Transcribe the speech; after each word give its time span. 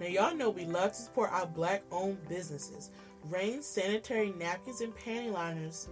Now, 0.00 0.06
y'all 0.06 0.34
know 0.34 0.50
we 0.50 0.64
love 0.64 0.92
to 0.92 1.02
support 1.02 1.32
our 1.32 1.46
black 1.46 1.82
owned 1.92 2.28
businesses. 2.28 2.90
Rain 3.30 3.62
Sanitary 3.62 4.32
Napkins 4.32 4.80
and 4.80 4.94
Panty 4.96 5.32
Liners 5.32 5.88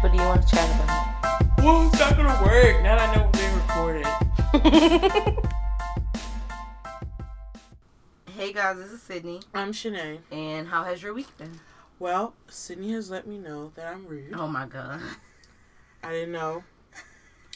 What 0.00 0.12
do 0.12 0.16
you 0.16 0.24
want 0.24 0.48
to 0.48 0.56
chat 0.56 0.66
about? 0.76 1.58
Well, 1.58 1.88
it's 1.88 1.98
not 2.00 2.16
gonna 2.16 2.42
work 2.42 2.82
now 2.82 2.96
that 2.96 3.10
I 3.10 3.14
know 3.16 3.24
we're 3.26 3.32
being 3.38 3.54
recorded. 3.54 4.06
hey 8.34 8.54
guys, 8.54 8.78
this 8.78 8.92
is 8.92 9.02
Sydney. 9.02 9.42
I'm 9.52 9.72
Shanae. 9.72 10.20
And 10.32 10.68
how 10.68 10.84
has 10.84 11.02
your 11.02 11.12
week 11.12 11.36
been? 11.36 11.60
Well, 11.98 12.32
Sydney 12.48 12.92
has 12.92 13.10
let 13.10 13.26
me 13.26 13.36
know 13.36 13.72
that 13.74 13.88
I'm 13.88 14.06
rude. 14.06 14.32
Oh 14.34 14.48
my 14.48 14.64
god. 14.64 15.02
I 16.02 16.12
didn't 16.12 16.32
know. 16.32 16.64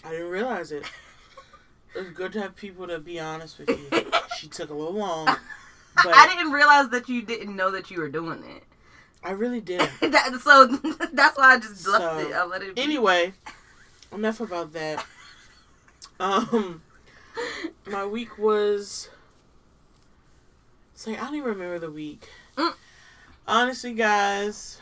I 0.05 0.11
didn't 0.11 0.29
realize 0.29 0.71
it. 0.71 0.85
It's 1.95 2.11
good 2.11 2.33
to 2.33 2.41
have 2.41 2.57
people 2.57 2.87
to 2.89 2.99
be 2.99 3.21
honest 3.21 3.59
with 3.59 3.71
you. 3.71 3.89
she 4.39 4.49
took 4.49 4.71
a 4.71 4.75
little 4.75 4.95
long. 4.95 5.29
But 6.03 6.13
I 6.13 6.27
didn't 6.27 6.51
realize 6.51 6.89
that 6.89 7.09
you 7.09 7.23
didn't 7.23 7.55
know 7.55 7.71
that 7.71 7.89
you 7.89 8.01
were 8.01 8.09
doing 8.09 8.43
it. 8.43 8.65
I 9.23 9.31
really 9.31 9.61
didn't. 9.61 9.91
that, 10.01 10.41
so 10.43 10.67
that's 11.13 11.39
why 11.39 11.55
I 11.55 11.59
just 11.61 11.87
left 11.87 12.03
So, 12.03 12.19
it. 12.19 12.35
I 12.35 12.45
let 12.45 12.63
it. 12.63 12.75
Be. 12.75 12.83
Anyway, 12.83 13.33
enough 14.13 14.41
about 14.41 14.73
that. 14.73 15.07
Um, 16.19 16.83
my 17.87 18.05
week 18.05 18.39
was. 18.39 19.09
It's 20.95 21.07
like 21.07 21.21
I 21.21 21.27
don't 21.27 21.37
even 21.37 21.49
remember 21.49 21.79
the 21.79 21.93
week. 21.93 22.29
Mm. 22.57 22.75
Honestly, 23.47 23.95
guys, 23.95 24.81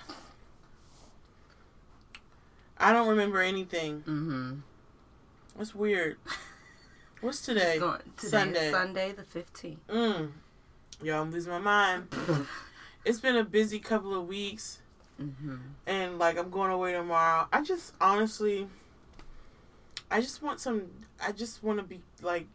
I 2.78 2.92
don't 2.92 3.08
remember 3.08 3.42
anything. 3.42 3.98
Mm-hmm. 4.00 4.52
That's 5.56 5.74
weird. 5.74 6.16
What's 7.22 7.40
today? 7.40 7.78
Going, 7.78 8.00
today 8.16 8.28
Sunday. 8.30 8.70
Sunday 8.72 9.12
the 9.12 9.22
fifteenth. 9.22 9.86
Mm. 9.86 10.32
Yo, 11.00 11.20
I'm 11.20 11.30
losing 11.30 11.52
my 11.52 11.58
mind. 11.60 12.08
It's 13.04 13.18
been 13.18 13.34
a 13.34 13.42
busy 13.42 13.80
couple 13.80 14.14
of 14.14 14.28
weeks, 14.28 14.78
mm-hmm. 15.20 15.56
and 15.88 16.20
like 16.20 16.38
I'm 16.38 16.50
going 16.50 16.70
away 16.70 16.92
tomorrow. 16.92 17.48
I 17.52 17.60
just 17.62 17.94
honestly, 18.00 18.68
I 20.08 20.20
just 20.20 20.40
want 20.40 20.60
some. 20.60 20.88
I 21.20 21.32
just 21.32 21.64
want 21.64 21.78
to 21.80 21.84
be 21.84 22.00
like, 22.22 22.46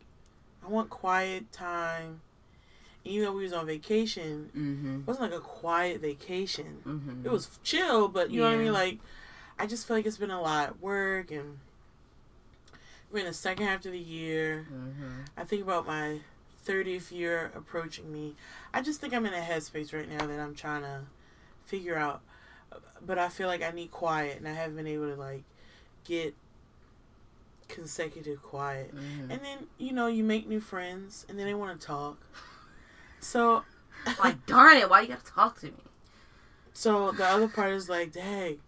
I 0.65 0.69
want 0.69 0.89
quiet 0.89 1.51
time. 1.51 2.21
Even 3.03 3.25
though 3.25 3.33
we 3.33 3.43
was 3.43 3.51
on 3.51 3.65
vacation, 3.65 4.49
Mm-hmm. 4.55 4.95
it 5.01 5.07
wasn't 5.07 5.31
like 5.31 5.39
a 5.39 5.43
quiet 5.43 5.99
vacation. 5.99 6.77
Mm-hmm. 6.85 7.25
It 7.25 7.31
was 7.31 7.59
chill, 7.63 8.07
but 8.07 8.31
you 8.31 8.39
know 8.39 8.47
what 8.47 8.55
I 8.55 8.57
mean. 8.57 8.71
Like, 8.73 8.99
I 9.59 9.65
just 9.67 9.85
feel 9.85 9.97
like 9.97 10.05
it's 10.05 10.17
been 10.17 10.31
a 10.31 10.41
lot 10.41 10.79
work, 10.81 11.29
and 11.29 11.59
we're 13.11 13.19
in 13.19 13.25
the 13.25 13.33
second 13.33 13.65
half 13.65 13.85
of 13.85 13.91
the 13.91 13.99
year. 13.99 14.67
Mm-hmm. 14.71 15.21
I 15.35 15.43
think 15.43 15.61
about 15.61 15.87
my 15.87 16.19
30th 16.65 17.11
year 17.11 17.51
approaching 17.55 18.11
me. 18.11 18.35
I 18.73 18.81
just 18.81 18.99
think 18.99 19.13
I'm 19.13 19.25
in 19.25 19.33
a 19.33 19.41
headspace 19.41 19.93
right 19.93 20.09
now 20.09 20.25
that 20.25 20.39
I'm 20.39 20.55
trying 20.55 20.81
to 20.81 21.01
figure 21.65 21.97
out. 21.97 22.21
But 23.05 23.17
I 23.17 23.29
feel 23.29 23.47
like 23.47 23.61
I 23.61 23.71
need 23.71 23.91
quiet, 23.91 24.37
and 24.37 24.47
I 24.47 24.53
haven't 24.53 24.75
been 24.75 24.87
able 24.87 25.09
to 25.09 25.15
like 25.15 25.43
get 26.03 26.35
consecutive 27.67 28.41
quiet. 28.41 28.93
Mm-hmm. 28.95 29.31
And 29.31 29.41
then 29.41 29.57
you 29.77 29.93
know 29.93 30.07
you 30.07 30.23
make 30.23 30.47
new 30.47 30.59
friends, 30.59 31.25
and 31.29 31.39
then 31.39 31.45
they 31.45 31.53
want 31.53 31.79
to 31.79 31.85
talk. 31.85 32.17
So, 33.19 33.63
like, 34.23 34.45
darn 34.45 34.77
it! 34.77 34.91
Why 34.91 35.01
you 35.01 35.07
gotta 35.07 35.25
talk 35.25 35.59
to 35.61 35.65
me? 35.65 35.73
so 36.71 37.11
the 37.11 37.25
other 37.25 37.47
part 37.47 37.71
is 37.71 37.89
like, 37.89 38.11
dang, 38.11 38.59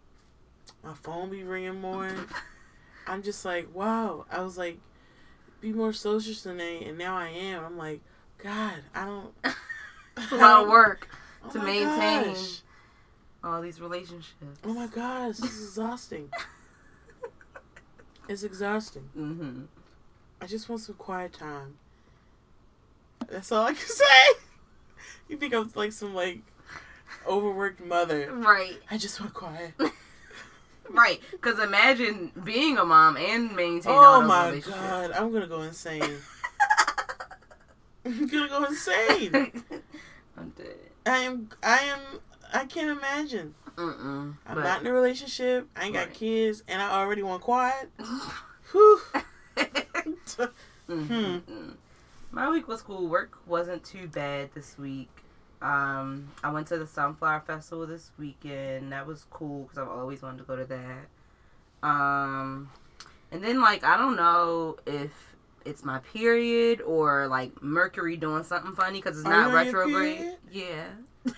my 0.84 0.96
phone 0.96 1.30
be 1.30 1.44
ringing 1.44 1.80
more. 1.80 2.12
I'm 3.10 3.24
just 3.24 3.44
like, 3.44 3.74
wow. 3.74 4.26
I 4.32 4.42
was 4.42 4.58
like, 4.58 4.80
be 5.60 5.74
more 5.74 5.92
social 5.94 6.34
today, 6.34 6.86
and 6.86 6.98
now 6.98 7.18
I 7.18 7.30
am. 7.30 7.66
I'm 7.66 7.78
like, 7.78 8.02
God, 8.42 8.76
I 8.96 9.06
don't. 9.06 9.34
It's 10.18 10.32
a 10.32 10.36
lot 10.36 10.64
of 10.64 10.70
work 10.70 11.08
Oh 11.46 11.50
to 11.52 11.60
maintain 11.60 12.34
gosh. 12.34 12.62
all 13.44 13.62
these 13.62 13.80
relationships. 13.80 14.60
Oh 14.66 14.74
my 14.74 14.88
gosh, 14.88 15.38
this 15.38 15.54
is 15.54 15.68
exhausting. 15.70 16.30
it's 18.30 18.44
exhausting. 18.44 19.10
Mm-hmm. 19.18 19.62
I 20.42 20.46
just 20.46 20.68
want 20.68 20.82
some 20.82 20.96
quiet 20.96 21.34
time. 21.34 21.78
That's 23.30 23.52
all 23.52 23.66
I 23.66 23.74
can 23.74 23.88
say. 23.88 24.04
You 25.30 25.38
think 25.38 25.54
I'm 25.54 25.72
like 25.76 25.94
some 25.94 26.14
like 26.14 26.42
overworked 27.26 27.80
mother. 27.86 28.34
Right. 28.34 28.78
I 28.92 28.98
just 28.98 29.22
want 29.22 29.34
quiet. 29.34 29.74
Right, 30.90 31.20
because 31.32 31.60
imagine 31.60 32.32
being 32.44 32.78
a 32.78 32.86
mom 32.86 33.18
and 33.18 33.56
maintaining 33.56 33.98
Oh 34.00 34.22
my 34.22 34.62
god, 34.66 35.12
I'm 35.12 35.32
gonna 35.32 35.48
go 35.48 35.62
insane. 35.62 36.04
I'm 38.06 38.28
gonna 38.28 38.48
go 38.48 38.64
insane. 38.66 39.64
I'm 40.38 40.50
dead. 40.58 40.76
I 41.06 41.18
am. 41.20 41.50
I 41.64 41.78
am. 41.80 42.00
I 42.54 42.66
can't 42.66 42.98
imagine. 42.98 43.56
Mm-mm. 43.76 44.36
I'm 44.48 44.56
But- 44.56 44.64
not 44.64 44.82
in 44.82 44.88
a 44.88 44.94
relationship. 44.94 45.68
I 45.76 45.86
ain't 45.86 45.94
got 45.94 46.14
kids, 46.14 46.64
and 46.68 46.82
I 46.82 46.92
already 47.00 47.24
want 47.24 47.42
quiet. 47.42 47.90
Whew. 48.72 49.02
Mhm. 50.90 51.76
My 52.32 52.50
week 52.50 52.68
was 52.68 52.82
cool. 52.82 53.08
Work 53.08 53.38
wasn't 53.46 53.84
too 53.84 54.08
bad 54.08 54.50
this 54.56 54.76
week. 54.78 55.10
Um, 55.62 56.30
I 56.44 56.52
went 56.52 56.68
to 56.68 56.78
the 56.78 56.88
Sunflower 56.88 57.44
Festival 57.46 57.86
this 57.86 58.12
weekend. 58.18 58.92
That 58.92 59.06
was 59.06 59.26
cool 59.30 59.64
because 59.64 59.78
I've 59.78 59.90
always 59.90 60.22
wanted 60.22 60.40
to 60.40 60.44
go 60.44 60.56
to 60.56 60.66
that. 60.66 61.88
Um, 61.88 62.72
and 63.32 63.44
then 63.44 63.62
like 63.62 63.84
I 63.84 63.98
don't 63.98 64.16
know 64.16 64.78
if 64.86 65.12
it's 65.66 65.84
my 65.84 66.00
period 66.00 66.82
or 66.82 67.28
like 67.28 67.62
Mercury 67.62 68.18
doing 68.18 68.44
something 68.44 68.74
funny 68.74 69.00
because 69.00 69.18
it's 69.18 69.28
Are 69.28 69.32
not 69.32 69.54
retrograde. 69.54 70.38
Yeah, 70.52 70.86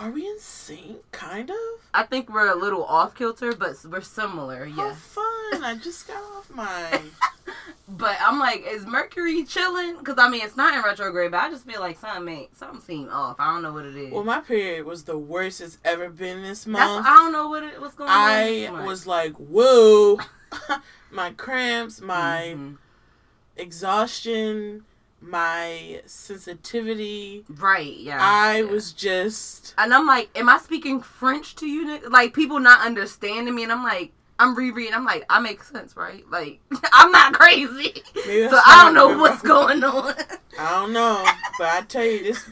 Are 0.00 0.10
we 0.10 0.26
in 0.26 0.38
sync? 0.38 1.10
Kind 1.12 1.50
of. 1.50 1.56
I 1.92 2.04
think 2.04 2.32
we're 2.32 2.50
a 2.50 2.56
little 2.56 2.84
off 2.84 3.14
kilter, 3.14 3.52
but 3.52 3.76
we're 3.84 4.00
similar. 4.00 4.64
How 4.64 4.86
Yeah, 4.88 4.94
fun! 4.94 5.24
I 5.52 5.76
just 5.82 6.06
got 6.06 6.22
off 6.22 6.50
mine. 6.50 7.10
but 7.88 8.16
I'm 8.20 8.38
like, 8.38 8.64
is 8.66 8.86
Mercury 8.86 9.44
chilling? 9.44 9.98
Because 9.98 10.16
I 10.18 10.28
mean, 10.28 10.42
it's 10.44 10.56
not 10.56 10.74
in 10.74 10.82
retrograde, 10.82 11.30
but 11.32 11.38
I 11.40 11.50
just 11.50 11.66
feel 11.66 11.80
like 11.80 11.98
something 11.98 12.32
ain't, 12.34 12.56
something 12.56 12.80
seemed 12.80 13.10
off. 13.10 13.36
I 13.38 13.52
don't 13.52 13.62
know 13.62 13.72
what 13.72 13.84
it 13.86 13.96
is. 13.96 14.12
well, 14.12 14.24
my 14.24 14.40
period 14.40 14.84
was 14.86 15.04
the 15.04 15.18
worst 15.18 15.60
it's 15.60 15.78
ever 15.84 16.08
been 16.08 16.42
this 16.42 16.64
That's, 16.64 16.66
month. 16.66 17.06
I 17.06 17.14
don't 17.14 17.32
know 17.32 17.48
what 17.48 17.62
it, 17.64 17.80
what's 17.80 17.94
going 17.94 18.10
on. 18.10 18.16
I 18.16 18.84
was 18.86 19.06
like, 19.06 19.34
whoa. 19.34 20.18
my 21.10 21.30
cramps, 21.30 22.00
my 22.00 22.54
Mhm. 22.56 22.76
exhaustion, 23.56 24.84
my 25.20 26.00
sensitivity. 26.06 27.44
right. 27.48 27.96
Yeah, 27.96 28.18
I 28.20 28.58
yeah. 28.58 28.62
was 28.70 28.92
just. 28.92 29.74
and 29.78 29.92
I'm 29.94 30.06
like, 30.06 30.30
am 30.36 30.48
I 30.48 30.58
speaking 30.58 31.00
French 31.00 31.54
to 31.56 31.66
you? 31.66 32.08
Like 32.08 32.34
people 32.34 32.58
not 32.58 32.84
understanding 32.84 33.54
me, 33.54 33.62
and 33.62 33.70
I'm 33.72 33.84
like, 33.84 34.12
I'm 34.40 34.54
rereading. 34.56 34.94
I'm 34.94 35.04
like, 35.04 35.24
I 35.28 35.38
make 35.38 35.62
sense, 35.62 35.96
right? 35.96 36.28
Like 36.30 36.60
I'm 36.92 37.12
not 37.12 37.34
crazy, 37.34 38.02
so 38.14 38.58
I 38.66 38.82
don't 38.84 38.94
know 38.94 39.18
what's 39.18 39.42
going 39.42 39.84
on. 39.84 40.14
I 40.58 40.70
don't 40.70 40.92
know, 40.92 41.24
but 41.58 41.68
I 41.68 41.82
tell 41.82 42.04
you, 42.04 42.24
this 42.24 42.48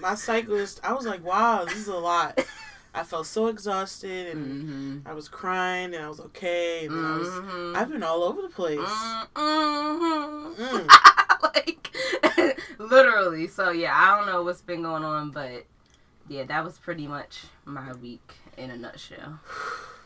my 0.00 0.14
cyclist. 0.14 0.80
I 0.82 0.92
was 0.92 1.06
like, 1.06 1.24
wow, 1.24 1.64
this 1.64 1.76
is 1.76 1.88
a 1.88 1.96
lot. 1.96 2.40
I 2.94 3.02
felt 3.04 3.26
so 3.26 3.46
exhausted 3.48 4.28
and 4.34 4.48
Mm-hmm. 4.48 5.08
I 5.08 5.12
was 5.12 5.28
crying 5.28 5.94
and 5.94 6.02
I 6.04 6.08
was 6.08 6.20
okay. 6.20 6.86
And 6.86 6.96
then 6.96 7.04
I 7.04 7.18
was. 7.18 7.76
I've 7.76 7.90
been 7.90 8.02
all 8.02 8.24
over 8.24 8.42
the 8.42 8.48
place. 8.48 8.78
Mm. 9.34 10.88
like 11.42 11.94
literally. 12.78 13.46
So 13.46 13.70
yeah, 13.70 13.92
I 13.94 14.16
don't 14.16 14.26
know 14.26 14.42
what's 14.42 14.62
been 14.62 14.82
going 14.82 15.04
on, 15.04 15.30
but 15.30 15.64
yeah, 16.28 16.44
that 16.44 16.64
was 16.64 16.78
pretty 16.78 17.06
much 17.06 17.44
my 17.64 17.92
week 17.94 18.32
in 18.56 18.70
a 18.70 18.76
nutshell. 18.76 19.40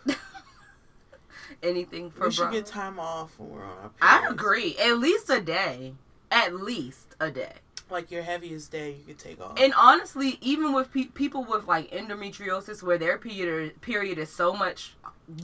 Anything 1.62 2.10
for 2.10 2.26
we 2.26 2.32
should 2.32 2.42
bro? 2.42 2.52
get 2.52 2.66
time 2.66 2.98
off 2.98 3.38
when 3.38 3.50
we're 3.50 3.64
on 3.64 3.78
our 3.78 3.90
I 4.00 4.26
agree. 4.28 4.76
At 4.78 4.98
least 4.98 5.30
a 5.30 5.40
day. 5.40 5.94
At 6.30 6.54
least 6.54 7.14
a 7.20 7.30
day. 7.30 7.52
Like 7.90 8.10
your 8.10 8.22
heaviest 8.22 8.72
day, 8.72 8.96
you 8.98 9.04
could 9.04 9.18
take 9.18 9.40
off. 9.40 9.60
And 9.60 9.74
honestly, 9.76 10.38
even 10.40 10.72
with 10.72 10.92
pe- 10.92 11.04
people 11.04 11.44
with 11.44 11.66
like 11.68 11.90
endometriosis, 11.90 12.82
where 12.82 12.98
their 12.98 13.18
period 13.18 13.80
period 13.82 14.18
is 14.18 14.32
so 14.32 14.54
much 14.54 14.94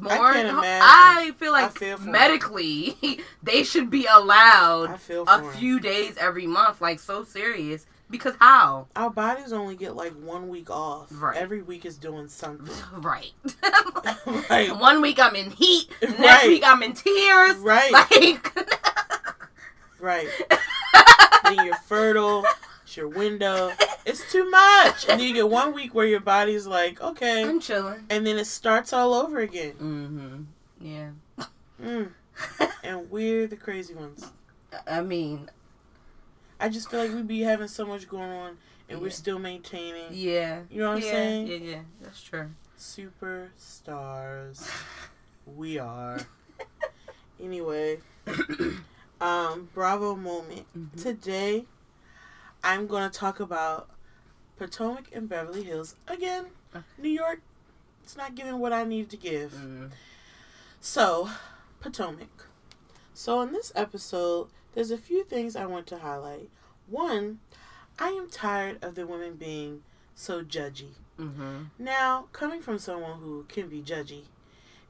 more, 0.00 0.32
can't. 0.32 0.50
I 0.64 1.32
feel 1.38 1.52
like 1.52 1.66
I 1.66 1.68
feel 1.68 1.98
medically 1.98 3.20
they 3.42 3.62
should 3.62 3.90
be 3.90 4.06
allowed 4.10 4.98
a 5.10 5.52
few 5.52 5.78
days 5.78 6.16
every 6.18 6.46
month, 6.46 6.80
like 6.80 7.00
so 7.00 7.22
serious. 7.22 7.86
Because 8.10 8.34
how? 8.40 8.86
Our 8.96 9.10
bodies 9.10 9.52
only 9.52 9.76
get 9.76 9.94
like 9.94 10.12
one 10.12 10.48
week 10.48 10.70
off. 10.70 11.08
Right. 11.10 11.36
Every 11.36 11.60
week 11.62 11.84
is 11.84 11.96
doing 11.98 12.28
something. 12.28 12.74
Right. 13.02 13.32
Right. 14.50 14.74
One 14.76 15.00
week 15.02 15.18
I'm 15.18 15.34
in 15.36 15.50
heat. 15.50 15.88
Next 16.02 16.18
Right. 16.18 16.48
week 16.48 16.62
I'm 16.66 16.82
in 16.82 16.92
tears. 16.94 17.56
Right. 17.56 17.92
Like. 17.92 18.54
Right. 20.00 20.28
then 21.44 21.66
you're 21.66 21.74
fertile. 21.74 22.44
It's 22.84 22.96
your 22.96 23.08
window. 23.08 23.72
It's 24.06 24.30
too 24.30 24.48
much. 24.48 25.08
And 25.08 25.18
then 25.20 25.26
you 25.26 25.34
get 25.34 25.50
one 25.50 25.74
week 25.74 25.92
where 25.94 26.06
your 26.06 26.20
body's 26.20 26.66
like, 26.66 27.00
okay. 27.00 27.42
I'm 27.44 27.58
chilling. 27.60 28.06
And 28.08 28.24
then 28.26 28.38
it 28.38 28.46
starts 28.46 28.92
all 28.92 29.12
over 29.12 29.40
again. 29.40 29.72
Mm-hmm. 29.72 30.42
Yeah. 30.80 31.10
Mm. 31.82 32.10
And 32.84 33.10
we're 33.10 33.46
the 33.48 33.56
crazy 33.56 33.94
ones. 33.94 34.30
I 34.86 35.00
mean, 35.00 35.50
I 36.60 36.68
just 36.68 36.90
feel 36.90 37.00
like 37.00 37.12
we'd 37.14 37.28
be 37.28 37.40
having 37.42 37.68
so 37.68 37.86
much 37.86 38.08
going 38.08 38.30
on 38.30 38.58
and 38.88 39.00
we're 39.00 39.10
still 39.10 39.38
maintaining. 39.38 40.06
yeah. 40.10 40.60
You 40.70 40.80
know 40.80 40.88
what 40.88 40.96
I'm 40.96 41.02
saying? 41.02 41.46
Yeah, 41.46 41.56
yeah, 41.56 41.80
that's 42.00 42.22
true. 42.22 42.50
Superstars. 42.78 44.70
We 45.56 45.78
are. 45.78 46.20
Anyway, 47.42 48.00
um, 49.20 49.68
Bravo 49.72 50.14
moment. 50.14 50.66
Mhm. 50.76 51.02
Today, 51.02 51.64
I'm 52.62 52.86
going 52.86 53.08
to 53.08 53.18
talk 53.18 53.40
about 53.40 53.88
Potomac 54.58 55.04
and 55.14 55.26
Beverly 55.26 55.62
Hills 55.64 55.94
again. 56.06 56.48
Okay. 56.76 56.84
New 56.98 57.08
York, 57.08 57.40
it's 58.04 58.14
not 58.14 58.34
giving 58.34 58.58
what 58.58 58.74
I 58.74 58.84
needed 58.84 59.08
to 59.12 59.16
give. 59.16 59.52
Mm. 59.52 59.90
So, 60.82 61.30
Potomac. 61.80 62.44
So, 63.14 63.40
in 63.40 63.52
this 63.52 63.72
episode, 63.74 64.48
there's 64.78 64.92
a 64.92 64.96
few 64.96 65.24
things 65.24 65.56
I 65.56 65.66
want 65.66 65.88
to 65.88 65.98
highlight. 65.98 66.50
One, 66.86 67.40
I 67.98 68.10
am 68.10 68.30
tired 68.30 68.78
of 68.80 68.94
the 68.94 69.08
women 69.08 69.34
being 69.34 69.82
so 70.14 70.44
judgy. 70.44 70.90
Mm-hmm. 71.18 71.62
Now, 71.80 72.26
coming 72.32 72.62
from 72.62 72.78
someone 72.78 73.18
who 73.18 73.44
can 73.48 73.66
be 73.66 73.82
judgy, 73.82 74.26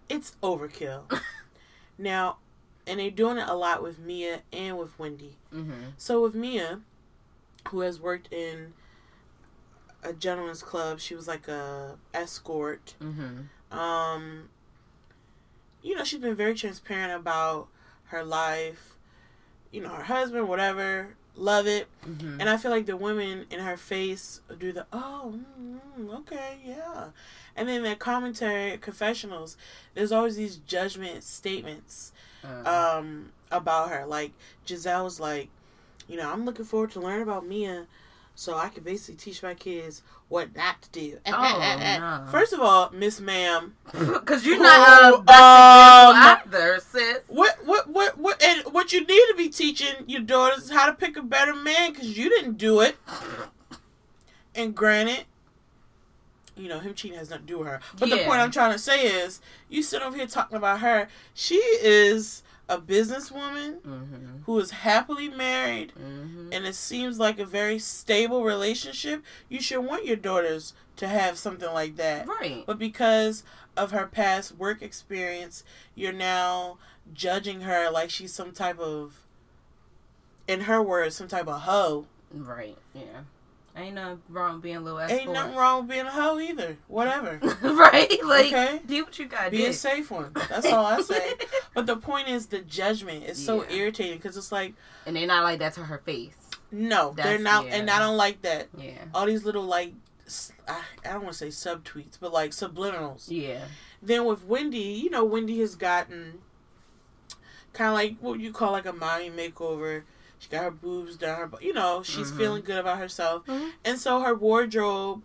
it's 0.07 0.37
overkill. 0.43 1.05
now, 1.99 2.37
and 2.87 3.01
they're 3.01 3.11
doing 3.11 3.39
it 3.39 3.49
a 3.49 3.55
lot 3.55 3.83
with 3.83 3.99
Mia 3.99 4.43
and 4.53 4.77
with 4.77 4.99
Wendy. 4.99 5.39
Mm-hmm. 5.55 5.93
So 5.97 6.21
with 6.21 6.35
Mia, 6.35 6.81
who 7.69 7.81
has 7.81 7.99
worked 7.99 8.31
in 8.31 8.75
a 10.03 10.13
gentleman's 10.13 10.63
club, 10.63 11.01
she 11.01 11.15
was 11.15 11.27
like 11.27 11.49
a 11.49 11.97
escort. 12.13 12.95
Mm-hmm. 13.01 13.79
Um, 13.79 14.51
you 15.83 15.97
know, 15.97 16.05
she's 16.05 16.21
been 16.21 16.37
very 16.37 16.55
transparent 16.55 17.19
about 17.19 17.69
her 18.09 18.23
life. 18.23 18.98
You 19.71 19.83
know, 19.83 19.91
her 19.91 20.05
husband, 20.05 20.49
whatever, 20.49 21.11
love 21.37 21.67
it. 21.67 21.89
Mm-hmm. 22.07 22.41
And 22.41 22.49
I 22.49 22.57
feel 22.57 22.71
like 22.71 22.87
the 22.87 22.97
women 22.97 23.47
in 23.51 23.61
her 23.61 23.77
face 23.77 24.41
do 24.59 24.73
the 24.73 24.87
oh 24.93 25.35
mm, 25.61 26.15
okay 26.21 26.59
yeah, 26.65 27.09
and 27.57 27.69
then 27.69 27.83
the 27.83 27.95
commentary 27.97 28.77
confessionals. 28.79 29.57
There's 29.95 30.13
always 30.13 30.37
these 30.37 30.57
judgment 30.57 31.25
statements 31.25 32.13
Uh, 32.45 32.97
um 32.99 33.33
about 33.51 33.91
her. 33.91 34.07
Like 34.07 34.33
Gizelle's 34.67 35.19
like, 35.21 35.49
you 36.09 36.17
know, 36.17 36.31
I'm 36.31 36.45
looking 36.45 36.65
forward 36.65 36.91
to 36.93 37.01
learn 37.01 37.23
about 37.23 37.47
Mia, 37.47 37.87
so 38.39 38.57
I 38.57 38.69
can 38.69 38.85
basically 38.85 39.17
teach 39.17 39.43
my 39.43 39.55
kids 39.55 40.01
what 40.29 40.55
not 40.55 40.81
to 40.83 40.91
do. 40.91 41.19
Oh, 41.27 42.23
no. 42.25 42.31
First 42.31 42.53
of 42.53 42.61
all, 42.61 42.89
Miss 42.95 43.21
Ma'am, 43.21 43.75
Because 43.93 44.47
you're 44.47 44.63
not 44.63 45.15
a 45.15 45.23
best 45.23 46.47
um, 46.47 46.53
either, 46.55 46.79
sis. 46.79 47.19
what 47.27 47.59
what 47.67 47.91
what 47.91 48.17
what 48.17 48.41
and 48.41 48.73
what 48.73 48.93
you 48.93 49.01
need 49.01 49.27
to 49.27 49.35
be 49.37 49.49
teaching 49.49 50.05
your 50.07 50.21
daughters 50.21 50.67
is 50.67 50.71
how 50.71 50.87
to 50.87 50.93
pick 50.93 51.17
a 51.17 51.23
better 51.23 51.53
man 51.53 51.93
because 51.93 52.17
you 52.17 52.31
didn't 52.31 52.59
do 52.59 52.81
it. 52.81 52.97
And 54.55 54.73
granted, 54.73 55.25
you 56.57 56.69
know 56.69 56.79
him 56.79 56.95
cheating 56.95 57.19
has 57.19 57.31
nothing 57.31 57.47
to 57.47 57.53
do 57.53 57.59
with 57.59 57.67
her. 57.67 57.81
But 57.99 58.09
the 58.11 58.19
point 58.19 58.41
I'm 58.41 58.53
trying 58.53 58.71
to 58.73 58.79
say 58.79 59.05
is, 59.05 59.41
you 59.69 59.83
sit 59.83 60.01
over 60.01 60.17
here 60.17 60.29
talking 60.29 60.57
about 60.57 60.79
her. 60.79 61.09
She 61.35 61.57
is 61.57 62.45
a 62.69 62.79
businesswoman 62.79 63.81
Mm-hmm. 63.81 64.43
who 64.45 64.59
is 64.59 64.71
happily 64.71 65.29
married, 65.29 65.93
Mm-hmm. 65.99 66.53
and 66.53 66.67
it 66.67 66.75
seems 66.75 67.19
like 67.19 67.39
a 67.39 67.45
very 67.47 67.79
stable 67.79 68.45
relationship. 68.45 69.23
You 69.49 69.61
should 69.61 69.81
want 69.81 70.05
your 70.05 70.17
daughters 70.17 70.75
to 70.97 71.09
have 71.09 71.39
something 71.39 71.73
like 71.73 71.97
that. 71.97 72.27
Right. 72.29 72.65
But 72.67 72.79
because 72.79 73.43
of 73.77 73.93
her 73.93 74.07
past 74.07 74.57
work 74.57 74.83
experience, 74.83 75.65
you're 75.95 76.13
now 76.13 76.79
judging 77.15 77.63
her 77.63 77.91
like 77.91 78.11
she's 78.11 78.33
some 78.35 78.53
type 78.53 78.79
of, 78.79 79.23
in 80.47 80.63
her 80.63 80.83
words, 80.83 81.15
some 81.17 81.29
type 81.29 81.47
of 81.49 81.63
hoe. 81.63 82.07
Right. 82.33 82.77
Yeah. 82.95 83.23
Ain't 83.79 83.95
nothing 83.95 84.21
wrong 84.29 84.55
with 84.55 84.63
being 84.63 84.77
a 84.77 84.81
little 84.81 85.01
Ain't 85.01 85.13
escort. 85.13 85.35
nothing 85.35 85.57
wrong 85.57 85.81
with 85.83 85.91
being 85.91 86.07
a 86.07 86.11
hoe 86.11 86.39
either. 86.41 86.77
Whatever. 86.89 87.39
right? 87.63 88.19
Like, 88.25 88.47
Okay. 88.47 88.81
do 88.87 89.05
what 89.05 89.19
you 89.19 89.27
gotta 89.27 89.51
do. 89.51 89.57
Be 89.57 89.67
a 89.67 89.73
safe 89.73 90.11
one. 90.11 90.33
That's 90.49 90.67
all 90.67 90.85
I 90.85 91.01
say. 91.03 91.35
But 91.75 91.87
the 91.87 91.97
point 91.97 92.29
is, 92.29 92.47
the 92.47 92.61
judgment 92.61 93.25
is 93.25 93.43
so 93.45 93.65
irritating 93.71 94.19
because 94.19 94.37
it's 94.37 94.51
like, 94.53 94.75
and 95.07 95.15
they're 95.17 95.27
not 95.27 95.45
like 95.45 95.61
that 95.61 95.75
to 95.75 95.85
her 95.85 95.99
face. 95.99 96.35
no, 96.73 97.13
they're 97.17 97.39
not, 97.39 97.67
yeah. 97.67 97.77
and 97.77 97.89
I 97.91 97.99
don't 97.99 98.17
like 98.17 98.43
that. 98.43 98.69
Yeah. 98.77 98.93
All 99.15 99.27
these 99.27 99.45
little 99.45 99.65
like, 99.65 99.95
I 100.69 100.83
don't 101.05 101.23
want 101.25 101.37
to 101.37 101.51
say 101.51 101.71
subtweets, 101.71 102.19
but 102.21 102.33
like 102.33 102.51
subliminals. 102.51 103.27
Yeah. 103.29 103.65
Then 104.03 104.25
with 104.27 104.45
Wendy, 104.45 104.79
you 104.79 105.09
know, 105.09 105.25
Wendy 105.25 105.59
has 105.61 105.75
gotten 105.77 106.41
kind 107.73 107.89
of 107.89 107.95
like 107.95 108.17
what 108.21 108.41
you 108.41 108.53
call 108.53 108.73
like 108.73 108.87
a 108.87 108.93
mommy 108.93 109.31
makeover. 109.31 110.03
She 110.39 110.49
got 110.49 110.65
her 110.65 110.71
boobs 110.71 111.17
done, 111.17 111.37
her, 111.39 111.51
you 111.61 111.73
know, 111.73 112.03
she's 112.03 112.31
Mhm. 112.31 112.37
feeling 112.37 112.63
good 112.63 112.79
about 112.79 112.99
herself, 112.99 113.45
Mhm. 113.47 113.73
and 113.85 113.99
so 113.99 114.21
her 114.21 114.35
wardrobe 114.35 115.23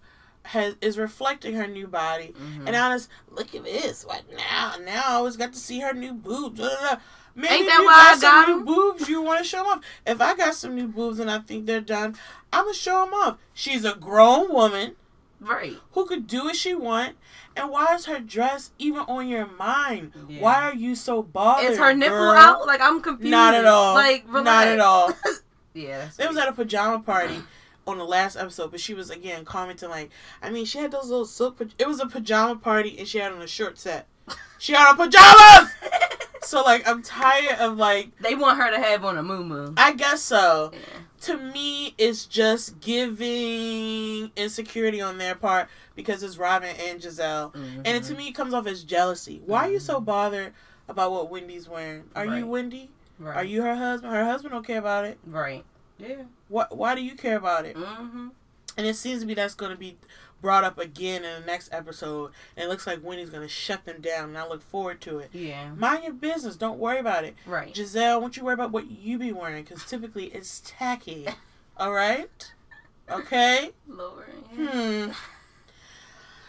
has 0.48 0.76
is 0.82 0.98
reflecting 0.98 1.54
her 1.56 1.68
new 1.68 1.88
body. 1.88 2.34
Mhm. 2.38 2.68
And 2.68 2.76
honest, 2.76 3.10
look 3.30 3.56
at 3.56 3.64
this. 3.64 4.04
What 4.06 4.24
now? 4.36 4.74
Now 4.82 5.04
I 5.06 5.14
always 5.14 5.38
got 5.38 5.54
to 5.54 5.60
see 5.60 5.80
her 5.80 5.94
new 5.94 6.14
boobs. 6.14 6.60
Blah, 6.60 6.68
blah, 6.70 6.80
blah. 6.80 6.98
Maybe 7.36 7.54
Ain't 7.54 7.68
if 7.68 7.80
you 7.80 7.86
why 7.86 7.94
I 7.94 8.12
got 8.12 8.20
some 8.20 8.22
got 8.22 8.50
new 8.50 8.64
boobs, 8.66 9.10
you 9.10 9.22
want 9.22 9.40
to 9.40 9.46
show 9.46 9.58
them 9.64 9.68
off. 9.68 9.82
If 10.06 10.22
I 10.22 10.36
got 10.36 10.54
some 10.54 10.76
new 10.76 10.88
boobs 10.88 11.20
and 11.20 11.32
I 11.32 11.40
think 11.40 11.66
they're 11.66 11.82
done, 11.82 12.16
I'm 12.52 12.66
gonna 12.66 12.74
show 12.76 13.06
them 13.06 13.14
off. 13.14 13.38
She's 13.54 13.86
a 13.86 13.94
grown 13.96 14.52
woman 14.54 14.96
right. 15.44 15.78
who 15.92 16.06
could 16.06 16.28
do 16.28 16.46
what 16.46 16.56
she 16.56 16.74
want. 16.74 17.16
And 17.56 17.70
why 17.70 17.94
is 17.94 18.06
her 18.06 18.20
dress 18.20 18.72
even 18.80 19.02
on 19.02 19.28
your 19.28 19.46
mind? 19.46 20.14
Yeah. 20.28 20.42
Why 20.42 20.56
are 20.56 20.74
you 20.74 20.96
so 20.96 21.22
bothered? 21.22 21.72
Is 21.72 21.78
her 21.78 21.94
nipple 21.94 22.18
girl? 22.18 22.32
out? 22.32 22.66
Like 22.66 22.82
I'm 22.82 23.02
confused. 23.02 23.32
Not 23.32 23.54
at 23.54 23.66
all. 23.66 23.94
Like 23.94 24.28
Not 24.28 24.68
at 24.68 24.80
all. 24.80 25.14
Yeah. 25.76 26.10
It 26.20 26.28
was 26.28 26.38
at 26.38 26.48
a 26.48 26.52
pajama 26.52 27.00
party 27.00 27.42
on 27.88 27.98
the 27.98 28.04
last 28.04 28.36
episode, 28.38 28.72
but 28.72 28.80
she 28.80 28.94
was 28.94 29.10
again 29.10 29.44
commenting 29.44 29.90
like, 29.90 30.12
I 30.42 30.50
mean, 30.50 30.66
she 30.66 30.78
had 30.78 30.92
those 30.92 31.10
little 31.10 31.26
silk. 31.26 31.58
Pa- 31.58 31.66
it 31.80 31.88
was 31.88 32.00
a 32.00 32.06
pajama 32.06 32.58
party, 32.58 32.98
and 32.98 33.08
she 33.08 33.18
had 33.18 33.32
on 33.32 33.42
a 33.42 33.48
short 33.48 33.80
set. 33.80 34.08
She 34.60 34.74
had 34.74 34.90
on 34.90 34.98
pajamas. 34.98 35.74
so 36.42 36.62
like, 36.62 36.88
I'm 36.88 37.02
tired 37.02 37.60
of 37.60 37.78
like. 37.78 38.16
they 38.20 38.36
want 38.36 38.60
her 38.60 38.72
to 38.72 38.80
have 38.80 39.04
on 39.04 39.18
a 39.18 39.24
moo 39.24 39.44
moo. 39.44 39.74
I 39.76 39.94
guess 39.94 40.22
so. 40.22 40.72
Yeah. 40.74 40.80
To 41.24 41.38
me, 41.38 41.94
it's 41.98 42.26
just 42.26 42.80
giving 42.82 44.32
insecurity 44.36 45.02
on 45.02 45.18
their 45.18 45.36
part 45.36 45.68
because 45.96 46.22
it's 46.24 46.38
Robyn 46.38 46.76
and 46.80 47.00
Gizelle, 47.00 47.54
and 47.56 47.88
it, 47.88 48.04
to 48.04 48.16
me, 48.16 48.28
it 48.30 48.34
comes 48.34 48.54
off 48.54 48.68
as 48.68 48.84
jealousy. 48.84 49.42
Why 49.46 49.68
are 49.68 49.72
you 49.72 49.80
so 49.80 50.02
bothered 50.02 50.54
about 50.90 51.12
what 51.12 51.30
Wendy's 51.30 51.70
wearing? 51.70 52.04
Are 52.16 52.26
Right. 52.28 52.40
you 52.40 52.48
Wendy? 52.48 52.90
Right. 53.20 53.38
Are 53.38 53.44
you 53.44 53.62
her 53.62 53.76
husband? 53.76 54.12
Her 54.12 54.26
husband 54.26 54.52
don't 54.54 54.66
care 54.68 54.80
about 54.80 55.06
it. 55.06 55.18
Right. 55.26 55.64
Yeah. 55.98 56.24
What? 56.50 56.76
Why 56.76 56.94
do 56.96 57.02
you 57.02 57.16
care 57.16 57.38
about 57.38 57.66
it? 57.66 57.78
Mm-hmm. 57.78 58.30
And 58.78 58.88
it 58.88 58.96
seems 58.96 59.22
to 59.22 59.28
me 59.28 59.34
that's 59.34 59.56
going 59.56 59.72
to 59.72 59.78
be 59.78 59.98
brought 60.44 60.66
up 60.66 60.78
again 60.78 61.24
in 61.24 61.42
the 61.42 61.48
next 61.48 61.74
episode. 61.74 62.32
And 62.56 62.66
it 62.66 62.70
looks 62.70 62.86
like 62.86 63.04
Wendy's 63.04 63.32
going 63.32 63.42
to 63.42 63.48
shut 63.48 63.86
them 63.86 64.02
down. 64.02 64.30
And 64.30 64.38
I 64.38 64.48
look 64.48 64.62
forward 64.62 65.02
to 65.02 65.18
it. 65.18 65.30
Yeah. 65.34 65.72
Mind 65.74 66.04
your 66.04 66.14
business. 66.14 66.58
Don't 66.58 66.78
worry 66.78 67.00
about 67.00 67.24
it. 67.24 67.36
Right. 67.48 67.74
Gizelle, 67.74 68.22
won't 68.22 68.38
you 68.38 68.44
worry 68.44 68.54
about 68.54 68.72
what 68.72 68.92
you 68.92 69.18
be 69.18 69.32
wearing? 69.32 69.64
Because 69.64 69.84
typically 69.86 70.26
it's 70.26 70.62
tacky. 70.64 71.26
All 71.78 71.94
right? 71.94 72.52
Okay? 73.10 73.72
Lord. 73.88 74.28
Hmm. 74.56 75.12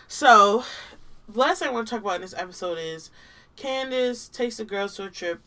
So, 0.09 0.65
the 1.29 1.39
last 1.39 1.61
thing 1.61 1.69
I 1.69 1.73
want 1.73 1.89
to 1.89 1.95
talk 1.95 2.03
about 2.03 2.17
in 2.17 2.21
this 2.21 2.35
episode 2.37 2.79
is 2.79 3.11
Candiace 3.57 4.29
takes 4.29 4.59
the 4.59 4.65
girls 4.65 4.97
to 4.97 5.05
a 5.05 5.11
trip. 5.11 5.41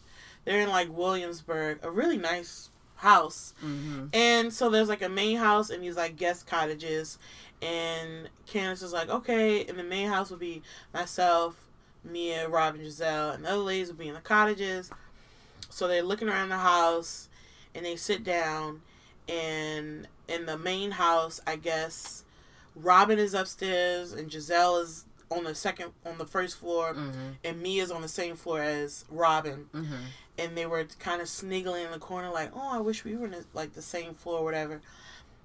They're 0.45 0.61
in 0.61 0.69
like 0.69 0.89
Williamsburg, 0.89 1.79
a 1.83 1.91
really 1.91 2.17
nice 2.17 2.69
house. 2.97 3.53
Mm-hmm. 3.63 4.07
And 4.13 4.53
so 4.53 4.69
there's 4.69 4.89
like 4.89 5.01
a 5.01 5.09
main 5.09 5.37
house 5.37 5.69
and 5.69 5.83
these 5.83 5.95
like 5.95 6.15
guest 6.15 6.47
cottages. 6.47 7.17
And 7.61 8.29
Candiace 8.45 8.83
is 8.83 8.93
like, 8.93 9.09
okay, 9.09 9.65
and 9.65 9.79
the 9.79 9.83
main 9.83 10.09
house 10.09 10.29
would 10.29 10.39
be 10.39 10.61
myself, 10.93 11.65
Mia, 12.03 12.47
Rob, 12.47 12.75
and 12.75 12.83
Gizelle, 12.85 13.33
and 13.33 13.43
the 13.43 13.49
other 13.49 13.57
ladies 13.59 13.87
would 13.87 13.97
be 13.97 14.07
in 14.07 14.13
the 14.13 14.19
cottages. 14.21 14.91
So 15.69 15.87
they're 15.87 16.03
looking 16.03 16.29
around 16.29 16.49
the 16.49 16.57
house 16.57 17.29
and 17.73 17.85
they 17.85 17.95
sit 17.95 18.23
down. 18.23 18.81
And 19.27 20.07
in 20.27 20.45
the 20.45 20.57
main 20.57 20.91
house, 20.91 21.41
I 21.45 21.55
guess 21.57 22.23
Robyn 22.75 23.17
is 23.19 23.33
upstairs 23.33 24.13
and 24.13 24.29
Gizelle 24.29 24.81
is 24.81 25.05
on 25.29 25.43
the 25.43 25.53
second, 25.55 25.91
on 26.05 26.17
the 26.17 26.25
first 26.25 26.57
floor, 26.57 26.93
Mm-hmm. 26.93 27.19
and 27.43 27.61
Mia's 27.61 27.91
on 27.91 28.01
the 28.01 28.07
same 28.07 28.35
floor 28.35 28.61
as 28.61 29.03
Robyn 29.11 29.65
Mm-hmm. 29.73 29.93
and 30.37 30.55
they 30.57 30.65
were 30.65 30.85
kind 30.99 31.21
of 31.21 31.27
sniggling 31.27 31.83
in 31.85 31.91
the 31.91 31.99
corner, 31.99 32.29
like, 32.29 32.51
"Oh, 32.55 32.69
I 32.71 32.77
wish 32.79 33.03
we 33.03 33.15
were 33.17 33.25
in 33.25 33.31
the, 33.31 33.45
like 33.53 33.73
the 33.73 33.81
same 33.81 34.13
floor, 34.13 34.39
or 34.39 34.43
whatever." 34.45 34.79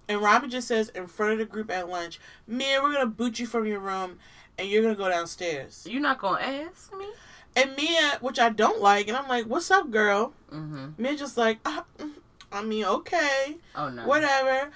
And 0.08 0.20
Robyn 0.20 0.50
just 0.50 0.68
says 0.68 0.88
in 0.90 1.06
front 1.06 1.32
of 1.32 1.38
the 1.38 1.44
group 1.44 1.70
at 1.70 1.88
lunch, 1.88 2.18
"Mia, 2.46 2.82
we're 2.82 2.92
gonna 2.92 3.06
boot 3.06 3.38
you 3.38 3.46
from 3.46 3.66
your 3.66 3.78
room, 3.80 4.18
and 4.58 4.68
you're 4.68 4.82
gonna 4.82 4.94
go 4.94 5.08
downstairs." 5.08 5.86
You're 5.88 6.02
not 6.02 6.18
gonna 6.18 6.44
ask 6.44 6.92
me? 6.94 7.06
And 7.54 7.76
Mia, 7.76 8.18
which 8.20 8.38
I 8.38 8.48
don't 8.48 8.80
like, 8.80 9.08
and 9.08 9.16
I'm 9.16 9.28
like, 9.28 9.46
"What's 9.46 9.70
up, 9.70 9.90
girl?" 9.90 10.32
Mm-hmm. 10.52 11.00
Mia 11.02 11.16
just 11.16 11.36
like, 11.36 11.58
"Ah, 11.64 11.84
mm, 11.98 12.12
"I 12.50 12.62
mean, 12.62 12.84
okay, 12.84 13.58
Oh 13.76 13.88
no. 13.88 14.06
whatever." 14.06 14.70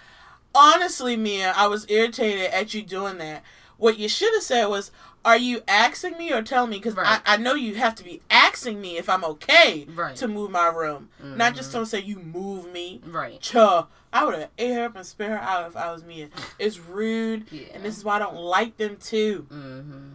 Honestly, 0.55 1.17
Mia, 1.17 1.53
I 1.57 1.67
was 1.67 1.85
irritated 1.91 2.47
at 2.51 2.73
you 2.73 2.83
doing 2.83 3.19
that. 3.19 3.43
What 3.79 3.99
you 3.99 4.09
should 4.09 4.33
have 4.35 4.43
said 4.43 4.67
was, 4.67 4.91
"Are 5.25 5.37
you 5.37 5.63
asking 5.69 6.17
me 6.19 6.33
or 6.33 6.41
telling 6.43 6.71
me?" 6.71 6.79
Because 6.79 6.95
Right. 6.95 7.21
I, 7.27 7.35
I 7.35 7.37
know 7.37 7.55
you 7.55 7.75
have 7.75 7.95
to 7.97 8.05
be 8.05 8.23
asking 8.31 8.81
me 8.81 8.97
if 8.97 9.09
I'm 9.11 9.25
okay 9.25 9.87
Right. 9.95 10.17
to 10.17 10.27
move 10.29 10.51
my 10.51 10.67
room. 10.69 11.11
Not 11.23 11.55
just 11.55 11.73
don't 11.73 11.87
say 11.87 12.01
you 12.01 12.19
move 12.19 12.73
me. 12.73 13.01
Right. 13.05 13.41
Chuh. 13.41 13.87
I 14.13 14.25
would 14.25 14.35
have 14.39 14.51
ate 14.57 14.73
her 14.75 14.85
up 14.87 14.97
and 14.97 15.05
spit 15.05 15.29
her 15.29 15.39
out 15.39 15.67
if 15.67 15.77
I 15.77 15.93
was 15.93 16.03
me. 16.05 16.29
It's 16.59 16.79
rude, 16.79 17.47
Yeah. 17.53 17.67
and 17.75 17.85
this 17.85 17.99
is 17.99 18.05
why 18.05 18.17
I 18.17 18.19
don't 18.21 18.37
like 18.37 18.79
them 18.79 18.97
too. 18.97 19.47
Mm-hmm. 19.51 20.09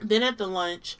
Then 0.00 0.22
at 0.22 0.38
the 0.38 0.46
lunch, 0.46 0.96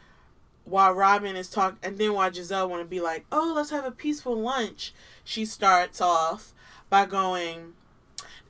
while 0.65 0.93
Robyn 0.93 1.37
is 1.37 1.49
talking, 1.51 1.79
and 1.83 1.97
then 1.99 2.13
while 2.15 2.31
Gizelle 2.31 2.69
want 2.69 2.83
to 2.83 2.89
be 2.89 3.01
like, 3.01 3.25
"Oh, 3.33 3.53
let's 3.57 3.71
have 3.71 3.85
a 3.85 3.91
peaceful 3.91 4.35
lunch," 4.37 4.93
she 5.23 5.45
starts 5.45 6.01
off 6.01 6.53
by 6.91 7.05
going, 7.07 7.73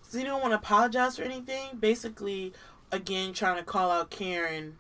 "Does 0.04 0.16
anyone 0.16 0.40
want 0.40 0.52
to 0.52 0.56
apologize 0.59 1.16
for 1.16 1.23
anything?" 1.23 1.76
Basically, 1.78 2.52
again 2.94 3.32
trying 3.32 3.56
to 3.56 3.64
call 3.64 3.90
out 3.90 4.10
Karen. 4.10 4.76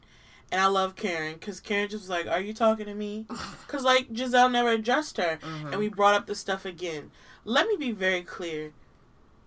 And 0.52 0.60
I 0.60 0.66
love 0.66 0.94
Karen 0.94 1.34
because 1.34 1.58
Karen 1.58 1.88
just 1.88 2.04
was 2.04 2.10
like, 2.10 2.26
"Are 2.28 2.40
you 2.40 2.54
talking 2.54 2.86
to 2.86 2.94
me?" 2.94 3.26
Because 3.66 3.82
like 3.84 4.12
Gizelle 4.12 4.50
never 4.52 4.68
addressed 4.70 5.16
her, 5.16 5.38
Mm-hmm. 5.42 5.66
and 5.68 5.78
we 5.78 5.88
brought 5.88 6.14
up 6.14 6.26
the 6.26 6.34
stuff 6.34 6.64
again. 6.64 7.10
Let 7.44 7.66
me 7.66 7.76
be 7.76 7.90
very 7.92 8.22
clear. 8.22 8.72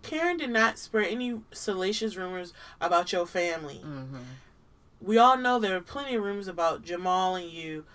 Karen 0.03 0.37
did 0.37 0.49
not 0.49 0.77
spread 0.77 1.07
any 1.11 1.39
salacious 1.51 2.15
rumors 2.15 2.53
about 2.81 3.11
your 3.11 3.25
family. 3.25 3.81
Mm-hmm. 3.85 4.17
We 5.01 5.17
all 5.17 5.37
know 5.37 5.59
there 5.59 5.75
are 5.77 5.81
plenty 5.81 6.15
of 6.15 6.23
rumors 6.23 6.47
about 6.47 6.83
Jamal 6.83 7.35
and 7.35 7.49
you 7.49 7.85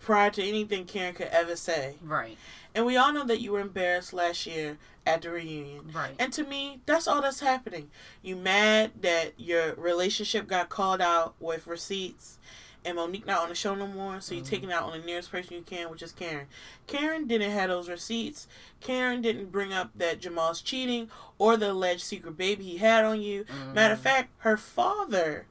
prior 0.00 0.30
to 0.30 0.42
anything 0.42 0.84
Karen 0.84 1.14
could 1.14 1.28
ever 1.28 1.56
say. 1.56 1.96
Right. 2.02 2.36
And 2.74 2.84
we 2.86 2.96
all 2.96 3.12
know 3.12 3.24
that 3.24 3.40
you 3.40 3.52
were 3.52 3.60
embarrassed 3.60 4.12
last 4.12 4.46
year 4.46 4.76
at 5.08 5.22
the 5.22 5.30
reunion. 5.30 5.90
Right. 5.94 6.14
And 6.18 6.32
to 6.34 6.44
me, 6.44 6.80
that's 6.86 7.08
all 7.08 7.22
that's 7.22 7.40
happening. 7.40 7.90
You 8.22 8.36
mad 8.36 8.92
that 9.00 9.32
your 9.38 9.74
relationship 9.74 10.46
got 10.46 10.68
called 10.68 11.00
out 11.00 11.34
with 11.40 11.66
receipts 11.66 12.38
and 12.84 12.96
Monique 12.96 13.26
not 13.26 13.40
on 13.42 13.48
the 13.48 13.54
show 13.54 13.74
no 13.74 13.86
more, 13.88 14.20
so 14.20 14.34
you're 14.34 14.44
Mhm. 14.44 14.48
taking 14.48 14.72
out 14.72 14.84
on 14.84 14.92
the 15.00 15.04
nearest 15.04 15.30
person 15.32 15.54
you 15.56 15.62
can, 15.62 15.90
which 15.90 16.02
is 16.02 16.12
Karen. 16.12 16.46
Karen 16.86 17.26
didn't 17.26 17.50
have 17.50 17.70
those 17.70 17.88
receipts. 17.88 18.46
Karen 18.80 19.20
didn't 19.20 19.50
bring 19.50 19.72
up 19.72 19.90
that 19.96 20.20
Jamal's 20.20 20.60
cheating 20.60 21.10
or 21.38 21.56
the 21.56 21.72
alleged 21.72 22.02
secret 22.02 22.36
baby 22.36 22.64
he 22.64 22.76
had 22.76 23.04
on 23.04 23.20
you. 23.20 23.44
Mhm. 23.44 23.74
Matter 23.74 23.94
of 23.94 24.00
fact, 24.00 24.30
her 24.38 24.56
father 24.56 25.46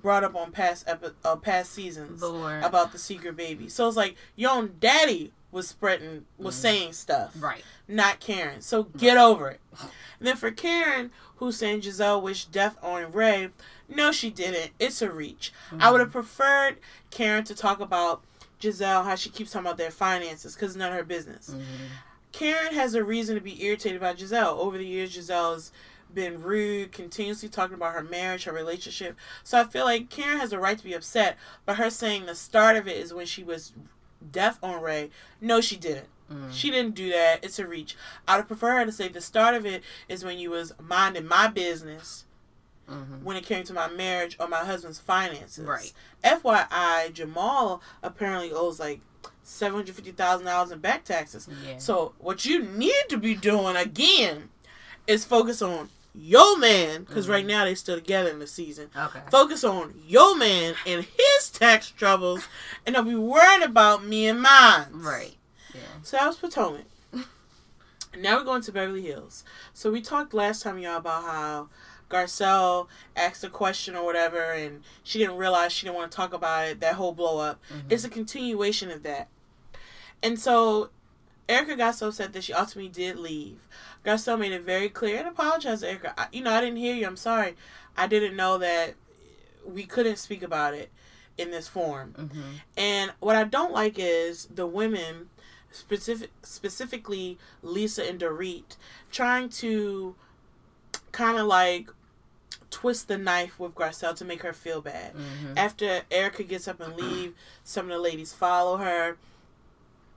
brought 0.00 0.24
up 0.24 0.34
on 0.34 0.50
past 0.50 0.84
epi- 0.88 1.14
uh, 1.24 1.36
past 1.36 1.72
seasons 1.72 2.22
Lord. 2.22 2.64
about 2.64 2.90
the 2.92 2.98
secret 2.98 3.36
baby. 3.36 3.68
So 3.68 3.86
it's 3.86 3.96
like 3.96 4.16
your 4.34 4.50
own 4.52 4.76
daddy 4.80 5.32
was 5.52 5.68
spreading 5.68 6.24
was 6.38 6.56
Mhm. 6.56 6.60
saying 6.60 6.92
stuff 6.94 7.32
Right. 7.36 7.62
not 7.86 8.18
Karen. 8.20 8.60
So 8.62 8.84
get 8.84 9.16
over 9.18 9.48
it. 9.50 9.60
And 10.18 10.26
then 10.26 10.36
for 10.36 10.50
Karen, 10.50 11.12
who's 11.36 11.56
saying 11.58 11.82
Gizelle 11.82 12.20
wished 12.22 12.50
death 12.50 12.76
on 12.82 13.12
Ray, 13.12 13.50
no, 13.88 14.10
she 14.12 14.30
didn't. 14.30 14.72
It's 14.78 15.02
a 15.02 15.10
reach. 15.10 15.52
I 15.78 15.90
would 15.90 16.00
have 16.00 16.10
preferred 16.12 16.78
Karen 17.10 17.44
to 17.44 17.54
talk 17.54 17.78
about 17.80 18.22
Gizelle, 18.60 19.04
how 19.04 19.14
she 19.14 19.28
keeps 19.28 19.50
talking 19.50 19.66
about 19.66 19.76
their 19.76 19.90
finances, 19.90 20.54
because 20.54 20.74
none 20.76 20.90
of 20.92 20.96
her 20.98 21.04
business. 21.04 21.50
Mm-hmm. 21.50 21.84
Karen 22.32 22.72
has 22.74 22.94
a 22.94 23.04
reason 23.04 23.34
to 23.34 23.40
be 23.40 23.62
irritated 23.62 23.96
about 23.98 24.16
Gizelle. 24.16 24.56
Over 24.58 24.78
the 24.78 24.86
years, 24.86 25.14
Gizelle's 25.14 25.70
been 26.14 26.42
rude, 26.42 26.92
continuously 26.92 27.48
talking 27.48 27.74
about 27.74 27.92
her 27.94 28.02
marriage, 28.02 28.44
her 28.44 28.52
relationship. 28.52 29.16
So 29.44 29.58
I 29.60 29.64
feel 29.64 29.84
like 29.84 30.08
Karen 30.10 30.38
has 30.38 30.52
a 30.52 30.58
right 30.58 30.78
to 30.78 30.84
be 30.84 30.92
upset, 30.94 31.36
but 31.66 31.76
her 31.76 31.90
saying 31.90 32.26
the 32.26 32.34
start 32.34 32.76
of 32.76 32.86
it 32.88 32.96
is 32.96 33.12
when 33.12 33.26
she 33.26 33.42
was 33.42 33.72
death 34.30 34.58
on 34.62 34.80
Ray. 34.82 35.10
No, 35.40 35.60
she 35.60 35.76
didn't. 35.76 36.08
Mm-hmm. 36.30 36.50
She 36.50 36.70
didn't 36.70 36.94
do 36.94 37.10
that. 37.10 37.44
It's 37.44 37.58
a 37.58 37.66
reach. 37.66 37.96
I'd 38.28 38.46
prefer 38.46 38.78
her 38.78 38.86
to 38.86 38.92
say 38.92 39.08
the 39.08 39.20
start 39.20 39.54
of 39.54 39.66
it 39.66 39.82
is 40.08 40.24
when 40.24 40.38
you 40.38 40.50
was 40.50 40.72
minding 40.80 41.26
my 41.26 41.48
business 41.48 42.24
Mm-hmm. 42.90 43.24
when 43.24 43.36
it 43.36 43.46
came 43.46 43.62
to 43.64 43.72
my 43.72 43.88
marriage 43.88 44.36
or 44.40 44.48
my 44.48 44.64
husband's 44.64 44.98
finances. 44.98 45.64
Right. 45.64 45.92
FYI, 46.24 47.12
Jamal 47.12 47.80
apparently 48.02 48.50
owes 48.52 48.80
like 48.80 49.00
seven 49.44 49.76
hundred 49.76 49.94
fifty 49.94 50.10
thousand 50.10 50.46
dollars 50.46 50.72
in 50.72 50.80
back 50.80 51.04
taxes. 51.04 51.48
Yeah. 51.64 51.78
So 51.78 52.14
what 52.18 52.44
you 52.44 52.60
need 52.60 53.04
to 53.08 53.16
be 53.16 53.34
doing 53.36 53.76
again 53.76 54.50
is 55.06 55.24
focus 55.24 55.62
on 55.62 55.90
your 56.14 56.58
man 56.58 57.04
because 57.04 57.28
right 57.28 57.44
Mhm. 57.44 57.48
now 57.48 57.64
they 57.64 57.74
still 57.74 57.94
together 57.96 58.30
in 58.30 58.38
the 58.38 58.46
season. 58.46 58.90
okay. 58.96 59.22
Focus 59.30 59.64
on 59.64 59.94
your 60.06 60.36
man 60.36 60.74
and 60.86 61.04
his 61.04 61.50
tax 61.50 61.90
troubles, 61.90 62.46
and 62.86 62.94
don't 62.94 63.08
be 63.08 63.14
worrying 63.14 63.62
about 63.62 64.04
me 64.04 64.26
and 64.26 64.40
mine. 64.42 64.88
Right. 64.92 65.36
Yeah. 65.74 65.80
So 66.02 66.16
that 66.18 66.26
was 66.26 66.36
Potomac. 66.36 66.84
now 68.18 68.36
we're 68.36 68.44
going 68.44 68.62
to 68.62 68.72
Beverly 68.72 69.02
Hills. 69.02 69.42
So 69.72 69.90
we 69.90 70.00
talked 70.02 70.34
last 70.34 70.62
time, 70.62 70.78
y'all, 70.78 70.96
about 70.98 71.24
how 71.24 71.68
Garcelle 72.10 72.88
asked 73.16 73.42
a 73.42 73.48
question 73.48 73.96
or 73.96 74.04
whatever, 74.04 74.52
and 74.52 74.82
she 75.02 75.18
didn't 75.18 75.36
realize 75.38 75.72
she 75.72 75.86
didn't 75.86 75.96
want 75.96 76.10
to 76.12 76.16
talk 76.16 76.34
about 76.34 76.66
it. 76.68 76.80
That 76.80 76.94
whole 76.96 77.12
blow 77.14 77.38
up. 77.38 77.58
Mhm. 77.72 77.84
It's 77.90 78.04
a 78.04 78.10
continuation 78.10 78.90
of 78.90 79.02
that. 79.04 79.28
And 80.22 80.38
so 80.38 80.90
Erika 81.48 81.76
got 81.76 81.94
so 81.94 82.08
upset 82.08 82.32
that 82.32 82.44
she 82.44 82.52
ultimately 82.52 82.90
did 82.90 83.18
leave. 83.18 83.66
Garcelle 84.04 84.38
made 84.38 84.52
it 84.52 84.62
very 84.62 84.88
clear 84.88 85.18
and 85.18 85.28
apologized 85.28 85.84
Erika. 85.84 86.14
I, 86.18 86.26
you 86.32 86.42
know, 86.42 86.52
I 86.52 86.60
didn't 86.60 86.76
hear 86.76 86.94
you. 86.94 87.06
I'm 87.06 87.16
sorry. 87.16 87.56
I 87.96 88.06
didn't 88.06 88.36
know 88.36 88.58
that 88.58 88.94
we 89.66 89.84
couldn't 89.84 90.16
speak 90.16 90.42
about 90.42 90.74
it 90.74 90.90
in 91.38 91.50
this 91.50 91.68
form. 91.68 92.14
Mm-hmm. 92.18 92.40
And 92.76 93.12
what 93.20 93.36
I 93.36 93.44
don't 93.44 93.72
like 93.72 93.94
is 93.98 94.46
the 94.46 94.66
women, 94.66 95.28
specific 95.70 96.30
specifically 96.42 97.38
Lisa 97.62 98.08
and 98.08 98.20
Dorit, 98.20 98.76
trying 99.10 99.48
to 99.50 100.14
kind 101.12 101.38
of 101.38 101.46
like 101.46 101.90
twist 102.70 103.08
the 103.08 103.18
knife 103.18 103.60
with 103.60 103.74
Garcelle 103.74 104.16
to 104.16 104.24
make 104.24 104.42
her 104.42 104.52
feel 104.52 104.80
bad. 104.80 105.14
Mm-hmm. 105.14 105.58
After 105.58 106.02
Erika 106.10 106.42
gets 106.42 106.66
up 106.66 106.80
and 106.80 106.96
leave, 106.96 107.34
some 107.62 107.86
of 107.86 107.92
the 107.92 107.98
ladies 107.98 108.32
follow 108.32 108.78
her. 108.78 109.18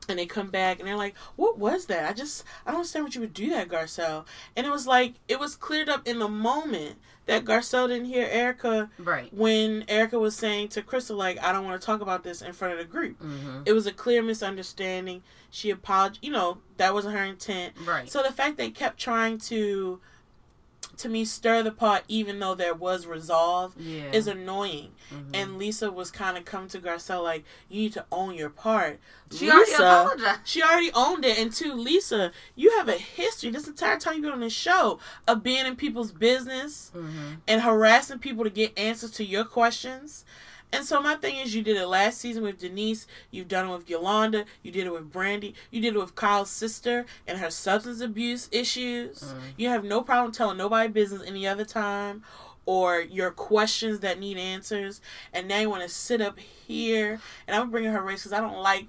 And 0.08 0.20
they 0.20 0.26
come 0.26 0.50
back 0.50 0.80
and 0.80 0.88
they're 0.88 0.96
like, 0.96 1.16
"What 1.36 1.58
was 1.58 1.86
that? 1.88 2.10
I 2.10 2.14
just 2.14 2.44
I 2.66 2.72
don't 2.72 2.80
understand 2.80 3.06
what 3.06 3.16
you 3.16 3.22
would 3.22 3.34
do 3.34 3.50
that, 3.52 3.68
Garcelle." 3.70 4.26
And 4.56 4.66
it 4.68 4.70
was 4.72 4.86
like 4.88 5.16
it 5.28 5.40
was 5.40 5.56
cleared 5.56 5.90
up 5.90 6.08
in 6.08 6.20
the 6.20 6.28
moment 6.30 6.98
that 7.26 7.44
Garcelle 7.44 7.88
didn't 7.88 8.06
hear 8.06 8.28
Erika 8.30 8.90
Right. 9.00 9.34
when 9.34 9.84
Erika 9.88 10.20
was 10.20 10.36
saying 10.36 10.68
to 10.70 10.84
Crystal, 10.84 11.18
like, 11.18 11.44
I 11.44 11.52
don't 11.52 11.66
want 11.66 11.82
to 11.82 11.84
talk 11.84 12.02
about 12.02 12.24
this 12.24 12.40
in 12.44 12.54
front 12.54 12.74
of 12.74 12.78
the 12.80 12.86
group. 12.86 13.20
Mm-hmm. 13.20 13.64
It 13.66 13.74
was 13.74 13.88
a 13.88 13.92
clear 13.92 14.22
misunderstanding. 14.22 15.24
She 15.50 15.72
apologized. 15.72 16.20
You 16.24 16.32
know, 16.32 16.60
that 16.78 16.94
wasn't 16.94 17.16
her 17.16 17.24
intent. 17.24 17.74
Right. 17.84 18.08
So 18.12 18.22
the 18.22 18.32
fact 18.32 18.58
they 18.58 18.70
kept 18.70 19.00
trying 19.00 19.40
to, 19.40 20.00
to 21.00 21.10
me, 21.10 21.26
stir 21.26 21.64
the 21.64 21.72
pot, 21.72 22.04
even 22.08 22.40
though 22.40 22.56
there 22.56 22.74
was 22.74 23.06
resolve, 23.08 23.74
yeah. 23.78 24.12
is 24.12 24.28
annoying. 24.28 24.92
Mhm. 25.14 25.30
And 25.34 25.58
Lisa 25.58 25.92
was 25.92 26.12
kind 26.12 26.38
of 26.38 26.46
come 26.46 26.68
to 26.70 26.80
Garcelle 26.80 27.24
like, 27.24 27.44
you 27.70 27.82
need 27.84 27.94
to 27.94 28.06
own 28.12 28.36
your 28.36 28.50
part. 28.50 29.00
she 29.36 29.50
already 29.50 29.72
Lisa, 29.72 29.84
apologized. 29.84 30.40
she 30.46 30.62
already 30.64 30.92
owned 30.94 31.26
it. 31.26 31.38
And 31.40 31.52
two, 31.52 31.74
Lisa, 31.74 32.32
you 32.56 32.78
have 32.78 32.88
a 32.88 32.94
history 32.98 33.50
this 33.50 33.68
entire 33.68 33.98
time 34.00 34.16
you've 34.16 34.24
been 34.24 34.32
on 34.34 34.40
this 34.40 34.54
show 34.54 35.00
of 35.28 35.42
being 35.44 35.66
in 35.66 35.76
people's 35.76 36.12
business 36.12 36.92
Mm-hmm. 36.96 37.34
and 37.48 37.62
harassing 37.62 38.20
people 38.20 38.44
to 38.44 38.50
get 38.50 38.78
answers 38.78 39.12
to 39.12 39.24
your 39.26 39.44
questions. 39.44 40.24
And 40.74 40.84
so 40.86 41.02
my 41.02 41.16
thing 41.16 41.38
is, 41.38 41.56
you 41.56 41.62
did 41.64 41.78
it 41.78 41.88
last 41.88 42.18
season 42.20 42.44
with 42.44 42.60
Denise. 42.60 43.08
You've 43.32 43.48
done 43.48 43.70
it 43.70 43.72
with 43.72 43.90
Yolanda. 43.90 44.46
You 44.62 44.72
did 44.72 44.86
it 44.88 44.92
with 44.92 45.12
Brandi. 45.12 45.54
You 45.72 45.80
did 45.82 45.96
it 45.96 46.00
with 46.00 46.16
Kyle's 46.16 46.50
sister 46.50 47.06
and 47.26 47.38
her 47.38 47.50
substance 47.50 48.02
abuse 48.02 48.50
issues. 48.52 49.22
Mhm. 49.24 49.42
You 49.58 49.70
have 49.70 49.84
no 49.86 50.02
problem 50.02 50.32
telling 50.34 50.58
nobody 50.58 50.90
business 50.90 51.22
any 51.26 51.48
other 51.48 51.66
time. 51.66 52.24
or 52.68 53.00
your 53.00 53.30
questions 53.30 54.00
that 54.00 54.20
need 54.20 54.40
answers, 54.40 55.00
and 55.32 55.48
now 55.48 55.60
you 55.60 55.70
want 55.70 55.84
to 55.84 55.88
sit 55.88 56.20
up 56.20 56.40
here. 56.40 57.22
And 57.46 57.56
I'm 57.56 57.70
bringing 57.70 57.92
her 57.92 58.02
race 58.02 58.22
because 58.24 58.34
I 58.34 58.40
don't 58.42 58.58
like 58.58 58.88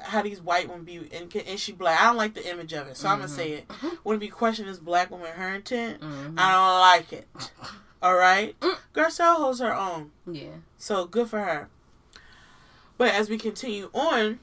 how 0.00 0.22
these 0.22 0.40
white 0.40 0.68
women 0.68 0.84
be 0.84 1.08
and, 1.12 1.34
and 1.34 1.58
she 1.58 1.72
black. 1.72 2.00
I 2.00 2.04
don't 2.04 2.16
like 2.16 2.34
the 2.34 2.48
image 2.48 2.72
of 2.72 2.86
it, 2.86 2.96
so 2.96 3.08
I'm 3.08 3.18
gonna 3.18 3.28
say 3.28 3.50
it. 3.50 3.70
When 4.04 4.14
it 4.14 4.20
be 4.20 4.28
questioned 4.28 4.68
this 4.68 4.78
black 4.78 5.10
woman 5.10 5.26
her 5.32 5.56
intent, 5.56 6.00
Mhm. 6.02 6.34
I 6.38 6.52
don't 6.52 6.80
like 6.80 7.12
it. 7.12 7.26
All 8.06 8.14
right, 8.14 8.54
Mm. 8.60 8.76
Garcelle 8.94 9.34
holds 9.34 9.58
her 9.58 9.74
own, 9.74 10.12
Yeah. 10.30 10.58
so 10.78 11.06
good 11.06 11.28
for 11.28 11.40
her. 11.40 11.68
But 12.96 13.12
as 13.12 13.28
we 13.28 13.36
continue 13.36 13.90
on, 13.92 14.38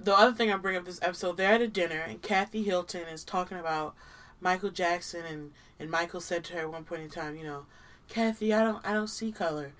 the 0.00 0.16
other 0.16 0.32
thing 0.34 0.50
I 0.50 0.56
bring 0.56 0.74
up 0.74 0.86
this 0.86 0.98
episode, 1.02 1.36
they're 1.36 1.52
at 1.52 1.60
a 1.60 1.68
dinner 1.68 1.98
and 2.00 2.22
Kathy 2.22 2.62
Hilton 2.62 3.02
is 3.02 3.22
talking 3.22 3.58
about 3.58 3.94
Michael 4.40 4.70
Jackson 4.70 5.26
and 5.26 5.52
and 5.78 5.90
Michael 5.90 6.22
said 6.22 6.42
to 6.44 6.54
her 6.54 6.60
at 6.60 6.70
one 6.72 6.84
point 6.84 7.02
in 7.02 7.10
time, 7.10 7.36
you 7.36 7.44
know, 7.44 7.66
Kathy, 8.08 8.54
I 8.54 8.64
don't 8.64 8.82
I 8.86 8.94
don't 8.94 9.08
see 9.08 9.30
color, 9.30 9.72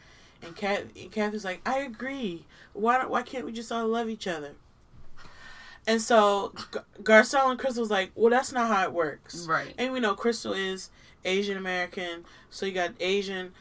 and 0.43 0.55
Kat 0.55 0.85
and 0.95 1.11
Kathy's 1.11 1.45
like, 1.47 1.67
I 1.67 1.79
agree. 1.79 2.45
Why 2.75 2.99
don't, 2.99 3.09
why 3.09 3.23
can't 3.23 3.47
we 3.47 3.53
just 3.53 3.73
all 3.73 3.89
love 3.89 4.11
each 4.11 4.27
other? 4.27 4.57
And 5.87 6.03
so 6.03 6.53
Gar- 6.71 6.85
Garcelle 7.03 7.51
and 7.51 7.59
Crystal's 7.59 7.91
like, 7.91 8.11
well, 8.15 8.29
that's 8.31 8.53
not 8.53 8.69
how 8.69 8.83
it 8.85 8.93
works. 8.93 9.47
Right. 9.47 9.75
And 9.79 9.91
we 9.91 10.01
know 10.01 10.15
Crystal 10.15 10.53
is 10.53 10.91
Asian 11.25 11.57
American, 11.57 12.25
so 12.51 12.67
you 12.67 12.73
got 12.73 12.93
Asian 13.01 13.53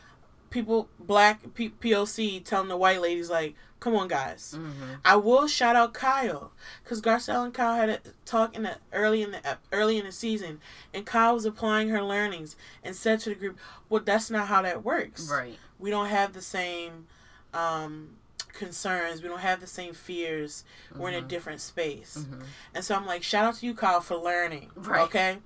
people, 0.49 0.87
black 0.99 1.53
P- 1.55 1.69
POC 1.81 2.43
telling 2.43 2.67
the 2.69 2.77
white 2.77 3.01
ladies 3.01 3.29
like, 3.29 3.55
"Come 3.79 3.95
on, 3.95 4.07
guys." 4.07 4.53
Mm-hmm. 4.57 4.93
I 5.03 5.15
will 5.15 5.47
shout 5.47 5.75
out 5.75 5.93
Kyle 5.93 6.51
because 6.83 7.01
Garcelle 7.01 7.43
and 7.45 7.53
Kyle 7.53 7.75
had 7.75 7.89
a 7.89 7.99
talk 8.25 8.55
in 8.55 8.63
the 8.63 8.77
early 8.91 9.21
in 9.23 9.31
the 9.31 9.57
early 9.71 9.97
in 9.97 10.05
the 10.05 10.11
season, 10.11 10.59
and 10.93 11.05
Kyle 11.05 11.33
was 11.33 11.45
applying 11.45 11.89
her 11.89 12.03
learnings 12.03 12.55
and 12.83 12.95
said 12.95 13.19
to 13.21 13.29
the 13.29 13.35
group, 13.35 13.57
"Well, 13.89 14.01
that's 14.03 14.29
not 14.29 14.47
how 14.47 14.61
that 14.61 14.83
works. 14.83 15.29
Right. 15.29 15.57
We 15.79 15.89
don't 15.89 16.07
have 16.07 16.33
the 16.33 16.41
same." 16.41 17.07
Um, 17.53 18.17
concerns 18.51 19.23
we 19.23 19.27
don't 19.27 19.39
have 19.39 19.59
the 19.61 19.65
same 19.67 19.95
fears 19.95 20.63
we're 20.95 21.09
in 21.09 21.15
a 21.15 21.21
Mhm. 21.23 21.27
different 21.27 21.59
space 21.59 22.19
Mhm. 22.19 22.43
and 22.75 22.85
so 22.85 22.93
i'm 22.95 23.05
like 23.07 23.23
shout 23.23 23.45
out 23.45 23.55
to 23.55 23.65
you 23.65 23.73
kyle 23.73 23.99
for 23.99 24.15
learning 24.15 24.69
Right. 24.75 25.01
okay 25.01 25.39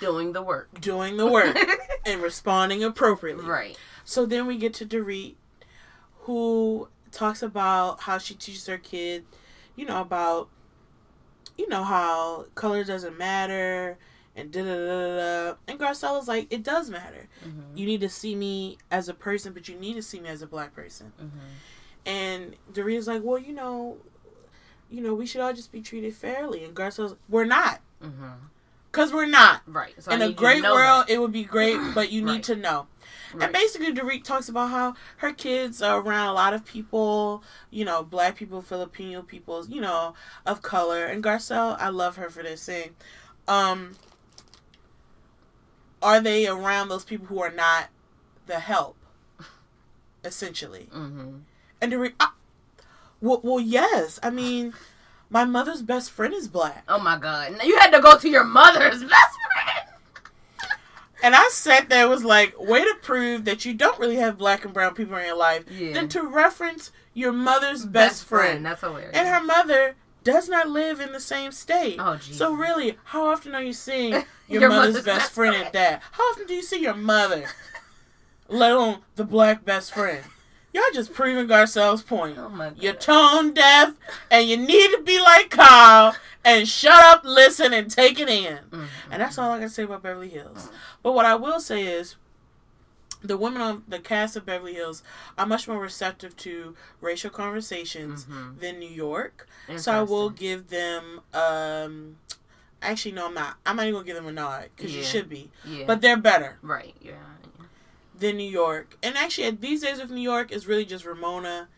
Doing 0.00 0.32
the 0.32 0.42
work. 0.42 0.80
doing 0.80 1.16
the 1.16 1.26
work 1.26 1.56
and 2.06 2.22
responding 2.22 2.82
appropriately. 2.84 3.44
right. 3.44 3.78
So 4.04 4.26
then 4.26 4.46
we 4.46 4.58
get 4.58 4.74
to 4.74 4.86
Dorit, 4.86 5.34
who 6.20 6.88
talks 7.10 7.42
about 7.42 8.00
how 8.02 8.18
she 8.18 8.34
teaches 8.34 8.66
her 8.66 8.76
kid, 8.78 9.24
you 9.76 9.86
know, 9.86 10.00
about, 10.00 10.48
you 11.56 11.68
know, 11.68 11.84
how 11.84 12.46
color 12.54 12.84
doesn't 12.84 13.16
matter 13.16 13.98
and 14.36 14.50
da 14.50 14.62
da 14.62 14.74
da 14.74 15.16
da. 15.16 15.54
And 15.68 15.78
Garcella's 15.78 16.28
like, 16.28 16.52
it 16.52 16.62
does 16.62 16.90
matter. 16.90 17.28
Mm-hmm. 17.46 17.76
You 17.76 17.86
need 17.86 18.00
to 18.00 18.08
see 18.08 18.34
me 18.34 18.78
as 18.90 19.08
a 19.08 19.14
person, 19.14 19.52
but 19.52 19.68
you 19.68 19.78
need 19.78 19.94
to 19.94 20.02
see 20.02 20.20
me 20.20 20.28
as 20.28 20.42
a 20.42 20.46
black 20.46 20.74
person. 20.74 21.12
Mm-hmm. 21.20 21.38
And 22.06 22.56
like, 23.06 23.22
well, 23.24 23.38
you 23.38 23.52
know, 23.54 23.98
you 24.90 25.00
know, 25.00 25.14
we 25.14 25.24
should 25.24 25.40
all 25.40 25.52
just 25.52 25.72
be 25.72 25.80
treated 25.80 26.14
fairly. 26.14 26.64
And 26.64 26.74
Garcella's, 26.74 27.14
we're 27.28 27.44
not, 27.44 27.80
Mm-hmm. 28.02 28.32
Cause 28.94 29.12
we're 29.12 29.26
not. 29.26 29.60
Right. 29.66 29.94
So 30.02 30.10
In 30.12 30.22
a 30.22 30.26
need 30.26 30.30
you 30.30 30.34
to 30.34 30.38
great 30.40 30.62
world, 30.62 31.04
it 31.08 31.20
would 31.20 31.32
be 31.32 31.44
great, 31.44 31.78
but 31.94 32.10
you 32.10 32.22
need 32.22 32.32
Right. 32.32 32.42
to 32.44 32.56
know. 32.56 32.86
Right. 33.34 33.44
And 33.44 33.52
basically, 33.52 33.92
Dorit 33.92 34.22
talks 34.24 34.48
about 34.48 34.70
how 34.70 34.94
her 35.18 35.32
kids 35.32 35.82
are 35.82 36.00
around 36.00 36.28
a 36.28 36.32
lot 36.32 36.54
of 36.54 36.64
people, 36.64 37.42
you 37.70 37.84
know, 37.84 38.02
black 38.04 38.36
people, 38.36 38.62
Filipino 38.62 39.22
people, 39.22 39.66
you 39.66 39.80
know, 39.80 40.14
of 40.46 40.62
color. 40.62 41.04
And 41.04 41.22
Garcelle, 41.22 41.76
I 41.80 41.88
love 41.88 42.16
her 42.16 42.30
for 42.30 42.42
this 42.44 42.62
saying, 42.62 42.94
um, 43.48 43.92
are 46.02 46.20
they 46.20 46.46
around 46.46 46.88
those 46.88 47.04
people 47.04 47.26
who 47.26 47.40
are 47.40 47.50
not 47.50 47.88
the 48.46 48.60
help, 48.60 48.96
essentially? 50.24 50.88
Mm-hmm. 50.94 51.38
And 51.80 51.92
Dorit, 51.92 52.12
ah, 52.20 52.34
well, 53.20 53.40
well, 53.42 53.60
yes. 53.60 54.20
I 54.22 54.30
mean, 54.30 54.74
my 55.34 55.44
mother's 55.44 55.82
best 55.82 56.10
friend 56.12 56.32
is 56.32 56.46
black. 56.48 56.84
Oh 56.88 56.98
my 57.00 57.18
God! 57.18 57.58
Now 57.58 57.64
you 57.64 57.76
had 57.78 57.90
to 57.90 58.00
go 58.00 58.16
to 58.16 58.28
your 58.28 58.44
mother's 58.44 59.02
best 59.02 59.36
friend. 59.52 59.88
And 61.22 61.34
I 61.34 61.48
sat 61.50 61.88
there 61.88 62.06
was 62.08 62.22
like, 62.22 62.54
way 62.60 62.84
to 62.84 62.94
prove 63.02 63.44
that 63.46 63.64
you 63.64 63.72
don't 63.74 63.98
really 63.98 64.16
have 64.16 64.36
black 64.38 64.64
and 64.64 64.74
brown 64.74 64.94
people 64.94 65.16
in 65.16 65.24
your 65.26 65.36
life 65.36 65.64
Yeah. 65.70 65.94
than 65.94 66.08
to 66.10 66.22
reference 66.22 66.92
your 67.14 67.32
mother's 67.32 67.84
best, 67.86 68.24
friend. 68.26 68.64
That's 68.64 68.82
hilarious. 68.82 69.12
And 69.16 69.26
her 69.26 69.42
mother 69.42 69.96
does 70.22 70.50
not 70.50 70.68
live 70.68 71.00
in 71.00 71.12
the 71.12 71.20
same 71.20 71.50
state. 71.50 71.96
Oh, 71.98 72.16
Jesus. 72.16 72.36
So 72.36 72.52
really, 72.52 72.96
how 73.04 73.26
often 73.26 73.54
are 73.54 73.62
you 73.62 73.72
seeing 73.72 74.12
your, 74.48 74.60
Your 74.60 74.68
mother's, 74.68 74.88
mother's 74.94 75.04
best 75.04 75.18
best 75.20 75.32
friend 75.32 75.54
friend. 75.54 75.66
at 75.66 75.72
that? 75.72 76.02
How 76.12 76.24
often 76.30 76.46
do 76.46 76.54
you 76.54 76.62
see 76.62 76.80
your 76.82 76.94
mother? 76.94 77.46
Let 78.48 78.72
alone 78.72 78.98
the 79.16 79.24
black 79.24 79.64
best 79.64 79.94
friend. 79.94 80.24
Y'all 80.74 80.82
just 80.92 81.12
proving 81.14 81.46
Garcelle's 81.46 82.02
point. 82.02 82.36
Oh 82.36 82.72
You're 82.76 82.94
tone 82.94 83.54
deaf 83.54 83.94
and 84.28 84.48
you 84.48 84.56
need 84.56 84.90
to 84.90 85.02
be 85.04 85.20
like 85.20 85.48
Kyle 85.50 86.16
and 86.44 86.66
shut 86.68 86.98
up, 87.04 87.22
listen, 87.24 87.72
and 87.72 87.88
take 87.88 88.18
it 88.18 88.28
in. 88.28 88.58
Mhm. 88.70 88.88
And 89.10 89.22
that's 89.22 89.38
all 89.38 89.52
I 89.52 89.60
can 89.60 89.68
say 89.68 89.84
about 89.84 90.02
Beverly 90.02 90.28
Hills. 90.28 90.68
But 91.02 91.12
what 91.12 91.26
I 91.26 91.36
will 91.36 91.60
say 91.60 91.84
is 91.84 92.16
the 93.22 93.36
women 93.36 93.62
on 93.62 93.84
the 93.86 94.00
cast 94.00 94.34
of 94.34 94.44
Beverly 94.44 94.74
Hills 94.74 95.04
are 95.38 95.46
much 95.46 95.68
more 95.68 95.78
receptive 95.80 96.36
to 96.38 96.76
racial 97.00 97.30
conversations 97.30 98.24
Mhm. 98.26 98.58
than 98.58 98.80
New 98.80 98.88
York. 98.90 99.48
So 99.76 99.92
I 99.92 100.02
will 100.02 100.28
give 100.28 100.68
them 100.70 101.20
um 101.32 102.16
actually 102.82 103.12
no 103.12 103.26
I'm 103.28 103.34
not. 103.34 103.58
I'm 103.64 103.76
not 103.76 103.84
even 103.84 103.94
gonna 103.94 104.06
give 104.06 104.16
them 104.16 104.26
a 104.26 104.32
nod 104.32 104.70
because 104.76 104.94
you 104.94 105.04
should 105.04 105.28
be. 105.28 105.52
Yeah. 105.64 105.86
But 105.86 106.00
they're 106.00 106.16
better 106.18 106.58
right. 106.62 106.96
Yeah. 107.00 107.12
Than 108.18 108.36
New 108.36 108.48
York. 108.50 108.96
And 109.02 109.16
actually 109.16 109.50
these 109.52 109.82
days 109.82 109.98
with 110.00 110.10
New 110.10 110.20
York 110.20 110.52
is 110.52 110.66
really 110.66 110.84
just 110.84 111.04
Ramona 111.04 111.68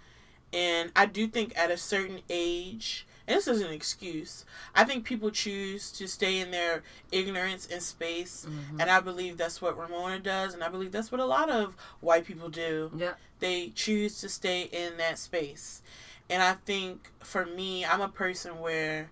and 0.53 0.93
I 0.95 1.07
do 1.07 1.27
think 1.27 1.57
at 1.59 1.71
a 1.71 1.77
certain 1.77 2.21
age 2.31 3.07
and 3.29 3.37
this 3.37 3.49
is 3.49 3.61
an 3.61 3.73
excuse. 3.73 4.45
I 4.73 4.85
think 4.85 5.05
people 5.05 5.31
choose 5.33 5.91
to 5.93 6.07
stay 6.07 6.39
in 6.39 6.53
their 6.53 6.85
ignorance 7.11 7.67
and 7.67 7.83
space 7.83 8.47
Mhm. 8.49 8.81
and 8.81 8.91
I 8.91 9.01
believe 9.01 9.37
that's 9.37 9.61
what 9.61 9.77
Ramona 9.77 10.21
does, 10.21 10.55
and 10.55 10.63
I 10.63 10.69
believe 10.69 10.93
that's 10.93 11.11
what 11.11 11.21
a 11.21 11.25
lot 11.25 11.51
of 11.51 11.75
white 12.01 12.25
people 12.25 12.49
do. 12.49 12.93
Yeah. 12.97 13.15
They 13.41 13.71
choose 13.75 14.21
to 14.21 14.29
stay 14.29 14.63
in 14.73 14.97
that 14.99 15.19
space. 15.19 15.83
And 16.31 16.41
I 16.43 16.53
think 16.53 17.11
for 17.21 17.45
me, 17.47 17.85
I'm 17.85 18.01
a 18.01 18.09
person 18.09 18.61
where 18.61 19.11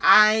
I 0.00 0.32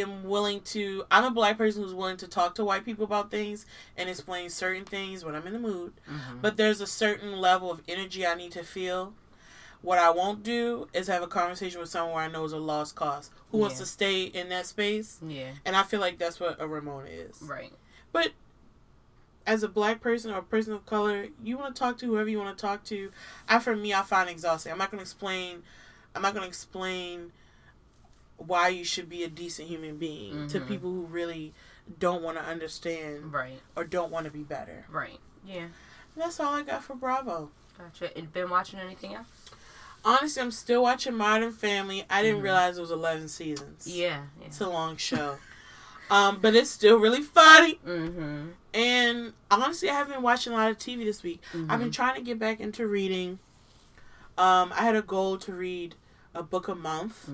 am 0.00 0.24
willing 0.24 0.60
to, 0.62 1.04
I'm 1.10 1.24
a 1.24 1.30
black 1.30 1.56
person 1.56 1.82
who's 1.82 1.94
willing 1.94 2.16
to 2.18 2.28
talk 2.28 2.54
to 2.56 2.64
white 2.64 2.84
people 2.84 3.04
about 3.04 3.30
things 3.30 3.64
and 3.96 4.08
explain 4.08 4.50
certain 4.50 4.84
things 4.84 5.24
when 5.24 5.34
I'm 5.34 5.46
in 5.46 5.52
the 5.52 5.58
mood. 5.58 5.92
Mhm. 6.08 6.42
But 6.42 6.56
there's 6.56 6.80
a 6.80 6.86
certain 6.86 7.40
level 7.40 7.70
of 7.70 7.82
energy 7.86 8.26
I 8.26 8.34
need 8.34 8.52
to 8.52 8.64
feel. 8.64 9.14
What 9.82 9.98
I 9.98 10.10
won't 10.10 10.42
do 10.42 10.88
is 10.92 11.06
have 11.08 11.22
a 11.22 11.26
conversation 11.26 11.78
with 11.78 11.90
someone 11.90 12.14
where 12.14 12.24
I 12.24 12.28
know 12.28 12.44
is 12.44 12.52
a 12.52 12.58
lost 12.58 12.96
cause 12.96 13.30
who 13.52 13.58
wants 13.58 13.78
to 13.78 13.86
stay 13.86 14.24
in 14.24 14.48
that 14.48 14.66
space. 14.66 15.18
yeah. 15.24 15.52
And 15.64 15.76
I 15.76 15.82
feel 15.82 16.00
like 16.00 16.18
that's 16.18 16.40
what 16.40 16.56
a 16.60 16.66
Ramona 16.66 17.08
is 17.10 17.40
Right. 17.42 17.72
But 18.10 18.32
as 19.46 19.62
a 19.62 19.68
black 19.68 20.00
person 20.00 20.30
or 20.32 20.38
a 20.38 20.42
person 20.42 20.72
of 20.72 20.86
color, 20.86 21.26
you 21.42 21.58
want 21.58 21.74
to 21.74 21.78
talk 21.78 21.98
to 21.98 22.06
whoever 22.06 22.28
you 22.30 22.38
want 22.38 22.56
to 22.56 22.60
talk 22.62 22.82
to. 22.84 23.12
I, 23.46 23.58
for 23.58 23.76
me, 23.76 23.92
I 23.92 24.00
find 24.02 24.30
exhausting. 24.30 24.72
I'm 24.72 24.78
not 24.78 24.90
going 24.90 25.00
to 25.00 25.02
explain. 25.02 25.62
I'm 26.16 26.22
not 26.22 26.32
going 26.32 26.44
to 26.44 26.48
explain 26.48 27.32
why 28.46 28.68
you 28.68 28.84
should 28.84 29.08
be 29.08 29.22
a 29.24 29.28
decent 29.28 29.68
human 29.68 29.96
being 29.98 30.48
to 30.48 30.60
Mhm. 30.60 30.68
people 30.68 30.90
who 30.90 31.02
really 31.06 31.54
don't 31.98 32.22
want 32.22 32.36
to 32.38 32.44
understand 32.44 33.32
Right. 33.32 33.60
or 33.76 33.84
don't 33.84 34.10
want 34.10 34.24
to 34.26 34.30
be 34.30 34.42
better. 34.42 34.86
Right. 34.88 35.20
Yeah. 35.44 35.68
That's 36.16 36.38
all 36.40 36.54
I 36.54 36.62
got 36.62 36.82
for 36.84 36.94
Bravo. 36.94 37.50
Gotcha. 37.76 38.16
And 38.16 38.32
been 38.32 38.48
watching 38.50 38.78
anything 38.78 39.14
else? 39.14 39.26
Honestly, 40.04 40.40
I'm 40.42 40.50
still 40.50 40.82
watching 40.82 41.14
Modern 41.14 41.52
Family. 41.52 42.04
I 42.10 42.22
didn't 42.22 42.40
Mhm. 42.40 42.44
realize 42.44 42.78
it 42.78 42.80
was 42.82 42.90
11 42.90 43.28
seasons. 43.28 43.86
Yeah. 43.86 44.26
yeah. 44.40 44.46
It's 44.46 44.60
a 44.60 44.68
long 44.68 44.96
show. 44.96 45.38
um, 46.10 46.38
but 46.38 46.54
it's 46.54 46.68
still 46.70 46.98
really 46.98 47.22
funny. 47.22 47.76
Mm-hmm. 47.86 48.50
And 48.74 49.32
honestly, 49.50 49.88
I 49.88 49.94
haven't 49.94 50.12
been 50.12 50.22
watching 50.22 50.52
a 50.52 50.56
lot 50.56 50.70
of 50.70 50.76
TV 50.78 51.02
this 51.02 51.22
week. 51.22 51.40
I've 51.54 51.60
Mm-hmm. 51.60 51.78
been 51.78 51.90
trying 51.90 52.14
to 52.16 52.20
get 52.20 52.38
back 52.38 52.60
into 52.60 52.86
reading. 52.86 53.38
Um, 54.36 54.70
I 54.74 54.82
had 54.82 54.96
a 54.96 55.02
goal 55.02 55.38
to 55.38 55.52
read 55.54 55.94
a 56.34 56.42
book 56.42 56.68
a 56.68 56.74
month. 56.74 57.26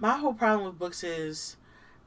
My 0.00 0.16
whole 0.16 0.34
problem 0.34 0.66
with 0.66 0.78
books 0.78 1.04
is 1.04 1.56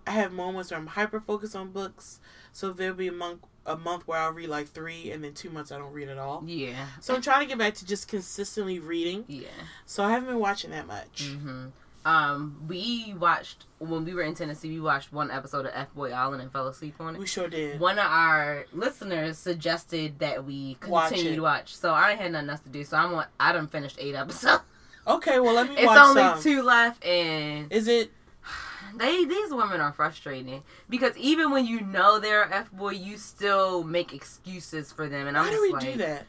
I 0.06 0.12
have 0.12 0.34
moments 0.34 0.71
where 0.71 0.79
I'm 0.79 0.88
hyper 0.88 1.19
focused 1.19 1.56
on 1.56 1.71
books. 1.71 2.19
So 2.51 2.71
there'll 2.71 2.95
be 2.95 3.08
a 3.08 3.13
month 3.13 3.45
a 3.65 3.77
month 3.77 4.08
where 4.08 4.19
I'll 4.19 4.32
read 4.32 4.49
like 4.49 4.67
three, 4.67 5.12
and 5.12 5.23
then 5.23 5.34
two 5.34 5.49
months 5.49 5.71
I 5.71 5.77
don't 5.77 5.93
read 5.93 6.10
at 6.10 6.17
all. 6.17 6.43
Yeah. 6.45 6.88
So 6.99 7.15
I'm 7.15 7.21
trying 7.21 7.41
to 7.41 7.45
get 7.45 7.58
back 7.58 7.75
to 7.75 7.86
just 7.86 8.08
consistently 8.08 8.79
reading. 8.79 9.23
Yeah. 9.27 9.47
So 9.86 10.03
I 10.03 10.12
haven't 10.12 10.27
been 10.27 10.39
watching 10.39 10.71
that 10.71 10.86
much. 10.86 11.29
Mm-hmm. 11.29 11.67
Um, 12.06 12.65
we 12.67 13.15
watched 13.17 13.65
when 13.79 14.03
we 14.03 14.13
were 14.13 14.23
in 14.23 14.36
Tennessee. 14.36 14.69
We 14.69 14.82
watched 14.82 15.13
one 15.13 15.32
episode 15.32 15.65
of 15.65 15.71
F 15.73 15.93
Boy 15.93 16.12
Island 16.12 16.41
and 16.41 16.51
fell 16.51 16.67
asleep 16.67 16.95
on 16.99 17.15
it. 17.15 17.19
We 17.19 17.25
sure 17.25 17.47
did. 17.47 17.79
One 17.79 17.97
of 17.97 18.06
our 18.06 18.65
listeners 18.73 19.38
suggested 19.38 20.19
that 20.19 20.43
we 20.43 20.75
continue 20.82 21.32
it. 21.32 21.36
to 21.36 21.41
watch, 21.41 21.75
so 21.75 21.93
I 21.93 22.15
had 22.15 22.34
nothing 22.34 22.49
else 22.49 22.60
to 22.62 22.69
do. 22.69 22.84
So 22.84 22.97
I'm 22.97 23.13
on. 23.13 23.25
I 23.39 23.53
done 23.53 23.67
finished 23.67 23.97
eight 23.99 24.15
episodes. 24.15 24.63
Okay, 25.07 25.39
well 25.39 25.53
let 25.53 25.69
me 25.69 25.75
It's 25.77 25.91
only 25.91 26.21
some. 26.21 26.41
two 26.41 26.61
left, 26.61 27.03
and 27.05 27.71
Is 27.71 27.87
it 27.87 28.11
they 28.95 29.25
these 29.25 29.51
women 29.51 29.81
are 29.81 29.91
frustrating 29.93 30.63
because 30.89 31.15
even 31.17 31.51
when 31.51 31.65
you 31.65 31.81
know 31.81 32.19
they're 32.19 32.51
f 32.51 32.71
boy, 32.71 32.91
you 32.91 33.17
still 33.17 33.83
make 33.83 34.13
excuses 34.13 34.91
for 34.91 35.07
them, 35.09 35.27
and 35.27 35.37
I'm 35.37 35.45
Why 35.45 35.51
do 35.51 35.61
we 35.61 35.71
like, 35.73 35.81
do 35.83 35.97
that? 35.97 36.25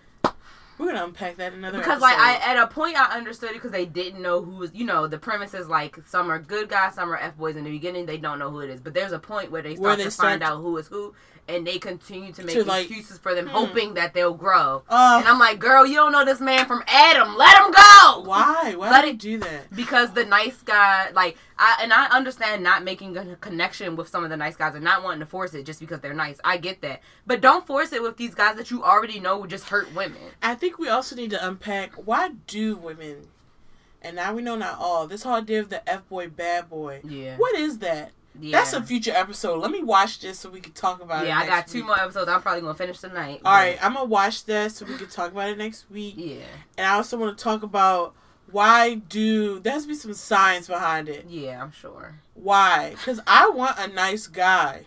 We're 0.77 0.87
gonna 0.87 1.05
unpack 1.05 1.37
that 1.37 1.53
in 1.53 1.61
another 1.61 1.79
because 1.79 2.03
episode. 2.03 2.19
like 2.19 2.19
I 2.43 2.53
at 2.53 2.59
a 2.61 2.67
point 2.67 2.97
I 3.01 3.17
understood 3.17 3.51
it 3.51 3.55
because 3.55 3.71
they 3.71 3.87
didn't 3.87 4.21
know 4.21 4.43
who 4.43 4.57
was 4.57 4.73
you 4.75 4.85
know 4.85 5.07
the 5.07 5.19
premise 5.19 5.55
is 5.55 5.69
like 5.69 5.97
some 6.05 6.29
are 6.33 6.41
good 6.41 6.69
guys 6.69 6.97
some 6.97 7.11
are 7.13 7.17
f 7.17 7.37
boys 7.37 7.55
in 7.55 7.63
the 7.63 7.71
beginning 7.71 8.07
they 8.07 8.19
don't 8.19 8.41
know 8.41 8.51
who 8.51 8.59
it 8.59 8.71
is 8.71 8.81
but 8.81 8.93
there's 8.93 9.13
a 9.13 9.21
point 9.21 9.53
where 9.53 9.63
they 9.63 9.77
start 9.77 9.83
Where 9.87 9.97
they 9.97 10.05
to 10.05 10.11
start 10.11 10.29
find 10.31 10.41
to- 10.41 10.47
out 10.49 10.57
who 10.63 10.77
is 10.79 10.89
who 10.89 11.15
and 11.47 11.67
they 11.67 11.79
continue 11.79 12.33
to 12.33 12.43
make 12.43 12.55
To, 12.57 12.65
like, 12.65 12.87
excuses 12.87 13.19
for 13.19 13.35
them 13.35 13.47
hmm. 13.47 13.53
hoping 13.53 13.95
that 13.95 14.15
they'll 14.15 14.35
grow 14.35 14.83
Uh, 14.89 15.17
and 15.21 15.29
I'm 15.29 15.39
like 15.39 15.59
girl 15.59 15.87
you 15.87 15.97
don't 15.97 16.13
know 16.13 16.25
this 16.25 16.41
man 16.41 16.67
from 16.67 16.83
Adam 16.87 17.37
let 17.37 17.57
him 17.59 17.71
go 17.71 18.23
why? 18.25 18.75
Why 18.77 18.91
Let 18.91 19.05
you 19.05 19.11
it- 19.11 19.19
do 19.19 19.39
that? 19.39 19.75
because 19.75 20.13
the 20.13 20.25
nice 20.25 20.61
guy 20.63 21.11
like 21.13 21.37
I 21.59 21.79
and 21.83 21.93
I 21.93 22.07
understand 22.07 22.63
not 22.63 22.83
making 22.83 23.17
a 23.17 23.37
connection 23.37 23.95
with 23.97 24.09
some 24.09 24.25
of 24.25 24.31
the 24.31 24.37
nice 24.37 24.57
guys 24.57 24.75
and 24.75 24.83
not 24.83 25.05
wanting 25.05 25.21
to 25.21 25.27
force 25.27 25.55
it 25.55 25.65
just 25.65 25.79
because 25.79 26.01
they're 26.01 26.13
nice. 26.13 26.41
I 26.45 26.57
get 26.57 26.81
that. 26.81 27.01
But 27.27 27.41
don't 27.41 27.65
force 27.67 27.93
it 27.93 28.03
with 28.03 28.17
these 28.17 28.35
guys 28.35 28.57
that 28.57 28.71
you 28.73 28.83
already 28.83 29.21
know 29.21 29.39
would 29.39 29.51
just 29.51 29.69
hurt 29.69 29.95
women. 29.95 30.19
I 30.43 30.57
think 30.57 30.79
we 30.79 30.89
also 30.89 31.15
need 31.15 31.31
to 31.31 31.47
unpack 31.47 31.93
why 31.95 32.31
do 32.49 32.75
women, 32.77 33.29
and 34.03 34.17
now 34.17 34.35
we 34.35 34.43
know 34.43 34.57
not 34.57 34.79
all, 34.81 35.07
this 35.07 35.23
whole 35.23 35.35
idea 35.35 35.61
of 35.61 35.69
the 35.69 35.89
F 35.89 36.09
boy, 36.09 36.29
bad 36.29 36.69
boy. 36.69 37.03
Yeah. 37.05 37.37
What 37.37 37.55
is 37.55 37.79
that? 37.79 38.11
Yeah. 38.41 38.59
That's 38.59 38.73
a 38.73 38.83
future 38.83 39.13
episode. 39.15 39.61
Let 39.61 39.71
me 39.71 39.83
watch 39.83 40.21
this 40.21 40.41
so 40.41 40.51
we 40.51 40.61
can 40.61 40.73
talk 40.73 41.01
about 41.03 41.25
it. 41.25 41.29
Yeah, 41.29 41.39
I 41.39 41.47
got 41.47 41.69
two 41.69 41.79
week. 41.79 41.87
more 41.87 42.01
episodes. 42.01 42.29
I'm 42.29 42.43
probably 42.43 42.63
gonna 42.63 42.75
finish 42.75 42.99
tonight. 42.99 43.41
All 43.45 43.53
right, 43.53 43.79
I'm 43.85 43.95
gonna 43.95 44.07
watch 44.07 44.45
this 44.45 44.77
so 44.77 44.87
we 44.87 44.97
can 44.97 45.09
talk 45.09 45.33
about 45.33 45.51
it 45.51 45.59
next 45.59 45.91
week. 45.91 46.15
Yeah. 46.17 46.45
And 46.77 46.87
I 46.87 46.95
also 46.95 47.17
want 47.17 47.37
to 47.37 47.43
talk 47.43 47.63
about 47.63 48.15
why 48.51 48.95
do 48.95 49.61
there 49.61 49.73
has 49.73 49.83
to 49.83 49.89
be 49.89 49.95
some 49.95 50.15
science 50.15 50.67
behind 50.67 51.09
it. 51.09 51.27
Yeah, 51.29 51.63
I'm 51.63 51.73
sure. 51.73 52.17
Why? 52.35 52.91
Because 52.91 53.21
I 53.27 53.49
want 53.51 53.79
a 53.79 53.87
nice 53.87 54.27
guy. 54.27 54.83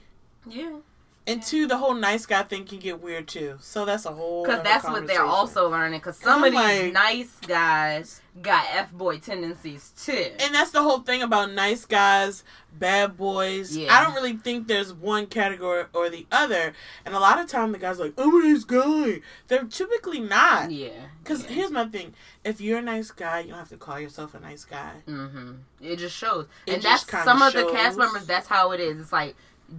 Yeah. 0.45 0.77
And 1.25 1.43
two, 1.43 1.67
the 1.67 1.77
whole 1.77 1.93
nice 1.93 2.25
guy 2.25 2.43
thing 2.43 2.63
can 2.65 2.79
get 2.79 3.01
weird 3.01 3.27
too. 3.27 3.57
So 3.59 3.83
that's 3.83 4.05
a 4.05 4.11
whole. 4.13 4.43
Because 4.43 4.63
that's 4.63 4.85
what 4.85 5.07
they're 5.07 5.25
also 5.25 5.69
learning. 5.69 5.99
Because 5.99 6.17
some 6.17 6.43
of 6.43 6.51
these 6.51 6.59
like- 6.59 6.93
nice 6.93 7.35
guys 7.45 8.21
got 8.41 8.65
f 8.71 8.91
boy 8.91 9.19
tendencies 9.19 9.91
too. 9.97 10.31
And 10.39 10.53
that's 10.53 10.71
the 10.71 10.81
whole 10.81 10.99
thing 10.99 11.21
about 11.21 11.51
nice 11.51 11.85
guys, 11.85 12.43
bad 12.77 13.17
boys. 13.17 13.75
Yeah. 13.75 13.93
I 13.93 14.03
don't 14.03 14.13
really 14.13 14.37
think 14.37 14.67
there's 14.67 14.93
one 14.93 15.27
category 15.27 15.85
or 15.93 16.09
the 16.09 16.25
other. 16.31 16.73
And 17.05 17.15
a 17.15 17.19
lot 17.19 17.39
of 17.39 17.47
time 17.47 17.71
the 17.71 17.77
guys 17.77 17.99
are 17.99 18.05
like, 18.05 18.13
I'm 18.17 18.33
a 18.33 18.47
nice 18.47 18.63
guy. 18.63 19.21
They're 19.47 19.65
typically 19.65 20.19
not. 20.19 20.71
yeah. 20.71 20.89
Because 21.23 21.43
yeah. 21.43 21.51
here's 21.51 21.71
my 21.71 21.85
thing: 21.85 22.13
if 22.43 22.61
you're 22.61 22.79
a 22.79 22.81
nice 22.81 23.11
guy, 23.11 23.41
you 23.41 23.49
don't 23.49 23.59
have 23.59 23.69
to 23.69 23.77
call 23.77 23.99
yourself 23.99 24.33
a 24.33 24.39
nice 24.39 24.63
guy. 24.63 24.93
Mm-hmm. 25.07 25.53
It 25.81 25.97
just 25.97 26.15
shows, 26.15 26.47
It 26.65 26.75
and 26.75 26.81
just 26.81 27.11
that's 27.11 27.25
some 27.25 27.41
of 27.41 27.53
the 27.53 27.69
cast 27.71 27.97
members. 27.97 28.25
That's 28.25 28.47
how 28.47 28.71
it 28.71 28.79
is. 28.79 28.99
It's 28.99 29.11
like 29.11 29.35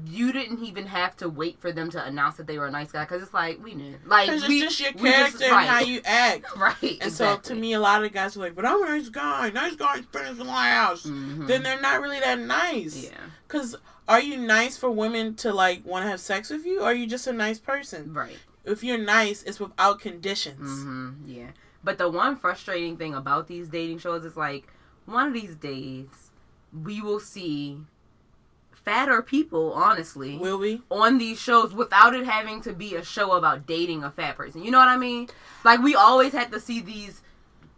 you 0.06 0.32
didn't 0.32 0.62
even 0.62 0.86
have 0.86 1.16
to 1.16 1.28
wait 1.28 1.58
for 1.60 1.72
them 1.72 1.90
to 1.90 2.04
announce 2.04 2.36
that 2.36 2.46
they 2.46 2.58
were 2.58 2.66
a 2.66 2.70
nice 2.70 2.92
guy 2.92 3.04
because 3.04 3.22
it's 3.22 3.32
like 3.32 3.62
we 3.62 3.74
knew, 3.74 3.96
like 4.04 4.26
Because 4.26 4.46
we, 4.46 4.62
it's 4.62 4.76
just 4.76 4.80
your 4.80 4.92
character 4.92 5.44
and 5.44 5.52
right. 5.52 5.66
how 5.68 5.80
you 5.80 6.00
act. 6.04 6.44
right. 6.56 6.98
And 7.00 7.10
so 7.12 7.38
to 7.38 7.54
me, 7.54 7.72
a 7.72 7.80
lot 7.80 8.04
of 8.04 8.12
guys 8.12 8.36
are 8.36 8.40
like, 8.40 8.54
"But 8.54 8.66
I'm 8.66 8.82
a 8.82 8.86
nice 8.86 9.08
guy. 9.08 9.50
Nice 9.50 9.76
guys 9.76 10.04
finish 10.12 10.38
in 10.40 10.46
my 10.46 10.70
house." 10.70 11.04
hmm 11.04 11.46
Then 11.46 11.62
they're 11.62 11.80
not 11.80 12.02
really 12.02 12.20
that 12.20 12.38
nice. 12.38 13.04
yeah, 13.04 13.10
Because 13.46 13.76
are 14.06 14.20
you 14.20 14.36
nice 14.36 14.76
for 14.76 14.90
women 14.90 15.34
to 15.36 15.52
like 15.52 15.84
want 15.86 16.04
to 16.04 16.10
have 16.10 16.20
sex 16.20 16.50
with 16.50 16.66
you, 16.66 16.80
or 16.80 16.84
are 16.86 16.94
you 16.94 17.06
just 17.06 17.26
a 17.26 17.32
nice 17.32 17.58
person? 17.58 18.12
right. 18.12 18.38
If 18.64 18.84
you're 18.84 18.98
nice, 18.98 19.42
it's 19.44 19.58
without 19.58 20.00
conditions. 20.00 20.68
hmm 20.82 21.12
Yeah. 21.24 21.52
But 21.82 21.96
the 21.96 22.10
one 22.10 22.36
frustrating 22.36 22.98
thing 22.98 23.14
about 23.14 23.46
these 23.48 23.68
dating 23.68 23.98
shows 24.00 24.26
is 24.26 24.36
like 24.36 24.68
one 25.06 25.28
of 25.28 25.32
these 25.32 25.54
days 25.56 26.08
we 26.72 27.00
will 27.00 27.20
see 27.20 27.78
fatter 28.84 29.22
people, 29.22 29.72
honestly, 29.72 30.38
Will 30.38 30.58
we? 30.58 30.82
on 30.90 31.18
these 31.18 31.38
shows 31.40 31.72
without 31.74 32.14
it 32.14 32.24
having 32.26 32.60
to 32.62 32.72
be 32.72 32.94
a 32.94 33.04
show 33.04 33.32
about 33.32 33.66
dating 33.66 34.04
a 34.04 34.10
fat 34.10 34.36
person. 34.36 34.62
You 34.64 34.70
know 34.70 34.78
what 34.78 34.88
I 34.88 34.96
mean? 34.96 35.28
Like 35.64 35.80
we 35.80 35.94
always 35.94 36.32
had 36.32 36.50
to 36.52 36.60
see 36.60 36.80
these 36.80 37.22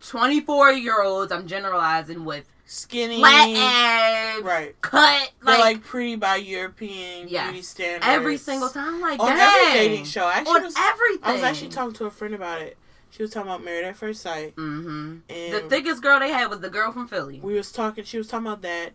24 0.00 0.72
year 0.72 1.02
olds, 1.02 1.32
I'm 1.32 1.46
generalizing, 1.46 2.24
with 2.24 2.50
Skinny, 2.64 3.18
flat 3.18 3.48
abs, 3.56 4.44
right? 4.44 4.80
cut, 4.80 5.30
like, 5.42 5.58
like 5.58 5.84
pretty 5.84 6.16
by 6.16 6.36
European 6.36 7.28
Yes. 7.28 7.46
beauty 7.50 7.62
standards. 7.62 8.06
every 8.06 8.36
single 8.36 8.68
time. 8.68 9.00
Like, 9.00 9.18
on 9.20 9.26
dang. 9.36 9.40
every 9.40 9.88
dating 9.88 10.04
show. 10.04 10.24
I 10.24 10.34
actually 10.34 10.54
On 10.56 10.62
was, 10.62 10.74
everything. 10.76 11.20
I 11.24 11.32
was 11.32 11.42
actually 11.42 11.68
talking 11.68 11.94
to 11.94 12.06
a 12.06 12.10
friend 12.10 12.34
about 12.34 12.62
it. 12.62 12.76
She 13.10 13.22
was 13.22 13.32
talking 13.32 13.50
about 13.50 13.64
Married 13.64 13.84
at 13.84 13.96
First 13.96 14.22
Sight, 14.22 14.52
hmm 14.54 15.16
and 15.28 15.52
The 15.52 15.60
thickest 15.68 16.00
girl 16.00 16.20
they 16.20 16.30
had 16.30 16.48
was 16.48 16.60
the 16.60 16.70
girl 16.70 16.92
from 16.92 17.08
Philly. 17.08 17.40
we 17.42 17.54
was 17.54 17.72
talking. 17.72 18.04
She 18.04 18.18
was 18.18 18.28
talking 18.28 18.46
about 18.46 18.62
that, 18.62 18.92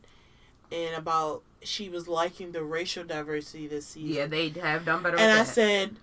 and 0.72 0.96
about 0.96 1.44
she 1.68 1.90
was 1.90 2.08
liking 2.08 2.52
the 2.52 2.64
racial 2.64 3.04
diversity 3.04 3.68
this 3.68 3.88
season. 3.88 4.16
Yeah, 4.16 4.26
they 4.28 4.50
have 4.50 4.86
done 4.86 5.04
better 5.04 5.18
and 5.18 5.32
I 5.32 5.44
that. 5.44 5.48
said, 5.48 5.98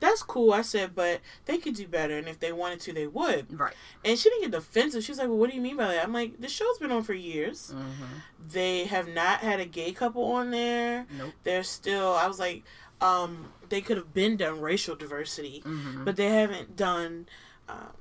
"That's 0.00 0.22
cool." 0.22 0.52
I 0.52 0.62
said, 0.62 0.94
"But 0.94 1.20
they 1.46 1.58
could 1.58 1.74
do 1.74 1.88
better, 1.88 2.16
and 2.18 2.28
if 2.28 2.38
they 2.38 2.52
wanted 2.52 2.80
to, 2.80 2.92
they 2.92 3.06
would." 3.06 3.58
right. 3.58 3.74
And 4.04 4.18
she 4.18 4.28
didn't 4.28 4.42
get 4.42 4.50
defensive. 4.52 5.02
She 5.04 5.12
was 5.12 5.18
like, 5.18 5.28
"Well, 5.28 5.38
what 5.38 5.50
do 5.50 5.56
you 5.56 5.62
mean 5.62 5.76
by 5.76 5.88
that?" 5.88 6.04
I'm 6.04 6.12
like, 6.12 6.40
"The 6.40 6.48
show's 6.48 6.78
been 6.78 6.92
on 6.92 7.02
for 7.02 7.14
years. 7.14 7.70
hmm 7.72 8.04
They 8.48 8.84
have 8.84 9.08
not 9.08 9.40
had 9.40 9.58
a 9.60 9.66
gay 9.66 9.92
couple 9.92 10.24
on 10.32 10.50
there. 10.50 11.06
Nope. 11.10 11.32
They're 11.44 11.62
still." 11.64 12.12
I 12.14 12.26
was 12.26 12.38
like, 12.38 12.62
um, 13.00 13.52
"They 13.68 13.80
could 13.80 13.96
have 13.96 14.12
been 14.14 14.36
done 14.36 14.60
racial 14.60 14.94
diversity, 14.96 15.60
hmm 15.64 16.04
but 16.04 16.16
they 16.16 16.28
haven't 16.28 16.76
done." 16.76 17.26
Um, 17.68 17.92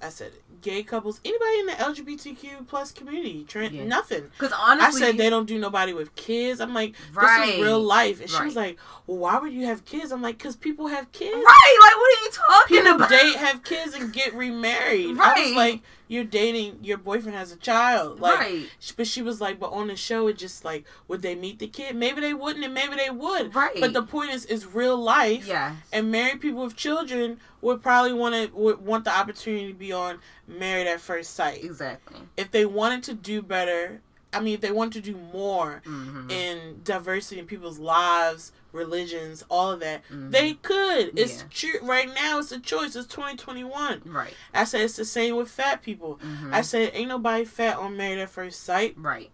I 0.00 0.10
said, 0.10 0.32
"Gay 0.62 0.82
couples, 0.84 1.20
anybody 1.24 1.58
in 1.60 1.66
the 1.66 1.72
LGBTQ 1.72 2.66
plus 2.68 2.92
community, 2.92 3.44
Trent, 3.48 3.74
Yeah. 3.74 3.84
nothing." 3.84 4.28
Because 4.38 4.52
honestly, 4.52 5.02
I 5.02 5.06
said 5.06 5.18
they 5.18 5.28
don't 5.28 5.46
do 5.46 5.58
nobody 5.58 5.92
with 5.92 6.14
kids. 6.14 6.60
I'm 6.60 6.72
like, 6.74 6.92
this 6.92 7.16
Right. 7.16 7.48
is 7.56 7.60
real 7.60 7.80
life. 7.80 8.20
And 8.20 8.30
she 8.30 8.42
was 8.44 8.54
like, 8.56 8.78
well, 9.06 9.18
why 9.18 9.38
would 9.38 9.52
you 9.52 9.66
have 9.66 9.84
kids? 9.84 10.12
I'm 10.12 10.22
like, 10.22 10.38
because 10.38 10.54
people 10.56 10.86
have 10.86 11.10
kids. 11.12 11.34
right? 11.34 11.78
Like, 11.82 11.96
what 11.96 12.18
are 12.18 12.24
you 12.24 12.30
talking 12.30 12.76
People 12.76 12.94
about? 12.96 13.10
date, 13.10 13.36
have 13.36 13.64
kids, 13.64 13.94
and 13.94 14.12
get 14.12 14.34
remarried. 14.34 15.18
I 15.18 15.32
was 15.40 15.46
Right. 15.48 15.56
like, 15.56 15.82
you're 16.08 16.24
dating, 16.24 16.78
your 16.82 16.98
boyfriend 16.98 17.36
has 17.36 17.52
a 17.52 17.56
child. 17.56 18.18
Like, 18.20 18.38
right, 18.38 18.66
but 18.96 19.06
she 19.06 19.22
was 19.22 19.40
like, 19.40 19.60
but 19.60 19.70
on 19.72 19.88
the 19.88 19.96
show, 19.96 20.26
it 20.28 20.38
just 20.38 20.64
like, 20.64 20.84
would 21.06 21.22
they 21.22 21.34
meet 21.34 21.58
the 21.58 21.66
kid? 21.68 21.94
Maybe 21.94 22.20
they 22.20 22.34
wouldn't, 22.34 22.64
and 22.64 22.74
maybe 22.74 22.96
they 22.96 23.10
would. 23.10 23.54
right. 23.54 23.78
But 23.80 23.92
the 23.92 24.02
point 24.02 24.30
is, 24.30 24.44
it's 24.46 24.66
real 24.66 24.96
life. 24.96 25.46
yeah, 25.46 25.76
And 25.92 26.10
married 26.10 26.40
people 26.40 26.64
with 26.64 26.74
children 26.76 27.38
would 27.60 27.82
probably 27.82 28.12
want 28.12 28.34
to 28.34 28.56
would 28.56 28.80
want 28.84 29.04
the 29.04 29.16
opportunity 29.16 29.68
to 29.68 29.74
be 29.78 29.92
on 29.92 30.18
Married 30.46 30.86
at 30.86 31.00
First 31.00 31.34
Sight. 31.34 31.62
exactly. 31.62 32.20
If 32.36 32.50
they 32.50 32.64
wanted 32.64 33.02
to 33.04 33.14
do 33.14 33.42
better, 33.42 34.00
I 34.32 34.40
mean, 34.40 34.54
if 34.54 34.60
they 34.60 34.70
want 34.70 34.92
to 34.92 35.00
do 35.00 35.16
more, 35.16 35.80
hmm 35.84 36.30
in 36.30 36.80
diversity 36.84 37.38
in 37.40 37.46
people's 37.46 37.78
lives, 37.78 38.52
religions, 38.72 39.42
all 39.48 39.70
of 39.70 39.80
that. 39.80 40.02
Mhm. 40.12 40.30
They 40.30 40.54
could. 40.54 41.12
It's 41.18 41.38
Yeah. 41.38 41.44
true. 41.50 41.80
Right 41.88 42.12
now, 42.14 42.38
it's 42.38 42.52
a 42.52 42.60
choice. 42.60 42.94
It's 42.94 43.06
2021. 43.08 44.02
Right. 44.04 44.34
I 44.52 44.64
said 44.64 44.82
it's 44.82 44.96
the 44.96 45.06
same 45.06 45.36
with 45.36 45.50
fat 45.50 45.82
people. 45.82 46.18
hmm 46.22 46.52
I 46.52 46.60
said 46.60 46.90
ain't 46.94 47.08
nobody 47.08 47.44
fat 47.46 47.78
on 47.78 47.96
Married 47.96 48.18
at 48.18 48.28
First 48.30 48.62
Sight. 48.64 48.94
right. 48.98 49.30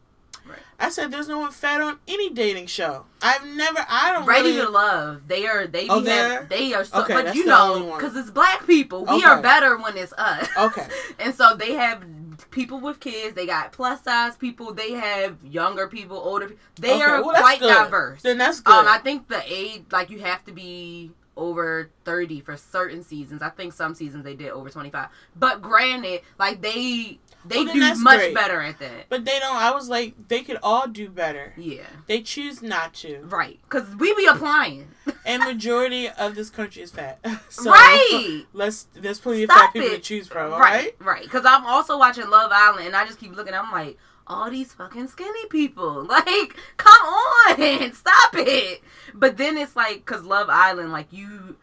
Right. 0.47 0.59
I 0.79 0.91
said 0.91 1.11
there's 1.11 1.27
no 1.27 1.39
one 1.39 1.53
fat 1.53 1.81
on 1.81 1.99
any 2.07 2.29
dating 2.29 2.67
show. 2.67 3.07
I've 3.23 3.47
never. 3.47 3.79
I 3.89 4.13
don't 4.13 4.27
Ready 4.27 4.51
really. 4.51 4.61
to 4.67 4.69
love. 4.69 5.27
They 5.27 5.47
are. 5.47 5.67
They 5.67 5.89
Oh, 5.89 6.05
have, 6.05 6.51
They 6.51 6.75
are 6.75 6.85
so. 6.85 7.01
Okay, 7.03 7.15
but 7.15 7.35
you 7.35 7.47
know, 7.47 7.83
one. 7.87 7.99
because 7.99 8.15
it's 8.15 8.31
black 8.31 8.67
people. 8.67 9.07
We 9.07 9.15
Okay. 9.17 9.25
are 9.25 9.41
better 9.41 9.79
when 9.79 9.97
it's 9.97 10.13
us. 10.13 10.47
Okay. 10.57 10.87
And 11.19 11.35
so 11.35 11.57
they 11.57 11.73
have 11.73 12.05
people 12.51 12.81
with 12.81 13.01
kids. 13.01 13.35
They 13.35 13.47
got 13.47 13.73
plus 13.73 14.03
size 14.03 14.37
people. 14.37 14.73
They 14.75 14.93
have 14.93 15.37
younger 15.45 15.89
people, 15.89 16.17
older. 16.19 16.49
people. 16.49 16.63
They 16.81 16.93
Okay, 16.95 17.03
are 17.03 17.23
well, 17.23 17.35
quite 17.41 17.61
good. 17.61 17.69
diverse. 17.73 18.23
Then 18.23 18.39
that's 18.39 18.61
good. 18.61 18.75
Um, 18.75 18.87
I 18.89 18.99
think 18.99 19.29
the 19.29 19.43
age, 19.47 19.85
like 19.93 20.11
you 20.11 20.21
have 20.21 20.45
to 20.45 20.53
be 20.53 21.13
over 21.37 21.91
30 22.05 22.41
for 22.41 22.57
certain 22.57 23.03
seasons. 23.03 23.43
I 23.43 23.49
think 23.51 23.73
some 23.73 23.95
seasons 23.95 24.25
they 24.25 24.35
did 24.37 24.51
over 24.51 24.71
25. 24.71 25.09
But 25.37 25.63
granted, 25.63 26.21
like 26.39 26.63
they 26.63 27.19
they 27.47 27.65
Well, 27.65 27.75
do 27.75 27.95
much 27.97 28.19
great. 28.19 28.35
better 28.35 28.61
at 28.63 28.79
that. 28.79 29.09
but 29.09 29.25
they 29.25 29.39
don't. 29.39 29.57
I 29.57 29.71
was 29.73 29.89
like, 29.89 30.15
they 30.29 30.43
could 30.43 30.59
all 30.63 30.87
do 30.89 31.09
better. 31.11 31.53
Yeah. 31.57 31.83
They 32.07 32.23
choose 32.23 32.63
not 32.63 32.95
to. 32.95 33.21
Right. 33.25 33.61
Cuz 33.69 33.95
we 33.97 34.15
be 34.15 34.27
applying. 34.27 34.89
And 35.27 35.43
majority 35.45 36.09
of 36.09 36.35
this 36.35 36.51
country 36.51 36.83
is 36.83 36.91
fat. 36.91 37.19
So 37.49 37.71
right. 37.71 38.45
Let's. 38.53 38.89
There's 38.95 39.19
plenty 39.21 39.43
of 39.45 39.51
Stop 39.51 39.61
fat 39.67 39.73
people 39.73 39.89
it. 39.89 39.97
to 39.97 40.01
choose 40.01 40.29
from. 40.29 40.51
Right. 40.53 40.61
right. 40.61 40.97
Right. 40.99 41.31
Cuz 41.31 41.45
I'm 41.47 41.67
also 41.67 41.99
watching 41.99 42.29
Love 42.29 42.51
Island 42.53 42.87
and 42.87 42.97
I 42.97 43.07
just 43.07 43.19
keep 43.19 43.35
looking 43.35 43.55
I'm 43.55 43.71
like 43.73 43.99
all 44.27 44.51
these 44.51 44.73
fucking 44.73 45.09
skinny 45.09 45.47
people. 45.49 46.05
Like, 46.09 46.57
come 46.79 47.03
on. 47.05 47.93
Stop 47.93 48.35
it. 48.35 48.81
But 49.13 49.37
then 49.37 49.57
it's 49.59 49.77
like 49.77 50.05
cuz 50.07 50.23
Love 50.25 50.49
Island 50.51 50.93
like 50.93 51.13
you 51.13 51.57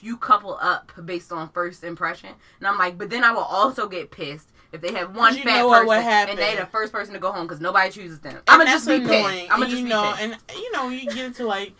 you 0.00 0.16
couple 0.16 0.56
up 0.62 0.92
based 1.04 1.30
on 1.30 1.48
first 1.50 1.84
impression. 1.84 2.30
And 2.58 2.66
I'm 2.66 2.78
like, 2.78 2.96
but 2.96 3.10
then 3.10 3.22
I 3.22 3.32
will 3.32 3.40
also 3.42 3.86
get 3.86 4.10
pissed 4.10 4.48
if 4.74 4.80
they 4.80 4.92
have 4.92 5.14
one 5.16 5.34
fat 5.34 5.44
person 5.62 6.28
and 6.30 6.38
they 6.38 6.56
the 6.56 6.66
first 6.66 6.92
person 6.92 7.14
to 7.14 7.20
go 7.20 7.32
home 7.32 7.46
because 7.46 7.60
nobody 7.60 7.90
chooses 7.90 8.20
them. 8.20 8.40
I'm 8.48 8.58
gonna 8.58 8.70
just 8.70 8.86
be 8.86 8.94
annoying. 8.96 9.22
pissed. 9.22 9.52
I'm 9.52 9.60
gonna 9.60 9.66
just 9.66 9.78
you 9.78 9.84
be 9.84 9.90
know, 9.90 10.12
pissed. 10.12 10.22
and 10.22 10.36
you 10.56 10.72
know, 10.72 10.88
you 10.88 11.06
get 11.10 11.24
into 11.24 11.46
like 11.46 11.72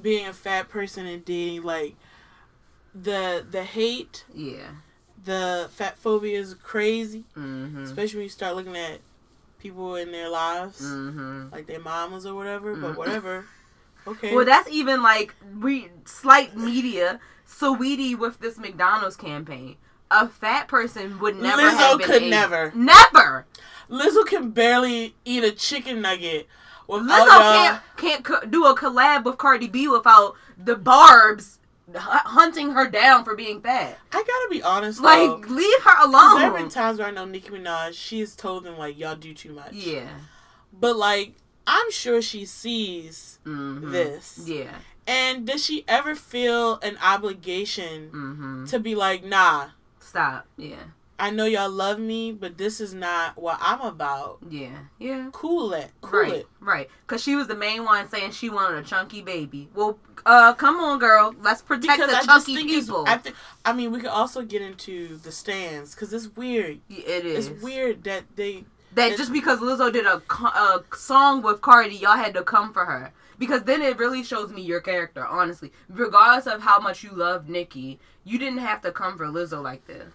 being 0.00 0.26
a 0.26 0.32
fat 0.32 0.68
person 0.68 1.06
and 1.06 1.24
dating, 1.24 1.62
like 1.62 1.96
the 2.94 3.44
the 3.50 3.64
hate, 3.64 4.24
yeah. 4.34 4.68
the 5.24 5.68
fat 5.72 5.96
phobia 5.98 6.38
is 6.38 6.54
crazy. 6.54 7.24
Mm-hmm. 7.36 7.82
Especially 7.84 8.18
when 8.18 8.24
you 8.24 8.28
start 8.30 8.54
looking 8.56 8.76
at 8.76 9.00
people 9.58 9.96
in 9.96 10.12
their 10.12 10.28
lives, 10.28 10.82
Mm-hmm. 10.82 11.48
like 11.52 11.66
their 11.66 11.80
mamas 11.80 12.26
or 12.26 12.34
whatever. 12.34 12.74
But 12.76 12.92
Mhm. 12.92 12.96
whatever. 12.96 13.44
Okay. 14.06 14.34
Well, 14.34 14.44
that's 14.44 14.68
even 14.68 15.02
like 15.02 15.34
we 15.60 15.88
slight 16.04 16.56
media. 16.56 17.20
Saweetie 17.46 18.16
with 18.18 18.40
this 18.40 18.56
McDonald's 18.58 19.14
campaign. 19.16 19.76
A 20.14 20.28
fat 20.28 20.68
person 20.68 21.18
would 21.20 21.40
never 21.40 21.62
Lizzo 21.62 21.76
have 21.76 21.98
been 21.98 22.06
could 22.06 22.22
able- 22.22 22.30
never. 22.30 22.72
never. 22.74 23.46
Lizzo 23.90 24.26
can 24.26 24.50
barely 24.50 25.14
eat 25.24 25.42
a 25.44 25.50
chicken 25.52 26.00
nugget 26.02 26.46
without 26.86 27.08
Lizzo 27.26 27.26
y'all. 27.28 27.80
can't 27.96 28.24
can't 28.24 28.50
do 28.50 28.66
a 28.66 28.76
collab 28.76 29.24
with 29.24 29.38
Cardi 29.38 29.68
B 29.68 29.88
without 29.88 30.34
the 30.58 30.76
Barbz 30.76 31.58
hunting 31.94 32.70
her 32.72 32.88
down 32.88 33.24
for 33.24 33.34
being 33.34 33.60
fat. 33.60 33.98
I 34.12 34.16
gotta 34.22 34.48
be 34.50 34.62
honest, 34.62 35.00
Like, 35.00 35.28
though. 35.28 35.36
leave 35.48 35.82
her 35.82 36.04
alone. 36.04 36.36
there 36.38 36.44
have 36.50 36.56
been 36.56 36.68
times 36.68 36.98
where 36.98 37.08
I 37.08 37.10
know 37.10 37.24
Nicki 37.24 37.50
Minaj, 37.50 37.94
she's 37.94 38.34
told 38.36 38.64
them 38.64 38.78
like 38.78 38.98
y'all 38.98 39.16
do 39.16 39.34
too 39.34 39.52
much. 39.52 39.72
yeah. 39.72 40.08
But 40.72 40.96
like, 40.96 41.34
I'm 41.66 41.90
sure 41.90 42.20
she 42.22 42.44
sees 42.44 43.38
Mhm. 43.46 43.90
this. 43.92 44.40
Yeah. 44.44 44.70
And 45.06 45.46
does 45.46 45.64
she 45.64 45.84
ever 45.88 46.14
feel 46.14 46.78
an 46.80 46.96
obligation 47.02 48.10
Mm-hmm. 48.12 48.64
to 48.66 48.78
be 48.78 48.94
like, 48.94 49.24
nah, 49.24 49.68
Stop. 50.12 50.46
Yeah. 50.58 50.76
I 51.18 51.30
know 51.30 51.46
y'all 51.46 51.70
love 51.70 51.98
me, 51.98 52.32
but 52.32 52.58
this 52.58 52.82
is 52.82 52.92
not 52.92 53.40
what 53.40 53.56
I'm 53.62 53.80
about. 53.80 54.40
Yeah. 54.46 54.76
Yeah. 54.98 55.30
Cool 55.32 55.72
it. 55.72 55.90
Cool 56.02 56.20
right. 56.20 56.32
it. 56.34 56.46
Right. 56.60 56.90
Because 57.06 57.22
she 57.22 57.34
was 57.34 57.46
the 57.46 57.54
main 57.54 57.86
one 57.86 58.10
saying 58.10 58.32
she 58.32 58.50
wanted 58.50 58.76
a 58.76 58.82
chunky 58.82 59.22
baby. 59.22 59.70
Well, 59.74 59.98
uh, 60.26 60.52
come 60.52 60.76
on, 60.80 60.98
girl. 60.98 61.34
Let's 61.40 61.62
protect 61.62 61.98
Because 61.98 62.10
the 62.10 62.18
I 62.18 62.22
chunky 62.24 62.56
people. 62.62 63.04
I 63.06 63.16
think, 63.16 63.36
I 63.64 63.72
mean, 63.72 63.90
we 63.90 64.00
could 64.00 64.10
also 64.10 64.42
get 64.42 64.60
into 64.60 65.16
the 65.16 65.32
stands 65.32 65.94
because 65.94 66.12
it's 66.12 66.28
weird. 66.36 66.80
Yeah, 66.88 67.06
it 67.06 67.24
is. 67.24 67.46
It's 67.46 67.62
weird 67.62 68.04
that 68.04 68.24
they 68.36 68.64
that 68.94 69.16
just 69.16 69.32
because 69.32 69.60
Lizzo 69.60 69.90
did 69.90 70.04
a, 70.04 70.20
a 70.44 70.84
song 70.94 71.40
with 71.40 71.62
Cardi, 71.62 71.96
y'all 71.96 72.16
had 72.16 72.34
to 72.34 72.42
come 72.42 72.70
for 72.74 72.84
her. 72.84 73.14
Because 73.38 73.62
then 73.62 73.82
it 73.82 73.98
really 73.98 74.22
shows 74.22 74.52
me 74.52 74.62
your 74.62 74.80
character, 74.80 75.26
honestly. 75.26 75.72
Regardless 75.88 76.46
of 76.46 76.60
how 76.60 76.78
much 76.78 77.02
you 77.02 77.10
love 77.10 77.48
Nicki, 77.48 77.98
you 78.24 78.38
didn't 78.38 78.58
have 78.60 78.80
to 78.82 78.92
come 78.92 79.16
for 79.16 79.26
Lizzo 79.26 79.62
like 79.62 79.86
this. 79.86 80.12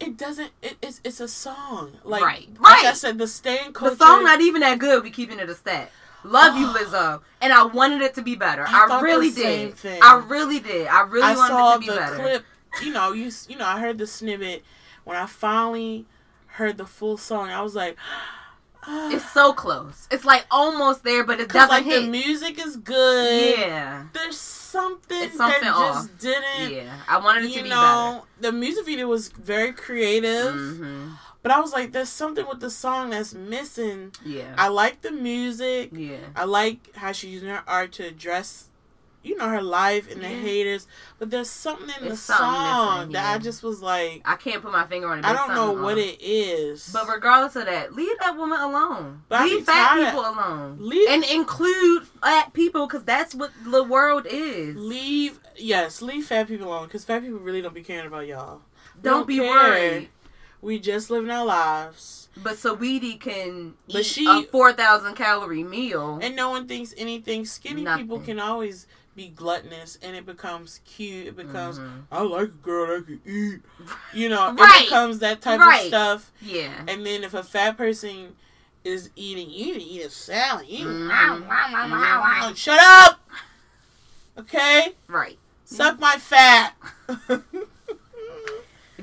it 0.00 0.16
doesn't. 0.16 0.50
It, 0.62 0.76
it's 0.82 1.00
it's 1.04 1.20
a 1.20 1.28
song. 1.28 1.92
Like 2.04 2.22
Right. 2.22 2.48
like 2.60 2.84
I 2.84 2.92
said, 2.92 3.18
the 3.18 3.26
stand 3.28 3.74
culture. 3.74 3.94
The 3.94 4.04
song 4.04 4.24
not 4.24 4.40
even 4.40 4.60
that 4.62 4.78
good. 4.78 5.02
We 5.04 5.10
keeping 5.10 5.38
it 5.38 5.48
a 5.48 5.54
stat. 5.54 5.90
Love 6.24 6.56
you, 6.56 6.66
oh. 6.68 6.74
Lizzo, 6.74 7.20
and 7.40 7.52
I 7.52 7.64
wanted 7.64 8.00
it 8.02 8.14
to 8.14 8.22
be 8.22 8.36
better. 8.36 8.64
I 8.66 8.86
I, 8.90 9.00
really 9.00 9.30
did. 9.30 9.74
thing. 9.74 10.00
I 10.02 10.18
really 10.26 10.60
did. 10.60 10.86
I 10.86 11.00
really 11.02 11.22
I 11.24 11.34
wanted 11.36 11.48
saw 11.52 11.70
it 11.70 11.74
to 11.74 11.80
be 11.80 11.86
the 11.88 11.94
better. 11.96 12.16
clip. 12.16 12.44
You 12.82 12.92
know, 12.92 13.12
you 13.12 13.30
you 13.48 13.56
know, 13.56 13.66
I 13.66 13.80
heard 13.80 13.98
the 13.98 14.06
snippet 14.06 14.62
when 15.04 15.16
I 15.16 15.26
finally 15.26 16.06
heard 16.46 16.78
the 16.78 16.86
full 16.86 17.16
song. 17.16 17.50
I 17.50 17.60
was 17.62 17.74
like, 17.74 17.96
It's 18.86 19.30
so 19.30 19.52
close. 19.52 20.08
It's 20.10 20.24
like 20.24 20.44
almost 20.50 21.04
there, 21.04 21.24
but 21.24 21.38
it 21.40 21.48
doesn't 21.48 21.68
like 21.68 21.84
hit. 21.84 22.02
the 22.02 22.08
music 22.08 22.58
is 22.64 22.76
good. 22.76 23.58
yeah, 23.58 24.04
There's 24.12 24.36
something, 24.38 25.22
It's 25.22 25.36
something 25.36 25.62
that 25.62 25.72
off. 25.74 25.94
just 25.94 26.18
didn't. 26.18 26.72
yeah. 26.74 26.92
I 27.08 27.18
wanted 27.18 27.44
it 27.44 27.48
to 27.52 27.56
You 27.58 27.62
be 27.64 27.68
know, 27.68 28.24
the 28.40 28.50
music 28.52 28.86
video 28.86 29.06
was 29.06 29.28
very 29.28 29.72
creative, 29.72 30.54
better. 30.54 30.74
hmm 30.74 31.08
but 31.42 31.50
I 31.50 31.58
was 31.58 31.72
like, 31.72 31.90
there's 31.90 32.08
something 32.08 32.46
with 32.48 32.60
the 32.60 32.70
song 32.70 33.10
that's 33.10 33.34
missing. 33.34 34.12
Yeah, 34.24 34.54
I 34.56 34.68
like 34.68 35.02
the 35.02 35.10
music. 35.10 35.90
yeah. 35.92 36.18
I 36.36 36.44
like 36.44 36.94
how 36.94 37.10
she's 37.10 37.32
using 37.32 37.48
her 37.48 37.64
art 37.66 37.90
to 37.94 38.06
address, 38.06 38.68
you 39.22 39.36
know, 39.36 39.48
her 39.48 39.62
life 39.62 40.10
and 40.10 40.20
the 40.22 40.28
Yeah. 40.28 40.40
haters. 40.40 40.86
But 41.18 41.30
there's 41.30 41.48
something 41.50 41.88
in 42.00 42.08
the 42.08 42.16
something 42.16 42.46
song 42.46 43.12
that 43.12 43.34
I 43.34 43.38
just 43.38 43.62
was 43.62 43.80
like, 43.82 44.22
I 44.24 44.36
can't 44.36 44.62
put 44.62 44.72
my 44.72 44.86
finger 44.86 45.08
on 45.08 45.20
it. 45.20 45.24
I 45.24 45.32
don't 45.32 45.54
know 45.54 45.72
what 45.72 45.98
it 45.98 46.20
is. 46.20 46.90
But 46.92 47.08
regardless 47.08 47.54
of 47.56 47.66
that, 47.66 47.94
leave 47.94 48.18
that 48.20 48.36
woman 48.36 48.60
alone. 48.60 49.22
But 49.28 49.44
leave 49.44 49.64
fat 49.64 49.94
tired 49.94 50.04
people 50.06 50.20
alone. 50.28 50.76
Leave- 50.80 51.08
and 51.08 51.24
include 51.24 52.06
fat 52.22 52.52
people 52.52 52.86
because 52.86 53.04
that's 53.04 53.34
what 53.34 53.50
the 53.64 53.82
world 53.84 54.26
is. 54.28 54.76
leave, 54.76 55.38
yes, 55.56 56.02
leave 56.02 56.26
fat 56.26 56.48
people 56.48 56.66
alone 56.68 56.86
because 56.86 57.04
fat 57.04 57.22
people 57.22 57.38
really 57.38 57.62
don't 57.62 57.74
be 57.74 57.82
caring 57.82 58.06
about 58.06 58.26
y'all. 58.26 58.62
We 58.96 59.02
don't, 59.02 59.26
be 59.26 59.38
care. 59.38 59.48
worried. 59.50 60.08
We 60.60 60.78
just 60.78 61.10
living 61.10 61.30
our 61.30 61.44
lives, 61.44 62.28
But 62.36 62.54
Saweetie 62.54 63.18
can 63.20 63.74
But 63.88 63.96
eat 64.02 64.06
she- 64.06 64.26
a 64.26 64.42
four 64.44 64.72
thousand 64.72 65.16
calorie 65.16 65.64
meal. 65.64 66.18
and 66.22 66.34
no 66.36 66.50
one 66.50 66.66
thinks 66.68 66.94
anything. 66.96 67.44
Skinny 67.44 67.84
people 67.96 68.20
can 68.20 68.38
always 68.38 68.86
be 69.14 69.28
gluttonous, 69.28 69.98
and 70.02 70.16
it 70.16 70.24
becomes 70.24 70.80
cute. 70.84 71.26
It 71.26 71.36
becomes 71.36 71.78
Mhm. 71.78 72.02
I 72.10 72.22
like 72.22 72.44
a 72.44 72.46
girl 72.48 72.86
that 72.96 73.06
can 73.06 73.20
eat. 73.26 73.60
You 74.14 74.28
know, 74.28 74.52
Right. 74.52 74.82
it 74.82 74.84
becomes 74.86 75.18
that 75.20 75.40
type 75.42 75.60
Right. 75.60 75.82
of 75.82 75.86
stuff. 75.88 76.30
yeah. 76.40 76.82
And 76.88 77.04
then 77.06 77.22
if 77.24 77.34
a 77.34 77.42
fat 77.42 77.76
person 77.76 78.36
is 78.84 79.10
eating, 79.16 79.50
you 79.50 79.66
need 79.66 79.74
to 79.80 79.84
eat 79.84 80.02
a 80.02 80.10
salad. 80.10 80.66
You 80.68 80.86
Mhm. 80.86 81.46
Mhm. 81.48 82.56
Shut 82.56 82.78
up. 82.80 83.20
Okay, 84.38 84.94
Right. 85.08 85.38
suck 85.64 86.00
my 86.00 86.16
fat. 86.16 86.74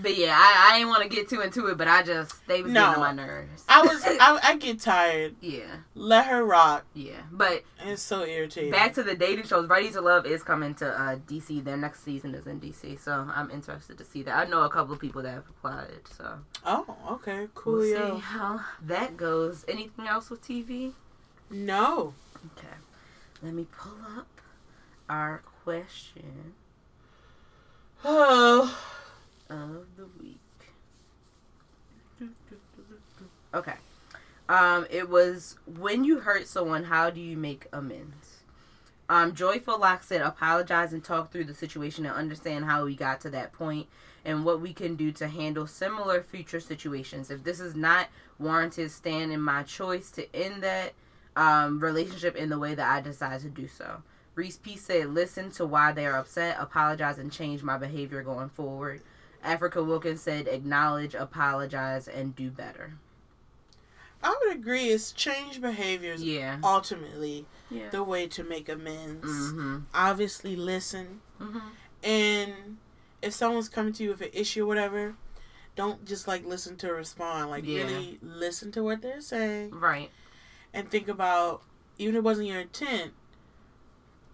But 0.02 0.18
yeah, 0.18 0.36
I, 0.38 0.70
I 0.72 0.78
didn't 0.78 0.90
want 0.90 1.04
to 1.04 1.10
get 1.10 1.28
too 1.30 1.42
into 1.42 1.68
it, 1.68 1.78
but 1.78 1.88
I 1.88 2.04
just 2.04 2.46
they 2.48 2.62
was 2.62 2.72
No. 2.72 2.82
getting 2.90 3.04
on 3.04 3.16
my 3.18 3.24
nerves. 3.26 3.64
I 3.68 3.82
was, 3.82 4.02
I, 4.06 4.40
I 4.44 4.58
get 4.58 4.80
tired. 4.80 5.36
yeah, 5.42 5.78
Let 5.96 6.28
her 6.28 6.44
rock. 6.44 6.86
yeah. 6.94 7.22
But 7.32 7.64
It's 7.86 8.02
so 8.02 8.24
irritating. 8.26 8.72
back 8.72 8.94
to 8.96 9.04
the 9.04 9.16
dating 9.16 9.46
shows. 9.46 9.68
Ready 9.70 9.90
to 9.92 10.02
Love 10.02 10.26
is 10.26 10.42
coming 10.44 10.74
to 10.76 10.88
uh, 10.88 11.16
DC. 11.28 11.64
Their 11.64 11.78
next 11.78 12.04
season 12.04 12.34
is 12.36 12.48
in 12.48 12.60
DC, 12.62 13.00
so 13.00 13.28
I'm 13.34 13.52
interested 13.52 13.98
to 13.98 14.06
see 14.06 14.24
that. 14.24 14.36
I 14.36 14.46
know 14.50 14.62
a 14.64 14.70
couple 14.70 14.94
of 14.94 15.00
people 15.00 15.22
that 15.24 15.32
have 15.34 15.50
applied, 15.50 16.08
so 16.18 16.40
oh, 16.66 16.96
okay, 17.12 17.48
cool. 17.56 17.74
we'll 17.80 18.16
see 18.16 18.20
how 18.22 18.62
that 18.82 19.18
goes. 19.18 19.66
Anything 19.68 20.08
else 20.08 20.30
with 20.30 20.42
TV? 20.42 20.94
No. 21.52 22.14
Okay, 22.58 22.68
let 23.42 23.54
me 23.54 23.68
pull 23.78 23.98
up 24.18 24.28
our 25.10 25.42
question 25.64 26.54
Oh, 28.06 28.78
of 29.50 29.86
the 29.98 30.08
week. 30.22 30.38
Okay. 33.54 33.76
Um, 34.48 34.88
it 34.90 35.10
was 35.10 35.58
when 35.66 36.04
you 36.04 36.20
hurt 36.20 36.48
someone, 36.48 36.86
how 36.86 37.10
do 37.10 37.22
you 37.22 37.38
make 37.38 37.68
amends? 37.72 38.44
Um, 39.08 39.34
Joyful 39.34 39.80
Lock 39.80 40.04
said, 40.04 40.22
apologize 40.22 40.94
and 40.94 41.04
talk 41.04 41.32
through 41.32 41.46
the 41.46 41.54
situation 41.54 42.06
and 42.06 42.16
understand 42.16 42.66
how 42.66 42.86
we 42.86 42.96
got 42.96 43.22
to 43.22 43.30
that 43.32 43.54
point 43.54 43.88
and 44.24 44.46
what 44.46 44.62
we 44.62 44.74
can 44.74 44.96
do 44.96 45.12
to 45.14 45.28
handle 45.28 45.66
similar 45.66 46.22
future 46.22 46.60
situations. 46.60 47.32
If 47.32 47.44
this 47.44 47.60
is 47.60 47.76
not 47.76 48.10
warranted, 48.38 48.92
stand 48.92 49.32
in 49.32 49.42
my 49.42 49.64
choice 49.64 50.12
to 50.12 50.36
end 50.36 50.62
that 50.64 50.94
um, 51.36 51.80
relationship 51.80 52.36
in 52.36 52.50
the 52.50 52.60
way 52.60 52.76
that 52.76 52.88
I 52.88 53.02
decide 53.02 53.42
to 53.42 53.50
do 53.50 53.68
so. 53.68 54.04
Reese 54.36 54.58
P 54.58 54.78
said, 54.78 55.14
listen 55.14 55.50
to 55.52 55.66
why 55.66 55.92
they 55.92 56.06
are 56.06 56.18
upset, 56.18 56.58
apologize, 56.60 57.18
and 57.18 57.32
change 57.32 57.64
my 57.64 57.78
behavior 57.78 58.22
going 58.22 58.50
forward. 58.50 59.02
Africa 59.44 59.84
Wilkins 59.84 60.22
said, 60.22 60.48
acknowledge, 60.48 61.16
apologize, 61.16 62.08
and 62.08 62.36
do 62.36 62.50
better. 62.52 62.94
I 64.22 64.38
would 64.44 64.54
agree. 64.58 64.88
It's 64.90 65.12
change 65.14 65.62
behaviors 65.62 66.22
Yeah. 66.22 66.60
ultimately 66.64 67.46
Yeah. 67.70 67.90
the 67.90 68.04
way 68.04 68.28
to 68.28 68.44
make 68.44 68.68
amends. 68.68 69.26
Mm-hmm. 69.26 69.78
Obviously, 69.94 70.56
listen. 70.58 71.22
Mm-hmm. 71.40 71.60
And 72.04 72.78
if 73.22 73.34
someone's 73.34 73.70
coming 73.70 73.94
to 73.94 74.04
you 74.04 74.10
with 74.10 74.22
an 74.22 74.30
issue 74.34 74.66
or 74.66 74.68
whatever, 74.68 75.16
don't 75.78 76.04
just 76.06 76.28
like 76.28 76.46
listen 76.46 76.76
to 76.78 76.92
respond. 76.94 77.50
Like 77.50 77.66
Yeah. 77.66 77.84
really 77.84 78.20
listen 78.22 78.72
to 78.74 78.84
what 78.84 79.02
they're 79.02 79.22
saying 79.22 79.72
Right. 79.72 80.12
and 80.74 80.90
think 80.92 81.08
about 81.08 81.62
even 81.98 82.16
if 82.16 82.20
it 82.20 82.24
wasn't 82.24 82.48
your 82.48 82.60
intent, 82.60 83.14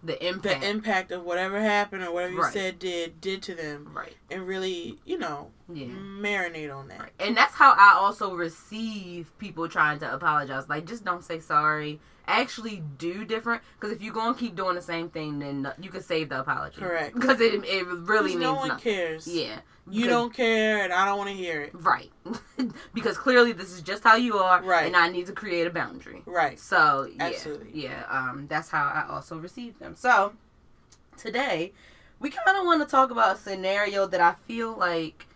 The 0.06 0.26
impact. 0.26 0.60
the 0.62 0.68
impact 0.70 1.12
of 1.12 1.24
whatever 1.24 1.60
happened 1.60 2.02
or 2.04 2.12
whatever 2.12 2.32
you 2.32 2.42
Right. 2.42 2.52
said 2.52 2.78
did 2.78 3.20
did 3.20 3.42
to 3.44 3.54
them, 3.54 3.90
right. 3.94 4.16
and 4.30 4.46
really 4.46 4.98
you 5.04 5.18
know 5.18 5.50
Yeah. 5.72 5.86
marinate 5.86 6.74
on 6.74 6.88
that. 6.88 7.00
Right. 7.00 7.12
And 7.18 7.36
that's 7.36 7.54
how 7.54 7.72
I 7.72 7.94
also 7.98 8.34
receive 8.34 9.36
people 9.38 9.68
trying 9.68 9.98
to 10.00 10.12
apologize. 10.14 10.68
Like, 10.68 10.86
just 10.86 11.04
don't 11.04 11.24
say 11.24 11.40
sorry. 11.40 12.00
Actually, 12.28 12.82
do 12.98 13.24
different. 13.24 13.62
Because 13.78 13.94
if 13.94 14.02
you're 14.02 14.12
going 14.14 14.34
to 14.34 14.40
keep 14.40 14.56
doing 14.56 14.74
the 14.74 14.82
same 14.82 15.08
thing, 15.08 15.38
then 15.38 15.72
you 15.80 15.90
can 15.90 16.02
save 16.02 16.28
the 16.30 16.40
apology. 16.40 16.80
Correct. 16.80 17.14
Because 17.20 17.40
it, 17.40 17.64
it 17.64 17.86
really 17.86 18.04
'Cause 18.06 18.24
means 18.30 18.40
no 18.40 18.54
one 18.54 18.68
nothing. 18.68 18.82
cares. 18.82 19.26
Yeah. 19.28 19.60
You 19.88 20.08
don't 20.08 20.34
care, 20.34 20.82
and 20.82 20.92
I 20.92 21.04
don't 21.04 21.16
want 21.16 21.30
to 21.30 21.36
hear 21.36 21.62
it. 21.62 21.70
Right. 21.72 22.10
because 22.94 23.16
clearly 23.16 23.52
this 23.52 23.72
is 23.72 23.82
just 23.82 24.02
how 24.02 24.16
you 24.16 24.38
are. 24.38 24.62
Right. 24.62 24.86
And 24.86 24.96
I 24.96 25.08
need 25.08 25.26
to 25.26 25.32
create 25.32 25.66
a 25.66 25.70
boundary. 25.70 26.22
Right. 26.26 26.58
So 26.58 27.08
yeah, 27.14 27.24
Absolutely. 27.24 27.82
yeah. 27.82 28.04
Um, 28.08 28.46
that's 28.48 28.70
how 28.70 28.84
I 28.84 29.06
also 29.08 29.38
receive 29.38 29.78
them. 29.78 29.94
So 29.94 30.32
today, 31.16 31.72
we 32.18 32.30
kind 32.30 32.58
of 32.58 32.64
want 32.64 32.82
to 32.82 32.90
talk 32.90 33.10
about 33.10 33.36
a 33.36 33.38
scenario 33.38 34.06
that 34.06 34.20
I 34.20 34.34
feel 34.46 34.76
like 34.76 35.26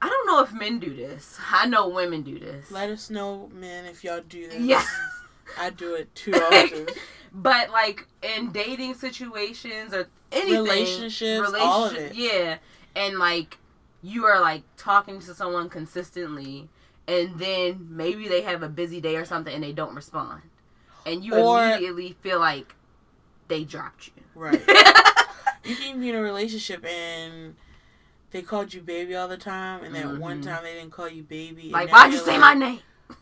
I 0.00 0.08
don't 0.08 0.26
know 0.26 0.42
if 0.42 0.52
men 0.52 0.78
do 0.78 0.94
this. 0.94 1.38
I 1.52 1.66
know 1.66 1.88
women 1.88 2.22
do 2.22 2.38
this. 2.38 2.70
Let 2.70 2.88
us 2.90 3.10
know, 3.10 3.48
men, 3.52 3.84
if 3.84 4.04
y'all 4.04 4.22
do 4.28 4.48
this. 4.48 4.60
Yeah. 4.60 4.84
I 5.58 5.70
do 5.70 5.94
it 5.94 6.14
too 6.14 6.32
often. 6.34 6.88
but 7.32 7.70
like 7.70 8.06
in 8.22 8.52
dating 8.52 8.94
situations 8.94 9.94
or 9.94 10.08
anything, 10.32 10.62
Relationships, 10.62 11.52
all 11.58 11.86
of 11.86 11.94
it. 11.94 12.14
Yeah, 12.14 12.58
and 12.94 13.18
like 13.18 13.58
you 14.02 14.24
are 14.26 14.40
like 14.40 14.62
talking 14.76 15.20
to 15.20 15.34
someone 15.34 15.68
consistently, 15.68 16.68
and 17.06 17.38
then 17.38 17.86
maybe 17.90 18.28
they 18.28 18.42
have 18.42 18.62
a 18.62 18.68
busy 18.68 19.00
day 19.00 19.16
or 19.16 19.24
something 19.24 19.54
and 19.54 19.62
they 19.62 19.72
don't 19.72 19.94
respond, 19.94 20.42
and 21.06 21.24
you 21.24 21.34
Or- 21.34 21.64
immediately 21.64 22.16
feel 22.20 22.38
like 22.38 22.74
they 23.48 23.64
dropped 23.64 24.08
you. 24.08 24.22
Right. 24.34 24.62
you 25.64 25.76
can 25.76 26.00
be 26.00 26.10
in 26.10 26.14
a 26.14 26.22
relationship 26.22 26.84
and 26.84 27.56
they 28.30 28.42
called 28.42 28.74
you 28.74 28.82
baby 28.82 29.14
all 29.16 29.28
the 29.28 29.36
time, 29.36 29.84
and 29.84 29.94
that 29.94 30.18
one 30.18 30.40
mm-hmm. 30.40 30.50
time 30.50 30.62
they 30.62 30.74
didn't 30.74 30.90
call 30.90 31.08
you 31.08 31.22
baby. 31.22 31.64
and 31.64 31.72
like, 31.72 31.90
why'd 31.90 32.10
you 32.10 32.16
you're 32.16 32.26
say 32.26 32.38
like, 32.38 32.40
my 32.40 32.54
name? 32.54 32.80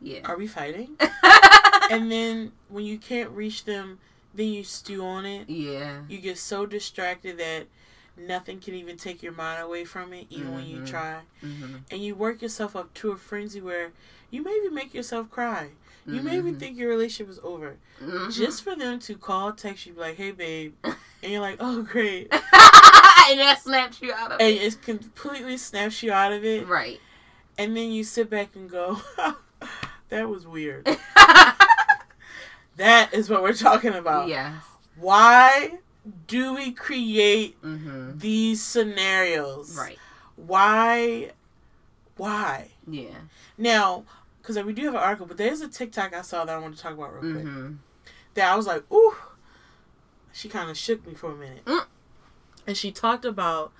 yeah. 0.00 0.20
Are 0.24 0.36
we 0.36 0.46
fighting? 0.46 0.96
and 1.90 2.10
then 2.10 2.52
when 2.68 2.84
you 2.84 2.98
can't 2.98 3.30
reach 3.30 3.64
them, 3.64 3.98
then 4.34 4.48
you 4.48 4.64
stew 4.64 5.04
on 5.04 5.24
it. 5.24 5.48
yeah. 5.48 6.02
You 6.08 6.18
get 6.18 6.38
so 6.38 6.66
distracted 6.66 7.38
that 7.38 7.66
nothing 8.16 8.60
can 8.60 8.74
even 8.74 8.96
take 8.96 9.22
your 9.22 9.32
mind 9.32 9.62
away 9.62 9.84
from 9.84 10.12
it, 10.12 10.26
even 10.30 10.52
when 10.54 10.66
you 10.66 10.80
Mhm. 10.80 10.86
try. 10.86 11.20
hmm 11.40 11.76
And 11.90 12.02
you 12.02 12.14
work 12.14 12.42
yourself 12.42 12.74
up 12.76 12.92
to 12.94 13.10
a 13.12 13.16
frenzy 13.16 13.60
where 13.60 13.92
you 14.30 14.42
maybe 14.42 14.68
make 14.68 14.94
yourself 14.94 15.30
cry. 15.30 15.70
You 16.06 16.22
maybe 16.22 16.52
Mhm. 16.52 16.58
think 16.58 16.76
your 16.76 16.90
relationship 16.90 17.30
is 17.30 17.40
over. 17.42 17.76
Mhm. 18.02 18.30
Just 18.32 18.62
for 18.62 18.74
them 18.76 18.98
to 19.00 19.16
call, 19.16 19.52
text 19.52 19.86
you, 19.86 19.94
be 19.94 20.00
like, 20.00 20.16
hey, 20.16 20.32
babe. 20.32 20.74
And 20.84 21.32
you're 21.32 21.40
like, 21.40 21.56
oh, 21.60 21.82
great. 21.82 22.28
and 22.32 23.40
that 23.40 23.60
snaps 23.62 24.02
you 24.02 24.12
out 24.12 24.32
of 24.32 24.40
And 24.40 24.50
it. 24.56 24.62
it 24.74 24.82
completely 24.82 25.56
snaps 25.56 26.02
you 26.02 26.12
out 26.12 26.32
of 26.32 26.44
it. 26.44 26.66
Right. 26.66 27.00
And 27.56 27.74
then 27.76 27.90
you 27.90 28.04
sit 28.04 28.28
back 28.28 28.54
and 28.54 28.68
go, 28.68 29.00
that 30.10 30.28
was 30.28 30.46
weird. 30.46 30.86
That 32.76 33.14
is 33.14 33.30
what 33.30 33.42
we're 33.42 33.52
talking 33.54 33.94
about. 33.94 34.28
yes. 34.28 34.52
Why 34.96 35.78
do 36.26 36.54
we 36.54 36.72
create 36.72 37.56
hmm 37.62 38.18
these 38.18 38.62
scenarios? 38.62 39.76
Right. 39.76 39.98
Why? 40.36 41.32
Why? 42.16 42.68
Yeah. 42.86 43.22
Now, 43.56 44.04
because 44.40 44.62
we 44.62 44.72
do 44.72 44.84
have 44.84 44.94
an 44.94 45.00
article, 45.00 45.26
but 45.26 45.36
there's 45.36 45.60
a 45.60 45.68
TikTok 45.68 46.14
I 46.14 46.22
saw 46.22 46.44
that 46.44 46.54
I 46.54 46.58
want 46.58 46.76
to 46.76 46.82
talk 46.82 46.92
about 46.92 47.12
real 47.14 47.32
quick. 47.32 47.44
hmm 47.44 47.72
That 48.34 48.52
I 48.52 48.56
was 48.56 48.66
like, 48.66 48.90
ooh, 48.92 49.14
she 50.32 50.48
kind 50.48 50.70
of 50.70 50.76
shook 50.76 51.06
me 51.06 51.14
for 51.14 51.32
a 51.32 51.36
minute. 51.36 51.64
Mm. 51.64 51.86
And 52.66 52.76
she 52.76 52.92
talked 52.92 53.24
about 53.24 53.72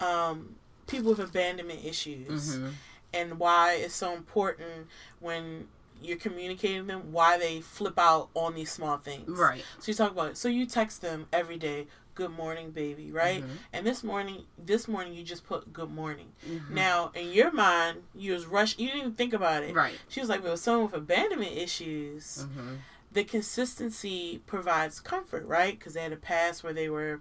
um, 0.00 0.56
people 0.86 1.10
with 1.10 1.20
abandonment 1.20 1.84
issues 1.84 2.56
hmm 2.56 2.68
and 3.14 3.38
why 3.38 3.72
it's 3.72 3.94
so 3.94 4.12
important 4.12 4.86
when 5.18 5.66
you're 6.02 6.16
communicating 6.18 6.86
them 6.86 7.12
why 7.12 7.38
they 7.38 7.60
flip 7.60 7.98
out 7.98 8.28
on 8.34 8.54
these 8.54 8.70
small 8.70 8.98
things. 8.98 9.28
Right. 9.38 9.64
So 9.78 9.90
you 9.90 9.94
talk 9.94 10.12
about 10.12 10.30
it. 10.30 10.36
so 10.36 10.48
you 10.48 10.66
text 10.66 11.00
them 11.02 11.26
every 11.32 11.56
day, 11.56 11.86
good 12.14 12.30
morning, 12.32 12.70
baby, 12.72 13.12
right? 13.12 13.42
Mhm. 13.44 13.48
And 13.72 13.86
this 13.86 14.02
morning, 14.02 14.44
this 14.58 14.88
morning 14.88 15.14
you 15.14 15.22
just 15.22 15.46
put 15.46 15.72
good 15.72 15.90
morning. 15.90 16.32
Mhm. 16.48 16.70
Now 16.70 17.10
in 17.14 17.32
your 17.32 17.50
mind, 17.52 18.02
you 18.14 18.32
was 18.32 18.46
rush. 18.46 18.76
You 18.78 18.86
didn't 18.88 19.00
even 19.00 19.14
think 19.14 19.32
about 19.32 19.62
it. 19.62 19.74
Right. 19.74 19.98
She 20.08 20.20
was 20.20 20.28
like, 20.28 20.42
but 20.42 20.50
with 20.52 20.60
someone 20.60 20.84
with 20.86 20.94
abandonment 20.94 21.52
issues, 21.56 22.42
hmm 22.54 22.76
the 23.10 23.24
consistency 23.24 24.42
provides 24.46 25.00
comfort, 25.00 25.44
right? 25.46 25.78
Because 25.78 25.94
they 25.94 26.02
had 26.02 26.12
a 26.12 26.16
past 26.16 26.62
where 26.62 26.74
they 26.74 26.90
were, 26.90 27.20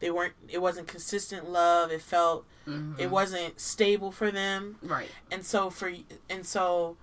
they 0.00 0.10
weren't. 0.10 0.34
It 0.48 0.60
wasn't 0.60 0.86
consistent 0.86 1.48
love. 1.48 1.90
It 1.90 2.02
felt 2.02 2.44
it 2.98 3.10
wasn't 3.10 3.58
stable 3.58 4.12
for 4.12 4.30
them, 4.30 4.76
Right. 4.82 5.08
and 5.30 5.44
so 5.46 5.70
for 5.70 5.92
and 6.28 6.44
so 6.46 6.96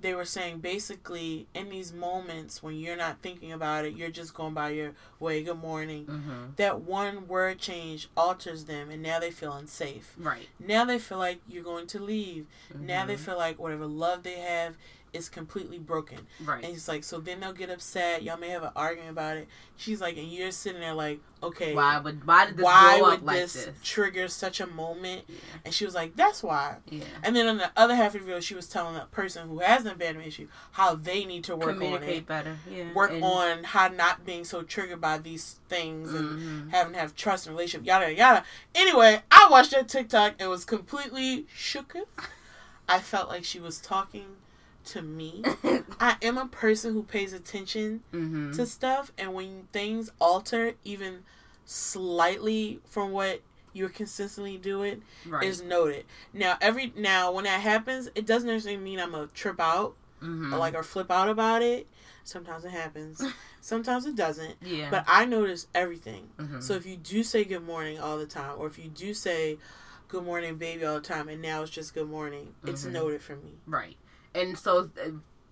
they 0.00 0.14
were 0.14 0.24
saying 0.26 0.58
basically 0.58 1.46
in 1.54 1.70
these 1.70 1.92
moments 1.92 2.62
when 2.62 2.76
you're 2.76 2.96
not 2.96 3.20
thinking 3.22 3.50
about 3.52 3.84
it, 3.84 3.94
you're 3.94 4.10
just 4.10 4.34
going 4.34 4.54
by 4.54 4.70
your 4.70 4.92
way. 5.18 5.42
Good 5.42 5.58
morning. 5.58 6.04
hmm 6.04 6.50
That 6.56 6.80
one 6.80 7.26
word 7.26 7.58
change 7.58 8.08
alters 8.16 8.64
them, 8.64 8.90
and 8.90 9.02
now 9.02 9.18
they 9.18 9.30
feel 9.30 9.52
unsafe. 9.52 10.14
Right. 10.18 10.48
Now 10.60 10.84
they 10.84 10.98
feel 10.98 11.18
like 11.18 11.40
you're 11.48 11.64
going 11.64 11.86
to 11.88 11.98
leave. 11.98 12.46
Now 12.78 13.06
they 13.06 13.16
Mhm. 13.16 13.20
feel 13.20 13.36
like 13.36 13.58
whatever 13.58 13.86
love 13.86 14.22
they 14.22 14.38
have 14.38 14.76
is 15.16 15.28
completely 15.28 15.78
broken. 15.78 16.18
Right. 16.44 16.62
And 16.62 16.72
he's 16.72 16.86
like, 16.88 17.02
so 17.04 17.18
then 17.18 17.40
they'll 17.40 17.52
get 17.52 17.70
upset. 17.70 18.22
Y'all 18.22 18.36
may 18.38 18.50
have 18.50 18.62
an 18.62 18.70
argument 18.76 19.10
about 19.10 19.36
it. 19.38 19.48
She's 19.76 20.00
like, 20.00 20.16
and 20.16 20.26
you're 20.28 20.50
sitting 20.52 20.80
there 20.80 20.94
like, 20.94 21.20
okay, 21.42 21.74
Why 21.74 21.98
would 21.98 22.26
why 22.26 22.46
did 22.46 22.56
this 22.56 22.64
why 22.64 22.98
would 23.00 23.22
like 23.24 23.36
this, 23.36 23.52
this? 23.66 23.74
trigger 23.82 24.28
such 24.28 24.60
a 24.60 24.66
moment? 24.66 25.24
Yeah. 25.28 25.34
And 25.66 25.74
she 25.74 25.84
was 25.84 25.94
like, 25.94 26.16
that's 26.16 26.42
why. 26.42 26.76
Yeah. 26.88 27.04
And 27.22 27.36
then 27.36 27.46
on 27.46 27.58
the 27.58 27.70
other 27.76 27.94
half 27.94 28.14
of 28.14 28.20
the 28.20 28.26
video, 28.26 28.40
she 28.40 28.54
was 28.54 28.68
telling 28.68 28.94
that 28.94 29.10
person 29.10 29.48
who 29.48 29.58
has 29.58 29.82
an 29.84 29.92
abandonment 29.92 30.28
issue 30.28 30.48
how 30.72 30.94
they 30.94 31.24
need 31.24 31.44
to 31.44 31.56
work 31.56 31.76
on 31.76 32.02
it, 32.02 32.26
better. 32.26 32.56
Yeah. 32.70 32.92
work 32.94 33.10
And- 33.12 33.22
on 33.24 33.64
how 33.64 33.88
not 33.88 34.24
being 34.24 34.44
so 34.44 34.62
triggered 34.62 35.00
by 35.00 35.18
these 35.18 35.56
things 35.68 36.14
and 36.14 36.38
Mhm. 36.38 36.70
having 36.70 36.92
to 36.94 36.98
have 36.98 37.14
trust 37.14 37.46
in 37.46 37.52
relationship, 37.52 37.86
yada 37.86 38.12
yada. 38.14 38.44
Anyway, 38.74 39.22
I 39.30 39.48
watched 39.50 39.72
that 39.72 39.88
TikTok 39.88 40.34
and 40.38 40.48
was 40.48 40.64
completely 40.64 41.46
shooketh. 41.54 42.06
I 42.88 43.00
felt 43.00 43.28
like 43.28 43.44
she 43.44 43.58
was 43.60 43.78
talking 43.78 44.36
to 44.86 45.02
me. 45.02 45.42
I 46.00 46.16
am 46.22 46.38
a 46.38 46.46
person 46.46 46.92
who 46.92 47.02
pays 47.02 47.32
attention 47.32 48.02
Mhm. 48.12 48.54
to 48.56 48.66
stuff, 48.66 49.12
and 49.18 49.34
when 49.34 49.68
things 49.72 50.10
alter 50.20 50.74
even 50.84 51.24
slightly 51.64 52.80
from 52.86 53.12
what 53.12 53.40
you're 53.72 53.88
consistently 53.90 54.56
doing, 54.56 55.02
Right. 55.26 55.46
is 55.46 55.62
noted. 55.62 56.06
Now, 56.32 56.56
every 56.60 56.92
now 56.96 57.30
when 57.32 57.44
that 57.44 57.60
happens, 57.60 58.08
it 58.14 58.24
doesn't 58.26 58.48
necessarily 58.48 58.82
mean 58.82 58.98
I'm 58.98 59.10
gonna 59.12 59.26
trip 59.28 59.60
out 59.60 59.94
Mhm. 60.22 60.52
or 60.52 60.58
like 60.58 60.74
or 60.74 60.82
flip 60.82 61.10
out 61.10 61.28
about 61.28 61.62
it. 61.62 61.86
Sometimes 62.24 62.64
it 62.64 62.70
happens. 62.70 63.20
Sometimes 63.60 64.06
it 64.06 64.16
doesn't. 64.16 64.56
yeah. 64.62 64.90
But 64.90 65.04
I 65.06 65.26
notice 65.26 65.66
everything. 65.74 66.30
Mhm. 66.38 66.62
So 66.62 66.74
if 66.74 66.86
you 66.86 66.96
do 66.96 67.22
say 67.22 67.44
good 67.44 67.64
morning 67.64 67.98
all 68.00 68.16
the 68.16 68.26
time, 68.26 68.54
or 68.58 68.66
if 68.66 68.78
you 68.78 68.88
do 68.88 69.12
say 69.12 69.58
good 70.08 70.24
morning, 70.24 70.56
baby, 70.56 70.84
all 70.84 70.94
the 70.94 71.00
time, 71.00 71.28
and 71.28 71.42
now 71.42 71.62
it's 71.62 71.70
just 71.70 71.92
good 71.94 72.08
morning, 72.08 72.54
it's 72.64 72.84
Mhm. 72.84 72.92
noted 72.92 73.22
for 73.22 73.36
me. 73.36 73.58
Right. 73.66 73.96
And 74.36 74.58
so, 74.58 74.90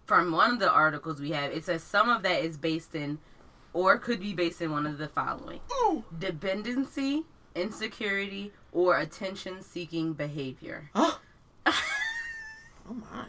from 0.05 0.31
one 0.31 0.53
of 0.53 0.59
the 0.59 0.71
articles 0.71 1.19
we 1.19 1.31
have, 1.31 1.51
it 1.53 1.65
says 1.65 1.83
some 1.83 2.11
of 2.11 2.23
that 2.23 2.45
is 2.45 2.59
based 2.59 2.95
in, 2.95 3.19
or 3.73 3.99
could 3.99 4.21
be 4.21 4.35
based 4.35 4.61
in 4.61 4.71
one 4.71 4.87
of 4.87 4.99
the 4.99 5.09
following 5.09 5.61
Ooh. 5.73 6.05
dependency, 6.17 7.25
insecurity, 7.55 8.53
or 8.73 8.99
attention 8.99 9.63
seeking 9.63 10.13
behavior. 10.13 10.91
Oh. 12.87 12.93
my. 12.93 13.25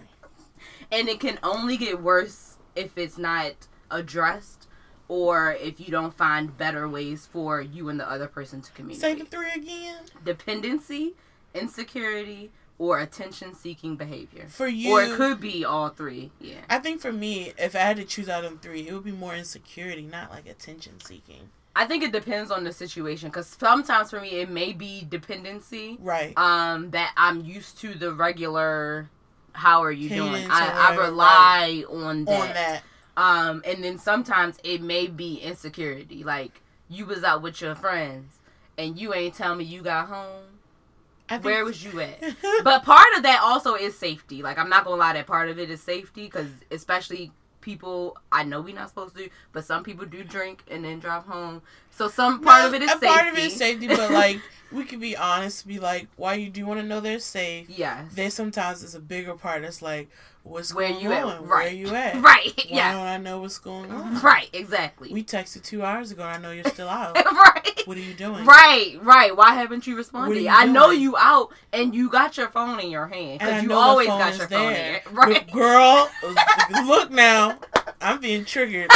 And 0.91 1.07
it 1.07 1.21
can 1.21 1.39
only 1.41 1.77
get 1.77 2.01
worse 2.01 2.57
if 2.75 2.97
it's 2.97 3.17
not 3.17 3.53
addressed 3.89 4.67
or 5.07 5.53
if 5.53 5.79
you 5.79 5.87
don't 5.87 6.13
find 6.13 6.57
better 6.57 6.89
ways 6.89 7.25
for 7.25 7.61
you 7.61 7.87
and 7.87 7.97
the 7.97 8.09
other 8.09 8.27
person 8.27 8.61
to 8.61 8.71
communicate. 8.73 9.01
Say 9.01 9.13
the 9.13 9.23
three 9.23 9.51
again. 9.55 10.03
Dependency, 10.25 11.13
insecurity, 11.53 12.51
or 12.77 12.99
attention 12.99 13.53
seeking 13.53 13.95
behavior. 13.95 14.45
For 14.47 14.67
you, 14.67 14.91
Or 14.91 15.01
it 15.03 15.15
could 15.15 15.39
be 15.39 15.63
all 15.63 15.89
three. 15.89 16.31
Yeah. 16.39 16.61
I 16.69 16.79
think 16.79 17.01
for 17.01 17.11
me, 17.11 17.53
if 17.57 17.75
I 17.75 17.79
had 17.79 17.97
to 17.97 18.03
choose 18.03 18.27
out 18.27 18.43
of 18.43 18.61
three, 18.61 18.87
it 18.87 18.93
would 18.93 19.05
be 19.05 19.11
more 19.11 19.35
insecurity, 19.35 20.01
not 20.03 20.29
like 20.29 20.45
attention 20.47 20.99
seeking. 20.99 21.49
I 21.77 21.85
think 21.85 22.03
it 22.03 22.11
depends 22.13 22.51
on 22.51 22.63
the 22.63 22.71
situation 22.71 23.29
because 23.29 23.47
sometimes 23.47 24.09
for 24.09 24.21
me 24.21 24.39
it 24.39 24.49
may 24.49 24.71
be 24.71 25.05
dependency. 25.07 25.97
Right. 25.99 26.37
Um, 26.37 26.91
that 26.91 27.13
I'm 27.17 27.43
used 27.43 27.79
to 27.79 27.93
the 27.93 28.13
regular. 28.13 29.09
How 29.53 29.83
are 29.83 29.91
you 29.91 30.09
doing? 30.09 30.33
Cadence 30.33 30.49
or 30.49 30.53
I, 30.53 30.87
I 30.89 30.95
rely 30.95 31.83
on 31.89 32.25
that. 32.25 32.41
On 32.41 32.53
that. 32.53 32.83
Um, 33.17 33.61
and 33.65 33.83
then 33.83 33.97
sometimes 33.97 34.57
it 34.63 34.81
may 34.81 35.07
be 35.07 35.37
insecurity. 35.37 36.23
Like 36.23 36.61
you 36.89 37.05
was 37.05 37.23
out 37.23 37.41
with 37.41 37.61
your 37.61 37.75
friends 37.75 38.39
and 38.77 38.99
you 38.99 39.13
ain't 39.13 39.35
tell 39.35 39.55
me 39.55 39.63
you 39.63 39.81
got 39.81 40.07
home. 40.07 40.43
Where 41.41 41.65
was 41.65 41.83
you 41.83 41.99
at? 42.01 42.21
But 42.63 42.83
part 42.83 43.07
of 43.17 43.23
that 43.23 43.41
also 43.41 43.75
is 43.75 43.97
safety. 43.97 44.41
Like 44.43 44.57
I'm 44.57 44.69
not 44.69 44.85
gonna 44.85 44.97
lie, 44.97 45.13
that 45.13 45.27
part 45.27 45.49
of 45.49 45.59
it 45.59 45.69
is 45.69 45.81
safety 45.81 46.25
because 46.25 46.47
especially 46.71 47.31
people 47.61 48.15
I 48.31 48.43
know 48.43 48.61
we're 48.61 48.75
not 48.75 48.89
supposed 48.89 49.15
to, 49.17 49.27
but 49.51 49.65
some 49.65 49.83
people 49.83 50.05
do 50.05 50.23
drink 50.23 50.63
and 50.69 50.85
then 50.85 50.99
drive 50.99 51.23
home. 51.23 51.61
So 51.89 52.07
some 52.07 52.41
part 52.41 52.61
No, 52.61 52.67
of 52.67 52.73
it 52.75 52.81
is 52.83 52.89
a 52.89 52.93
safety. 52.93 53.07
part 53.07 53.27
of 53.27 53.37
it 53.37 53.43
is 53.45 53.55
safety, 53.55 53.87
but 53.87 54.11
like 54.11 54.39
we 54.75 54.83
could 54.85 54.99
be 54.99 55.15
honest, 55.15 55.67
be 55.67 55.79
like, 55.79 56.07
why 56.15 56.33
you 56.35 56.49
do 56.49 56.65
want 56.65 56.79
to 56.81 56.85
know 56.85 56.99
they're 56.99 57.19
safe? 57.19 57.69
yes, 57.69 58.05
There 58.13 58.29
sometimes 58.29 58.83
is 58.83 58.93
a 58.95 58.99
bigger 58.99 59.33
part 59.35 59.61
that's 59.61 59.81
like, 59.81 60.09
what's 60.43 60.73
Where 60.73 60.89
going 60.89 61.01
you 61.01 61.11
at? 61.11 61.23
on? 61.23 61.41
Where 61.47 61.49
Right. 61.59 61.75
you 61.75 61.87
at? 61.95 62.15
right, 62.21 62.53
Why 62.55 62.63
yes, 62.67 62.93
don't 62.93 63.07
I 63.07 63.17
know 63.17 63.39
what's 63.39 63.57
going 63.57 63.89
on? 63.91 64.21
right, 64.21 64.49
exactly, 64.53 65.11
We 65.13 65.23
texted 65.23 65.63
two 65.63 65.83
hours 65.83 66.11
ago. 66.11 66.23
and 66.23 66.31
I 66.31 66.37
know 66.37 66.51
you're 66.51 66.65
still 66.65 66.89
out. 67.01 67.15
right. 67.15 67.81
What 67.85 67.97
are 67.97 68.01
you 68.01 68.13
doing? 68.13 68.45
Right, 68.45 68.97
right. 69.01 69.35
Why 69.35 69.53
haven't 69.53 69.85
you 69.87 69.95
responded? 69.95 70.41
you 70.41 70.49
I 70.49 70.65
know 70.65 70.89
you 70.91 71.15
out 71.17 71.49
and 71.71 71.93
you 71.95 72.09
got 72.09 72.35
your 72.37 72.49
phone 72.49 72.79
in 72.79 72.89
your 72.89 73.07
hand 73.07 73.39
because 73.39 73.63
you 73.63 73.73
always 73.73 74.07
got 74.07 74.37
your 74.37 74.47
phone 74.47 74.67
in 74.69 74.73
there. 74.73 74.91
your 74.91 75.01
Right. 75.13 75.45
But 75.45 75.53
girl, 75.53 76.09
look 76.85 77.11
now. 77.11 77.59
I'm 78.01 78.19
being 78.19 78.43
triggered. 78.45 78.89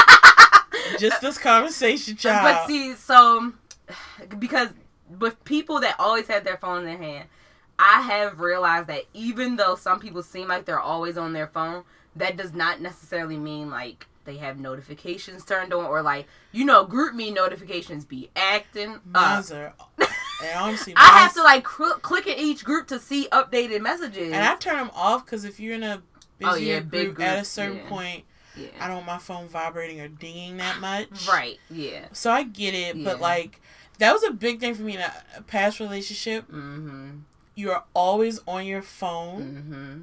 Just 0.97 1.21
this 1.21 1.37
conversation, 1.37 2.15
child. 2.15 2.43
But 2.43 2.67
see, 2.67 2.93
so 2.95 3.53
because 4.39 4.69
with 5.17 5.43
people 5.43 5.79
that 5.81 5.95
always 5.99 6.27
have 6.27 6.43
their 6.43 6.57
phone 6.57 6.79
in 6.79 6.85
their 6.85 6.97
hand, 6.97 7.29
I 7.77 8.01
have 8.01 8.39
realized 8.39 8.87
that 8.87 9.03
even 9.13 9.55
though 9.55 9.75
some 9.75 9.99
people 9.99 10.21
seem 10.23 10.47
like 10.47 10.65
they're 10.65 10.79
always 10.79 11.17
on 11.17 11.33
their 11.33 11.47
phone, 11.47 11.83
that 12.15 12.35
does 12.37 12.53
not 12.53 12.81
necessarily 12.81 13.37
mean 13.37 13.69
like 13.69 14.07
they 14.25 14.37
have 14.37 14.59
notifications 14.59 15.45
turned 15.45 15.73
on 15.73 15.85
or 15.85 16.01
like 16.01 16.27
you 16.51 16.65
know 16.65 16.85
GroupMe 16.85 17.33
notifications 17.33 18.05
be 18.05 18.29
acting 18.35 18.99
up. 19.15 19.49
Are 19.51 19.73
honestly, 20.57 20.93
I 20.95 21.19
have 21.19 21.33
to 21.35 21.43
like 21.43 21.67
cl- 21.67 21.99
click 21.99 22.27
in 22.27 22.37
each 22.37 22.63
group 22.63 22.87
to 22.87 22.99
see 22.99 23.27
updated 23.31 23.81
messages. 23.81 24.31
and 24.33 24.43
I 24.43 24.55
turn 24.55 24.77
them 24.77 24.91
off 24.93 25.25
because 25.25 25.45
if 25.45 25.59
you're 25.59 25.75
in 25.75 25.83
a 25.83 26.01
busy 26.37 26.51
Oh, 26.51 26.55
yeah, 26.55 26.79
big 26.81 27.15
group, 27.15 27.21
at 27.21 27.39
a 27.41 27.45
certain 27.45 27.77
yeah. 27.77 27.89
point, 27.89 28.23
yeah. 28.55 28.67
I 28.79 28.87
don't 28.87 28.97
want 28.97 29.07
my 29.07 29.17
phone 29.17 29.47
vibrating 29.47 29.99
or 30.01 30.07
dinging 30.07 30.57
that 30.57 30.79
much. 30.79 31.27
Right. 31.27 31.57
Yeah. 31.69 32.05
So 32.11 32.29
I 32.31 32.43
get 32.43 32.73
it, 32.73 33.03
but 33.03 33.19
like 33.19 33.61
that 33.99 34.11
was 34.13 34.23
a 34.23 34.31
big 34.31 34.59
thing 34.59 34.73
for 34.75 34.81
me 34.81 34.95
in 34.95 35.01
a, 35.01 35.41
past 35.47 35.79
relationship. 35.79 36.45
Mm-hmm. 36.47 37.09
You're 37.55 37.83
always 37.93 38.39
on 38.47 38.65
your 38.65 38.81
phone, 38.81 39.41
Mm-hmm. 39.41 40.01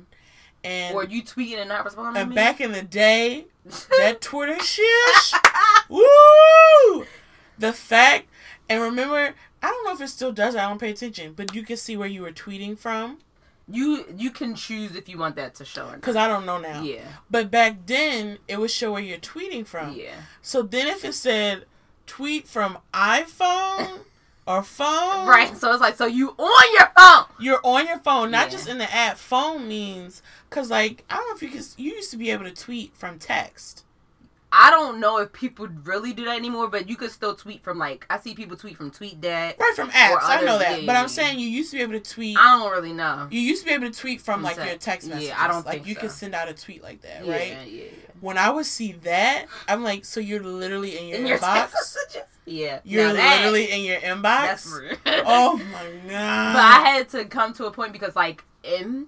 and 0.65 0.95
Or 0.95 1.05
you 1.05 1.23
tweeting 1.23 1.59
and 1.59 1.69
not 1.69 1.85
responding. 1.85 2.21
and 2.21 2.31
to 2.31 2.31
me? 2.31 2.35
back 2.35 2.61
in 2.61 2.73
the 2.73 2.83
day, 2.83 3.47
that 3.99 4.21
Twitter 4.21 4.59
shit, 4.61 5.33
woo! 5.89 7.07
The 7.59 7.73
fact, 7.73 8.27
and 8.69 8.83
remember, 8.83 9.35
I 9.63 9.69
don't 9.69 9.85
know 9.87 9.93
if 9.95 10.01
it 10.01 10.09
still 10.09 10.33
does. 10.33 10.55
I 10.55 10.69
don't 10.69 10.79
pay 10.81 10.91
attention, 10.91 11.33
but 11.35 11.55
you 11.55 11.63
can 11.63 11.77
see 11.77 11.97
where 11.97 12.09
you 12.09 12.23
were 12.23 12.33
tweeting 12.33 12.79
from 12.79 13.19
you 13.69 14.05
you 14.17 14.31
can 14.31 14.55
choose 14.55 14.95
if 14.95 15.09
you 15.09 15.19
want 15.19 15.35
that 15.35 15.53
to 15.53 15.65
show 15.65 15.89
or 15.89 15.97
because 15.97 16.15
I 16.15 16.29
don't 16.29 16.47
know 16.47 16.57
now. 16.59 16.83
Yeah. 16.83 17.01
But 17.29 17.51
back 17.51 17.85
then, 17.87 18.39
it 18.47 18.61
would 18.61 18.71
show 18.71 18.93
where 18.93 19.03
you're 19.03 19.19
tweeting 19.19 19.67
from. 19.67 19.93
Yeah. 19.97 20.15
So 20.41 20.63
then, 20.63 20.87
if 20.87 21.05
it 21.05 21.15
said 21.15 21.65
tweet 22.07 22.47
from 22.49 22.79
iPhone 22.95 24.01
or 24.47 24.63
phone, 24.63 25.27
Right. 25.27 25.57
So 25.57 25.73
it's 25.73 25.81
like 25.81 25.97
so 25.97 26.07
you 26.07 26.31
on 26.39 26.73
your 26.79 26.89
phone. 26.97 27.25
You're 27.41 27.61
on 27.65 27.87
your 27.87 27.99
phone, 27.99 28.31
not 28.31 28.47
Yeah. 28.47 28.51
just 28.53 28.69
in 28.69 28.79
the 28.79 28.93
app. 28.95 29.17
Phone 29.17 29.67
means 29.69 30.23
because, 30.49 30.71
like, 30.71 31.05
I 31.11 31.17
don't 31.17 31.29
know 31.29 31.35
if 31.37 31.43
you 31.43 31.49
can. 31.49 31.63
You 31.77 31.93
used 31.95 32.11
to 32.13 32.17
be 32.17 32.31
able 32.31 32.45
to 32.45 32.53
tweet 32.55 32.95
from 32.97 33.19
text. 33.19 33.83
I 34.53 34.71
don't 34.71 35.01
know 35.01 35.19
if 35.19 35.33
people 35.33 35.67
really 35.85 36.13
do 36.13 36.25
that 36.27 36.37
anymore, 36.37 36.69
but 36.69 36.89
you 36.89 36.97
could 36.97 37.11
still 37.11 37.35
tweet 37.35 37.63
from 37.63 37.79
like 37.79 38.07
I 38.09 38.19
see 38.19 38.35
people 38.35 38.57
tweet 38.57 38.77
from 38.77 38.91
TweetDeck. 38.91 39.59
Right 39.59 39.73
from 39.75 39.91
apps, 39.91 40.19
I 40.23 40.43
know 40.43 40.59
that. 40.59 40.81
yeah, 40.81 40.87
but 40.87 40.97
I'm 40.97 41.09
saying 41.09 41.39
you 41.39 41.49
used 41.49 41.71
to 41.73 41.77
be 41.79 41.83
able 41.83 41.93
to 41.95 42.01
tweet. 42.15 42.39
I 42.39 42.59
don't 42.59 42.71
really 42.71 42.93
know. 42.93 43.27
You 43.31 43.41
used 43.41 43.63
to 43.63 43.69
be 43.69 43.75
able 43.75 43.91
to 43.91 43.99
tweet 43.99 44.21
from 44.21 44.43
like 44.43 44.57
your 44.57 44.77
text 44.77 45.09
Yeah. 45.09 45.35
I 45.39 45.49
don't 45.49 45.67
like 45.67 45.87
you 45.87 45.95
so. 45.95 46.01
could 46.03 46.11
send 46.13 46.35
out 46.35 46.49
a 46.49 46.55
tweet 46.55 46.83
like 46.83 47.03
that, 47.03 47.27
Yeah, 47.27 47.33
right? 47.33 47.49
yeah, 47.49 47.65
yeah. 47.65 47.85
When 48.21 48.39
I 48.39 48.51
would 48.51 48.65
see 48.67 48.93
that, 48.93 49.47
I'm 49.69 49.83
like, 49.85 50.05
so 50.07 50.21
you're 50.21 50.43
literally 50.43 50.97
in 50.97 51.07
your 51.09 51.19
In 51.19 51.39
inbox. 51.39 51.73
Yeah. 52.47 52.79
You're 52.85 53.13
that- 53.13 53.37
literally 53.39 53.71
in 53.73 53.85
your 53.85 54.01
inbox. 54.01 54.23
That's 54.23 54.67
rude. 54.67 54.99
Oh 55.27 55.57
my 55.73 55.85
god! 56.09 56.53
But 56.55 56.63
I 56.63 56.83
had 56.95 57.09
to 57.11 57.25
come 57.27 57.53
to 57.55 57.67
a 57.67 57.71
point 57.73 57.93
because 57.93 58.15
like 58.17 58.43
in 58.63 59.07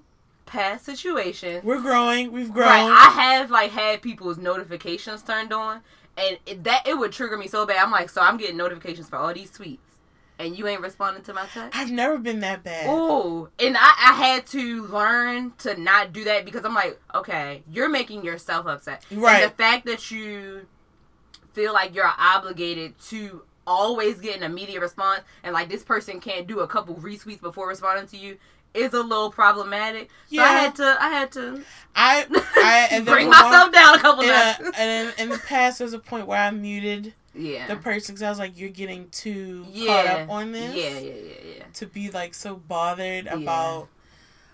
past 0.48 0.84
situations, 0.84 1.62
We're 1.62 1.80
growing. 1.80 2.32
We've 2.32 2.52
grown. 2.52 2.68
right, 2.68 2.90
I 2.90 3.22
have 3.22 3.50
like 3.50 3.70
had 3.70 4.02
people's 4.02 4.38
notifications 4.38 5.22
turned 5.22 5.52
on, 5.52 5.80
and 6.16 6.38
it, 6.46 6.64
that 6.64 6.86
it 6.86 6.98
would 6.98 7.12
trigger 7.12 7.36
me 7.36 7.46
so 7.46 7.64
bad. 7.66 7.76
I'm 7.78 7.90
like, 7.90 8.10
so 8.10 8.20
I'm 8.20 8.36
getting 8.36 8.56
notifications 8.56 9.08
for 9.08 9.16
all 9.16 9.32
these 9.32 9.50
tweets, 9.50 9.78
and 10.38 10.56
you 10.58 10.66
ain't 10.66 10.80
responding 10.80 11.22
to 11.24 11.34
my 11.34 11.46
text. 11.46 11.78
I've 11.78 11.90
never 11.90 12.18
been 12.18 12.40
that 12.40 12.64
bad. 12.64 12.86
Oh, 12.88 13.48
and 13.58 13.76
I, 13.76 13.80
I 14.10 14.12
had 14.14 14.46
to 14.48 14.84
learn 14.86 15.52
to 15.58 15.80
not 15.80 16.12
do 16.12 16.24
that 16.24 16.44
because 16.44 16.64
I'm 16.64 16.74
like, 16.74 16.98
okay, 17.14 17.62
you're 17.70 17.88
making 17.88 18.24
yourself 18.24 18.66
upset. 18.66 19.04
Right. 19.10 19.42
And 19.42 19.50
the 19.52 19.54
fact 19.54 19.86
that 19.86 20.10
you 20.10 20.66
feel 21.52 21.72
like 21.72 21.94
you're 21.94 22.10
obligated 22.18 22.98
to 23.08 23.42
always 23.66 24.18
get 24.18 24.34
an 24.36 24.42
immediate 24.42 24.80
response 24.80 25.20
and 25.42 25.52
like 25.52 25.68
this 25.68 25.82
person 25.84 26.20
can't 26.20 26.46
do 26.46 26.60
a 26.60 26.66
couple 26.66 26.94
retweets 26.94 27.40
before 27.40 27.68
responding 27.68 28.06
to 28.06 28.16
you 28.16 28.38
is 28.78 28.94
a 28.94 29.02
little 29.02 29.30
problematic. 29.30 30.10
So 30.32 30.42
I 30.42 30.48
had 30.52 30.74
to 30.76 30.96
I 31.00 31.08
had 31.08 31.32
to 31.32 31.62
I, 31.94 32.26
I 32.56 32.88
and 32.92 33.04
bring 33.06 33.28
was 33.28 33.36
one- 33.36 33.44
myself 33.50 33.72
down 33.72 33.94
a 33.96 33.98
couple 33.98 34.24
a, 34.24 34.28
times. 34.28 34.70
and 34.78 35.08
in, 35.18 35.24
in 35.24 35.28
the 35.30 35.38
past, 35.38 35.78
there's 35.80 35.92
a 35.92 35.98
point 35.98 36.26
where 36.26 36.38
I 36.40 36.50
muted 36.50 37.14
yeah. 37.34 37.66
the 37.66 37.76
person 37.76 38.14
because 38.14 38.22
I 38.22 38.28
was 38.30 38.38
like, 38.38 38.58
"You're 38.58 38.68
getting 38.70 39.08
too 39.10 39.66
yeah. 39.72 39.86
caught 40.04 40.20
up 40.22 40.30
on 40.30 40.52
this 40.52 40.74
Yeah, 40.74 40.98
yeah, 40.98 41.14
yeah, 41.14 41.54
yeah. 41.58 41.64
to 41.74 41.86
be 41.86 42.10
like 42.10 42.34
so 42.34 42.56
bothered 42.56 43.24
Yeah. 43.26 43.34
about 43.36 43.88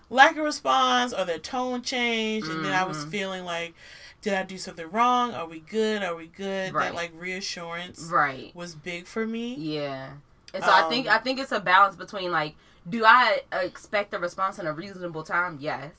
lack 0.09 0.37
of 0.37 0.43
response 0.43 1.13
or 1.13 1.25
their 1.25 1.39
tone 1.39 1.81
change." 1.81 2.47
And 2.47 2.63
then 2.65 2.73
I 2.73 2.83
was 2.83 3.05
Mhm. 3.05 3.11
feeling 3.11 3.45
like, 3.45 3.73
"Did 4.21 4.33
I 4.33 4.43
do 4.43 4.57
something 4.57 4.89
wrong? 4.91 5.33
Are 5.33 5.47
we 5.47 5.59
good? 5.59 6.03
Are 6.03 6.15
we 6.15 6.27
good?" 6.27 6.73
Right. 6.73 6.85
That 6.85 6.95
like 6.95 7.11
reassurance 7.15 8.01
Right. 8.11 8.55
was 8.55 8.75
big 8.75 9.05
for 9.07 9.25
me. 9.27 9.55
Yeah. 9.55 10.09
And 10.53 10.63
so 10.63 10.71
I 10.71 10.87
think 10.89 11.07
Um, 11.07 11.13
I 11.13 11.17
think 11.19 11.39
it's 11.39 11.51
a 11.51 11.59
balance 11.59 11.95
between 11.95 12.31
like, 12.31 12.55
do 12.87 13.03
I 13.05 13.41
expect 13.51 14.13
a 14.13 14.19
response 14.19 14.59
in 14.59 14.67
a 14.67 14.73
reasonable 14.73 15.23
time? 15.23 15.57
Yes. 15.59 15.91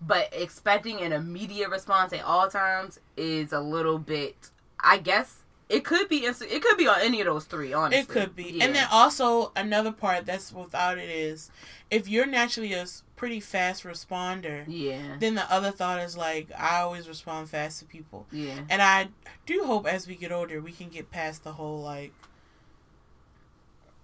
But 0.00 0.28
expecting 0.32 1.00
an 1.00 1.12
immediate 1.12 1.70
response 1.70 2.12
at 2.12 2.22
all 2.24 2.48
times 2.48 3.00
is 3.16 3.52
a 3.52 3.60
little 3.60 3.98
bit 3.98 4.50
I 4.80 4.98
guess 4.98 5.38
it 5.70 5.82
could 5.82 6.10
be 6.10 6.18
it 6.26 6.62
could 6.62 6.76
be 6.76 6.86
on 6.86 7.00
any 7.00 7.20
of 7.22 7.26
those 7.26 7.46
three, 7.46 7.72
honestly. 7.72 8.00
It 8.00 8.08
could 8.08 8.36
be. 8.36 8.44
Yeah. 8.44 8.64
And 8.64 8.74
then 8.74 8.86
also 8.92 9.50
another 9.56 9.92
part 9.92 10.26
that's 10.26 10.52
without 10.52 10.98
it 10.98 11.08
is 11.08 11.50
if 11.90 12.06
you're 12.06 12.26
naturally 12.26 12.74
a 12.74 12.84
pretty 13.16 13.40
fast 13.40 13.84
responder, 13.84 14.64
Yeah. 14.68 15.16
then 15.20 15.36
the 15.36 15.50
other 15.50 15.70
thought 15.70 16.00
is 16.00 16.16
like 16.18 16.48
I 16.58 16.80
always 16.80 17.08
respond 17.08 17.48
fast 17.48 17.78
to 17.78 17.86
people. 17.86 18.26
Yeah. 18.30 18.60
And 18.68 18.82
I 18.82 19.08
do 19.46 19.64
hope 19.64 19.86
as 19.86 20.06
we 20.06 20.16
get 20.16 20.30
older 20.32 20.60
we 20.60 20.72
can 20.72 20.88
get 20.90 21.10
past 21.10 21.44
the 21.44 21.52
whole 21.54 21.80
like 21.80 22.12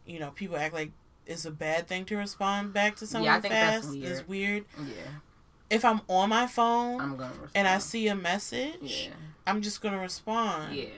you 0.07 0.18
know, 0.18 0.30
people 0.30 0.57
act 0.57 0.74
like 0.74 0.91
it's 1.31 1.45
a 1.45 1.51
bad 1.51 1.87
thing 1.87 2.05
to 2.07 2.16
respond 2.16 2.72
back 2.72 2.97
to 2.97 3.07
someone 3.07 3.26
Yeah, 3.26 3.37
I 3.37 3.41
think 3.41 3.55
that's 3.55 3.85
fast. 3.87 3.91
weird. 3.97 4.05
It's 4.12 4.28
weird. 4.28 4.64
Yeah. 4.78 4.95
If 5.70 5.85
I'm 5.85 6.01
on 6.09 6.28
my 6.31 6.47
phone 6.47 7.01
I'm 7.01 7.16
gonna 7.16 7.31
respond. 7.31 7.51
and 7.55 7.68
I 7.68 7.78
see 7.78 8.09
a 8.09 8.14
message, 8.16 9.09
Yeah. 9.09 9.14
I'm 9.47 9.62
just 9.62 9.81
gonna 9.81 9.99
respond. 10.01 10.74
Yeah. 10.74 10.89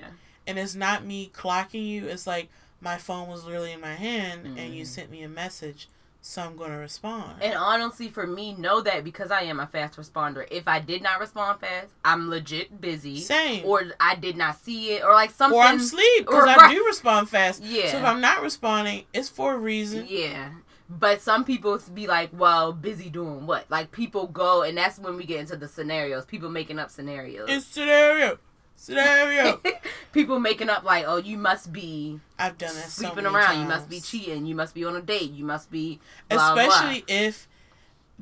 And 0.46 0.58
it's 0.58 0.74
not 0.74 1.04
me 1.04 1.30
clocking 1.34 1.86
you, 1.86 2.06
it's 2.08 2.26
like 2.26 2.48
my 2.80 2.96
phone 2.96 3.28
was 3.28 3.44
literally 3.44 3.72
in 3.72 3.80
my 3.80 3.94
hand 3.94 4.46
and 4.58 4.74
you 4.74 4.82
Mhm. 4.84 4.88
sent 4.88 5.10
me 5.10 5.22
a 5.22 5.28
message, 5.28 5.88
so 6.24 6.40
I'm 6.40 6.56
gonna 6.56 6.78
respond. 6.78 7.42
And 7.42 7.54
honestly, 7.54 8.08
for 8.08 8.26
me, 8.26 8.54
know 8.54 8.80
that 8.80 9.02
because 9.02 9.32
I 9.32 9.42
am 9.42 9.58
a 9.58 9.66
fast 9.66 9.98
responder. 9.98 10.46
If 10.52 10.68
I 10.68 10.78
did 10.78 11.02
not 11.02 11.18
respond 11.18 11.60
fast, 11.60 11.88
I'm 12.04 12.30
legit 12.30 12.80
busy, 12.80 13.18
Same. 13.18 13.66
or 13.66 13.82
I 13.98 14.14
did 14.14 14.36
not 14.36 14.56
see 14.56 14.92
it, 14.92 15.02
or 15.02 15.12
like 15.12 15.32
something. 15.32 15.58
or 15.58 15.64
I'm 15.64 15.78
asleep 15.78 16.26
because 16.26 16.44
I 16.44 16.54
right. 16.54 16.74
do 16.74 16.86
respond 16.86 17.28
fast. 17.28 17.62
Yeah. 17.72 17.90
So 17.90 17.98
if 17.98 18.04
I'm 18.04 18.20
not 18.20 18.42
responding, 18.42 19.04
it's 19.12 19.28
for 19.28 19.54
a 19.54 19.58
reason. 19.58 20.06
Yeah. 20.08 20.50
But 20.88 21.22
some 21.22 21.44
people 21.44 21.80
be 21.94 22.06
like, 22.06 22.30
well, 22.32 22.72
busy 22.72 23.08
doing 23.08 23.46
what? 23.46 23.70
Like 23.70 23.90
people 23.92 24.26
go, 24.26 24.62
and 24.62 24.76
that's 24.76 24.98
when 24.98 25.16
we 25.16 25.24
get 25.24 25.40
into 25.40 25.56
the 25.56 25.66
scenarios. 25.68 26.24
People 26.24 26.50
making 26.50 26.78
up 26.78 26.90
scenarios. 26.90 27.48
It's 27.50 27.66
scenario, 27.66 28.38
scenario. 28.82 29.60
people 30.12 30.38
making 30.40 30.68
up 30.68 30.84
like, 30.84 31.04
oh, 31.06 31.16
you 31.18 31.38
must 31.38 31.72
be 31.72 32.18
I've 32.38 32.58
done 32.58 32.74
that 32.74 32.84
so 32.84 33.02
sleeping 33.06 33.24
many 33.24 33.34
around. 33.36 33.46
times. 33.46 33.62
You 33.62 33.68
must 33.68 33.88
be 33.88 34.00
cheating. 34.00 34.46
You 34.46 34.54
must 34.54 34.74
be 34.74 34.84
on 34.84 34.96
a 34.96 35.02
date. 35.02 35.30
You 35.32 35.44
must 35.44 35.70
be 35.70 36.00
blah, 36.28 36.54
blah. 36.54 36.62
especially 36.64 37.04
if 37.08 37.48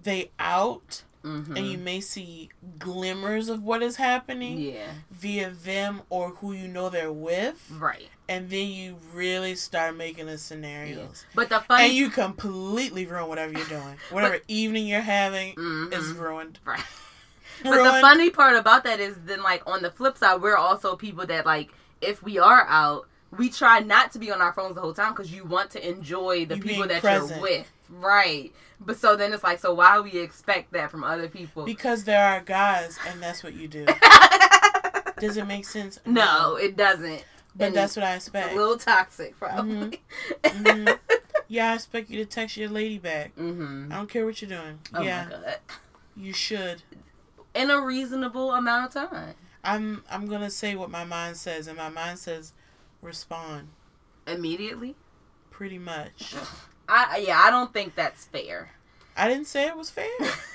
they 0.00 0.30
out 0.38 1.04
Mhm. 1.22 1.54
and 1.54 1.66
you 1.66 1.76
may 1.76 2.00
see 2.00 2.48
glimmers 2.78 3.50
of 3.50 3.62
what 3.62 3.82
is 3.82 3.96
happening 3.96 4.58
yeah, 4.58 4.86
via 5.10 5.50
them 5.50 6.00
or 6.08 6.30
who 6.30 6.54
you 6.54 6.66
know 6.66 6.88
they're 6.88 7.12
with, 7.12 7.62
right. 7.78 8.08
and 8.26 8.48
then 8.48 8.68
you 8.68 8.96
really 9.12 9.54
start 9.54 9.94
making 9.94 10.26
the 10.26 10.38
scenarios. 10.38 11.26
But 11.34 11.50
the 11.50 11.60
funny 11.60 11.84
And 11.84 11.92
you 11.92 12.08
completely 12.08 13.04
ruin 13.04 13.28
whatever 13.28 13.52
you're 13.52 13.66
doing. 13.68 13.96
Whatever 14.10 14.38
evening 14.48 14.86
you're 14.86 15.02
having 15.02 15.54
Mhm. 15.56 15.92
is 15.92 16.08
ruined. 16.12 16.58
Right. 16.64 16.80
But 17.62 17.82
the 17.84 18.00
funny 18.00 18.30
part 18.30 18.56
about 18.56 18.84
that 18.84 19.00
is 19.00 19.16
then 19.24 19.42
like 19.42 19.62
on 19.66 19.82
the 19.82 19.90
flip 19.90 20.16
side, 20.18 20.40
we're 20.40 20.56
also 20.56 20.96
people 20.96 21.26
that 21.26 21.44
like 21.46 21.70
if 22.00 22.22
we 22.22 22.38
are 22.38 22.64
out, 22.68 23.06
we 23.36 23.50
try 23.50 23.80
not 23.80 24.12
to 24.12 24.18
be 24.18 24.30
on 24.30 24.40
our 24.40 24.52
phones 24.52 24.74
the 24.74 24.80
whole 24.80 24.94
time 24.94 25.12
because 25.12 25.32
you 25.32 25.44
want 25.44 25.70
to 25.72 25.88
enjoy 25.88 26.46
the 26.46 26.56
You 26.56 26.62
people 26.62 26.86
that 26.88 27.00
present. 27.00 27.30
you're 27.32 27.40
with. 27.40 27.70
Right. 27.90 28.52
But 28.80 28.96
so 28.98 29.14
then 29.14 29.32
it's 29.34 29.44
like, 29.44 29.58
so 29.58 29.74
why 29.74 30.00
we 30.00 30.12
expect 30.18 30.72
that 30.72 30.90
from 30.90 31.04
other 31.04 31.28
people? 31.28 31.64
because 31.66 32.04
there 32.04 32.24
are 32.24 32.40
guys, 32.40 32.98
and 33.08 33.22
that's 33.22 33.42
what 33.44 33.52
you 33.54 33.68
do. 33.68 33.84
Does 35.18 35.36
it 35.36 35.46
make 35.46 35.66
sense? 35.66 35.98
no, 36.06 36.56
it 36.56 36.76
doesn't. 36.78 37.24
But 37.54 37.66
And 37.68 37.76
that's 37.76 37.94
what 37.96 38.04
I 38.06 38.14
expect. 38.14 38.52
a 38.52 38.56
little 38.56 38.78
toxic, 38.78 39.36
probably. 39.38 40.00
Mhm. 40.44 40.98
Yeah, 41.48 41.72
I 41.72 41.74
expect 41.74 42.08
you 42.10 42.18
to 42.18 42.24
text 42.30 42.56
your 42.56 42.68
lady 42.68 42.98
back. 42.98 43.32
hmm 43.34 43.88
I 43.90 43.96
don't 43.96 44.08
care 44.08 44.24
what 44.24 44.40
you're 44.40 44.48
doing. 44.48 44.78
Oh 44.94 45.02
yeah, 45.02 45.24
my 45.24 45.30
god. 45.32 45.56
you 46.16 46.32
should. 46.32 46.82
In 47.54 47.70
a 47.70 47.80
reasonable 47.80 48.52
amount 48.52 48.94
of 48.96 49.10
time. 49.10 49.34
I'm 49.64 50.04
I'm 50.10 50.26
gonna 50.26 50.50
say 50.50 50.74
what 50.76 50.90
my 50.90 51.04
mind 51.04 51.36
says, 51.36 51.66
and 51.66 51.76
my 51.76 51.88
mind 51.88 52.18
says 52.18 52.52
respond. 53.02 53.68
Immediately. 54.26 54.96
Pretty 55.50 55.78
much. 55.78 56.34
I 56.88 57.24
yeah, 57.26 57.40
I 57.44 57.50
don't 57.50 57.72
think 57.72 57.94
that's 57.94 58.26
fair. 58.26 58.70
I 59.16 59.28
didn't 59.28 59.46
say 59.46 59.66
it 59.66 59.76
was 59.76 59.90
fair. 59.90 60.08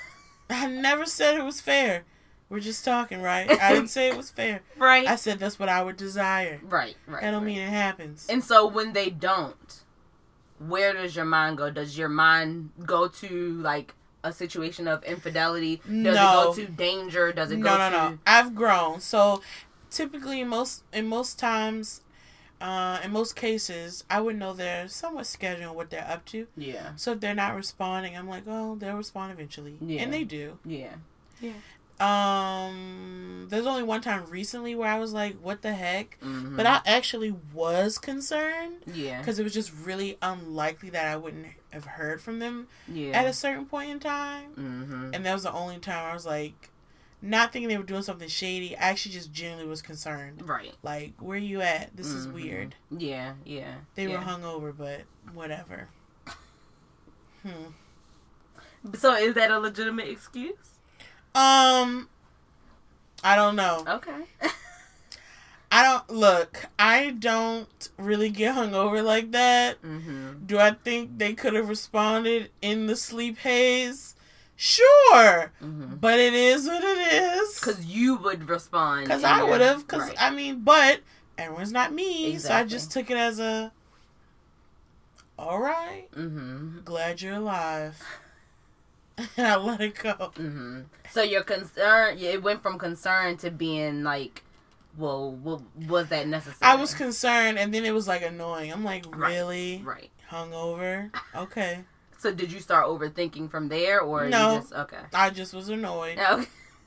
I 0.50 0.66
never 0.66 1.06
said 1.06 1.36
it 1.36 1.44
was 1.44 1.60
fair. 1.60 2.04
We're 2.48 2.60
just 2.60 2.84
talking, 2.84 3.22
right? 3.22 3.50
I 3.60 3.72
didn't 3.72 3.88
say 3.88 4.08
it 4.08 4.16
was 4.16 4.30
fair. 4.30 4.62
Right. 4.76 5.06
I 5.08 5.16
said 5.16 5.38
that's 5.38 5.58
what 5.58 5.68
I 5.68 5.82
would 5.82 5.96
desire. 5.96 6.60
right. 6.62 6.96
Right. 7.06 7.22
That 7.22 7.30
don't 7.32 7.42
right. 7.42 7.46
mean 7.46 7.58
it 7.58 7.70
happens. 7.70 8.26
And 8.28 8.44
so 8.44 8.66
when 8.66 8.92
they 8.92 9.10
don't, 9.10 9.82
where 10.58 10.92
does 10.92 11.16
your 11.16 11.24
mind 11.24 11.58
go? 11.58 11.70
Does 11.70 11.98
your 11.98 12.08
mind 12.08 12.70
go 12.84 13.08
to 13.08 13.52
like 13.62 13.94
a 14.26 14.32
situation 14.32 14.86
of 14.88 15.02
infidelity? 15.04 15.76
Does 15.76 15.86
No. 15.86 16.10
it 16.10 16.14
go 16.14 16.54
to 16.54 16.66
danger? 16.66 17.32
Does 17.32 17.50
it 17.50 17.58
no, 17.58 17.64
go 17.64 17.78
no, 17.78 17.90
to 17.90 17.96
no. 17.96 18.18
I've 18.26 18.54
grown. 18.54 19.00
So 19.00 19.40
typically, 19.90 20.44
most 20.44 20.84
in 20.92 21.06
most 21.06 21.38
times, 21.38 22.02
Uh, 22.58 22.98
in 23.04 23.12
most 23.12 23.36
cases, 23.36 24.04
I 24.08 24.18
would 24.22 24.36
know 24.38 24.54
they're 24.54 24.88
somewhat 24.88 25.24
scheduling 25.24 25.74
what 25.74 25.90
they're 25.90 26.08
up 26.08 26.24
to. 26.32 26.46
Yeah. 26.56 26.96
So 26.96 27.12
if 27.12 27.20
they're 27.20 27.34
not 27.34 27.54
responding, 27.54 28.16
I'm 28.16 28.30
like, 28.30 28.44
oh, 28.46 28.76
they'll 28.76 28.96
respond 28.96 29.30
eventually. 29.30 29.76
Yeah. 29.78 30.00
And 30.00 30.10
they 30.10 30.24
do. 30.24 30.58
Yeah. 30.64 30.94
Yeah. 31.38 31.52
Um, 32.00 33.46
there's 33.50 33.66
only 33.66 33.82
one 33.82 34.00
time 34.00 34.24
recently 34.30 34.74
where 34.74 34.88
I 34.88 34.98
was 34.98 35.12
like, 35.12 35.36
what 35.42 35.60
the 35.60 35.74
heck? 35.74 36.18
Mm-hmm. 36.22 36.56
But 36.56 36.66
I 36.66 36.80
actually 36.86 37.34
was 37.52 37.98
concerned 37.98 38.76
yeah. 38.86 39.18
because 39.18 39.38
it 39.38 39.42
was 39.44 39.52
just 39.52 39.72
really 39.84 40.16
unlikely 40.22 40.88
that 40.90 41.06
I 41.06 41.16
wouldn't 41.16 41.46
have 41.76 41.84
heard 41.84 42.20
from 42.20 42.38
them 42.40 42.66
Yeah. 42.88 43.12
at 43.18 43.26
a 43.26 43.32
certain 43.32 43.66
point 43.66 43.90
in 43.90 44.00
time. 44.00 44.50
mm-hmm. 44.52 45.10
And 45.14 45.24
that 45.24 45.32
was 45.32 45.44
the 45.44 45.52
only 45.52 45.78
time 45.78 46.10
I 46.10 46.12
was 46.14 46.26
like, 46.26 46.70
not 47.22 47.52
thinking 47.52 47.68
they 47.68 47.78
were 47.78 47.82
doing 47.84 48.02
something 48.02 48.28
shady. 48.28 48.76
I 48.76 48.90
actually 48.90 49.12
just 49.12 49.32
genuinely 49.32 49.68
was 49.68 49.80
concerned. 49.82 50.46
Right. 50.46 50.74
Like, 50.82 51.14
where 51.18 51.38
you 51.38 51.60
at? 51.62 51.96
This 51.96 52.08
is 52.08 52.26
Mhm. 52.26 52.32
weird. 52.34 52.74
Yeah. 52.90 53.34
Yeah. 53.44 53.74
They 53.94 54.06
yeah. 54.08 54.18
were 54.18 54.24
hungover, 54.24 54.76
but 54.76 55.02
whatever. 55.32 55.88
Hmm. 57.42 57.70
So 58.94 59.14
is 59.14 59.34
that 59.34 59.50
a 59.50 59.58
legitimate 59.58 60.08
excuse? 60.08 60.56
Um, 61.34 62.08
I 63.24 63.34
don't 63.36 63.56
know. 63.56 63.84
Okay. 63.88 64.24
I 65.70 65.82
don't 65.82 66.10
look. 66.10 66.66
I 66.78 67.10
don't 67.10 67.88
really 67.98 68.30
get 68.30 68.54
hungover 68.54 69.04
like 69.04 69.32
that. 69.32 69.82
mm-hmm. 69.82 70.44
Do 70.46 70.58
I 70.58 70.70
think 70.72 71.18
they 71.18 71.34
could 71.34 71.54
have 71.54 71.68
responded 71.68 72.50
in 72.62 72.86
the 72.86 72.96
sleep 72.96 73.38
haze? 73.38 74.14
Sure, 74.58 75.52
Mm-hmm. 75.62 75.96
but 75.96 76.18
it 76.18 76.32
is 76.32 76.66
what 76.66 76.82
it 76.82 77.12
is. 77.12 77.60
Because 77.60 77.84
you 77.84 78.16
would 78.16 78.48
respond. 78.48 79.04
Because 79.04 79.22
I 79.24 79.42
would 79.42 79.60
have. 79.60 79.86
Because 79.86 80.08
right. 80.08 80.16
I 80.22 80.30
mean, 80.30 80.60
but 80.60 81.00
everyone's 81.36 81.72
not 81.72 81.92
me, 81.92 82.38
so 82.38 82.54
I 82.54 82.64
just 82.64 82.90
took 82.90 83.10
it 83.10 83.18
as 83.18 83.38
a. 83.38 83.70
All 85.38 85.58
right, 85.60 86.06
Mm-hmm. 86.16 86.78
glad 86.84 87.20
you're 87.20 87.34
alive, 87.34 88.02
and 89.18 89.46
I 89.46 89.56
let 89.56 89.82
it 89.82 89.94
go. 89.96 90.14
Mm-hmm. 90.14 90.80
So 91.10 91.20
your 91.22 91.42
concern, 91.42 92.16
it 92.18 92.42
went 92.42 92.62
from 92.62 92.78
concern 92.78 93.36
to 93.38 93.50
being 93.50 94.02
like, 94.02 94.42
well, 94.96 95.32
wa- 95.32 95.60
was 95.88 96.08
that 96.08 96.26
necessary? 96.28 96.58
I 96.62 96.76
was 96.76 96.94
concerned, 96.94 97.58
and 97.58 97.72
then 97.72 97.84
it 97.84 97.92
was 97.94 98.06
like 98.08 98.22
annoying. 98.22 98.72
I'm 98.72 98.84
like, 98.84 99.04
Right. 99.14 99.32
really 99.34 99.82
right. 99.84 100.10
hungover? 100.30 101.10
Okay, 101.34 101.84
So 102.18 102.32
did 102.32 102.50
you 102.52 102.60
start 102.60 102.86
overthinking 102.86 103.50
from 103.50 103.68
there, 103.68 104.00
or 104.00 104.28
No. 104.28 104.58
just 104.60 104.72
okay? 104.72 105.00
I 105.14 105.30
just 105.30 105.52
was 105.54 105.68
annoyed. 105.68 106.18
Okay. 106.18 106.46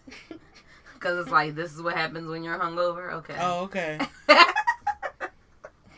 Because 0.94 1.18
it's 1.22 1.32
like 1.32 1.56
this 1.56 1.74
is 1.74 1.82
what 1.82 1.96
happens 1.96 2.28
when 2.28 2.44
you're 2.44 2.60
hungover. 2.60 3.14
Okay. 3.14 3.36
Oh, 3.40 3.62
okay. 3.64 4.00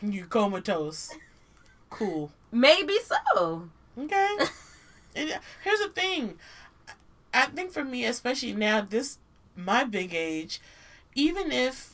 You 0.00 0.26
comatose. 0.26 1.12
Cool. 1.90 2.30
Maybe 2.50 2.98
so. 3.34 3.68
Okay. 3.98 4.36
And 5.14 5.30
uh, 5.30 5.38
here's 5.62 5.78
the 5.80 5.90
thing. 5.90 6.38
I 7.34 7.44
think 7.46 7.70
for 7.70 7.84
me, 7.84 8.06
especially 8.06 8.54
now, 8.54 8.80
this 8.80 9.18
my 9.54 9.84
big 9.84 10.14
age, 10.14 10.58
even 11.14 11.52
if 11.52 11.91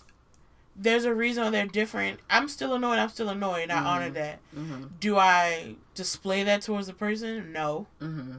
there's 0.80 1.04
a 1.04 1.12
reason 1.14 1.50
they're 1.52 1.66
different, 1.66 2.20
I'm 2.30 2.48
still 2.48 2.72
annoyed. 2.74 2.98
I'm 2.98 3.08
still 3.08 3.28
annoyed. 3.28 3.70
I 3.70 3.78
Mhm. 3.80 3.84
honor 3.84 4.10
that. 4.10 4.38
Mm-hmm. 4.56 4.84
Do 5.00 5.18
I 5.18 5.74
display 5.94 6.44
that 6.44 6.62
towards 6.62 6.86
the 6.86 6.92
person? 6.92 7.52
No. 7.52 7.88
Mm-hmm. 8.00 8.38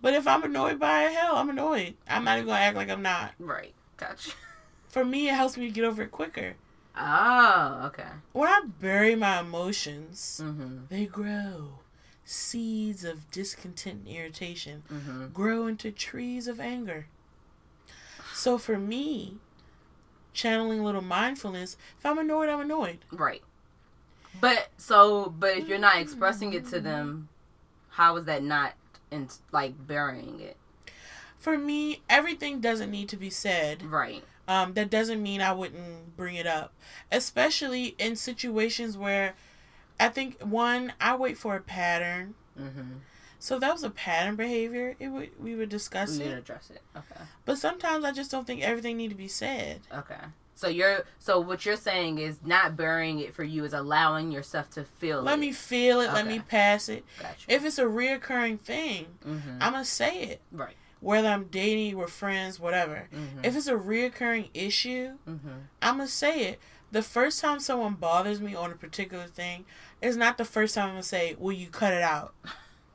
But 0.00 0.14
if 0.14 0.26
I'm 0.26 0.42
annoyed 0.42 0.78
by 0.78 1.04
it, 1.04 1.12
hell, 1.12 1.36
I'm 1.36 1.50
annoyed. 1.50 1.94
I'm 2.08 2.24
not 2.24 2.36
even 2.38 2.46
gonna 2.48 2.60
act 2.60 2.76
like 2.76 2.88
I'm 2.90 3.02
not. 3.02 3.34
Right. 3.38 3.74
Gotcha. 3.96 4.32
For 4.88 5.04
me, 5.04 5.28
it 5.28 5.34
helps 5.34 5.56
me 5.56 5.70
get 5.70 5.84
over 5.84 6.02
it 6.02 6.10
quicker. 6.10 6.54
Oh, 6.98 7.82
okay. 7.86 8.08
When 8.32 8.48
I 8.48 8.62
bury 8.80 9.14
my 9.14 9.40
emotions, 9.40 10.40
Mm-hmm. 10.42 10.86
they 10.88 11.04
grow. 11.06 11.80
Seeds 12.24 13.04
of 13.04 13.30
discontent 13.30 14.06
and 14.06 14.16
irritation 14.16 14.82
Mm-hmm. 14.92 15.26
grow 15.28 15.66
into 15.66 15.90
trees 15.92 16.48
of 16.48 16.58
anger. 16.58 17.06
So 18.34 18.58
for 18.58 18.78
me, 18.78 19.36
channeling 20.36 20.78
a 20.78 20.84
little 20.84 21.02
mindfulness, 21.02 21.76
if 21.98 22.06
I'm 22.06 22.18
annoyed, 22.18 22.48
I'm 22.48 22.60
annoyed. 22.60 22.98
Right. 23.10 23.42
But 24.40 24.68
so, 24.76 25.34
but 25.36 25.56
if 25.56 25.66
you're 25.66 25.78
not 25.78 25.96
expressing 25.96 26.52
it 26.52 26.66
to 26.66 26.78
them, 26.78 27.28
how 27.90 28.16
is 28.16 28.26
that 28.26 28.42
not 28.42 28.74
in 29.10 29.28
like 29.50 29.86
burying 29.86 30.38
it? 30.40 30.56
For 31.38 31.56
me, 31.56 32.02
everything 32.08 32.60
doesn't 32.60 32.90
need 32.90 33.08
to 33.08 33.16
be 33.16 33.30
said. 33.30 33.82
Right. 33.82 34.22
Um, 34.46 34.74
that 34.74 34.90
doesn't 34.90 35.22
mean 35.22 35.40
I 35.40 35.52
wouldn't 35.52 36.16
bring 36.16 36.36
it 36.36 36.46
up, 36.46 36.72
especially 37.10 37.96
in 37.98 38.14
situations 38.14 38.96
where 38.96 39.34
I 39.98 40.08
think 40.08 40.40
one, 40.40 40.92
I 41.00 41.16
wait 41.16 41.36
for 41.36 41.56
a 41.56 41.60
pattern. 41.60 42.34
Mm-hmm. 42.60 42.98
So 43.46 43.60
that 43.60 43.72
was 43.72 43.84
a 43.84 43.90
pattern 43.90 44.34
behavior, 44.34 44.96
it 44.98 45.06
would 45.06 45.30
we 45.40 45.54
would 45.54 45.68
discuss 45.68 46.18
We 46.18 46.24
it. 46.24 46.36
address 46.36 46.68
it. 46.68 46.82
Okay. 46.96 47.20
But 47.44 47.58
sometimes 47.58 48.04
I 48.04 48.10
just 48.10 48.28
don't 48.28 48.44
think 48.44 48.60
everything 48.60 48.96
need 48.96 49.10
to 49.10 49.14
be 49.14 49.28
said. 49.28 49.82
Okay. 49.94 50.18
So 50.56 50.66
you're 50.66 51.04
so 51.20 51.38
what 51.38 51.64
you're 51.64 51.76
saying 51.76 52.18
is 52.18 52.40
not 52.44 52.76
burying 52.76 53.20
it 53.20 53.34
for 53.36 53.44
you 53.44 53.64
is 53.64 53.72
allowing 53.72 54.32
yourself 54.32 54.70
to 54.70 54.82
feel 54.82 55.22
Let 55.22 55.34
it. 55.34 55.42
me 55.42 55.52
feel 55.52 56.00
it. 56.00 56.12
Let 56.12 56.26
me 56.26 56.40
pass 56.40 56.88
it. 56.88 57.04
Gotcha. 57.20 57.46
If 57.46 57.64
it's 57.64 57.78
a 57.78 57.84
reoccurring 57.84 58.58
thing, 58.58 59.06
mm-hmm. 59.24 59.58
I'm 59.60 59.74
gonna 59.74 59.84
say 59.84 60.22
it. 60.22 60.40
right. 60.50 60.74
Whether 60.98 61.28
I'm 61.28 61.44
dating, 61.44 61.96
we're 61.96 62.08
friends, 62.08 62.58
whatever. 62.58 63.06
Mm-hmm. 63.14 63.44
If 63.44 63.54
it's 63.54 63.68
a 63.68 63.74
reoccurring 63.74 64.48
issue, 64.54 65.18
mm-hmm. 65.28 65.48
I'm 65.80 65.98
gonna 65.98 66.08
say 66.08 66.46
it. 66.46 66.60
The 66.90 67.02
first 67.02 67.40
time 67.40 67.60
someone 67.60 67.94
bothers 67.94 68.40
me 68.40 68.56
on 68.56 68.72
a 68.72 68.74
particular 68.74 69.28
thing 69.28 69.66
is 70.02 70.16
not 70.16 70.36
the 70.36 70.44
first 70.44 70.74
time 70.74 70.86
I'm 70.86 70.90
gonna 70.94 71.04
say, 71.04 71.36
"Will 71.38 71.52
you 71.52 71.68
cut 71.68 71.92
it 71.92 72.02
out?" 72.02 72.34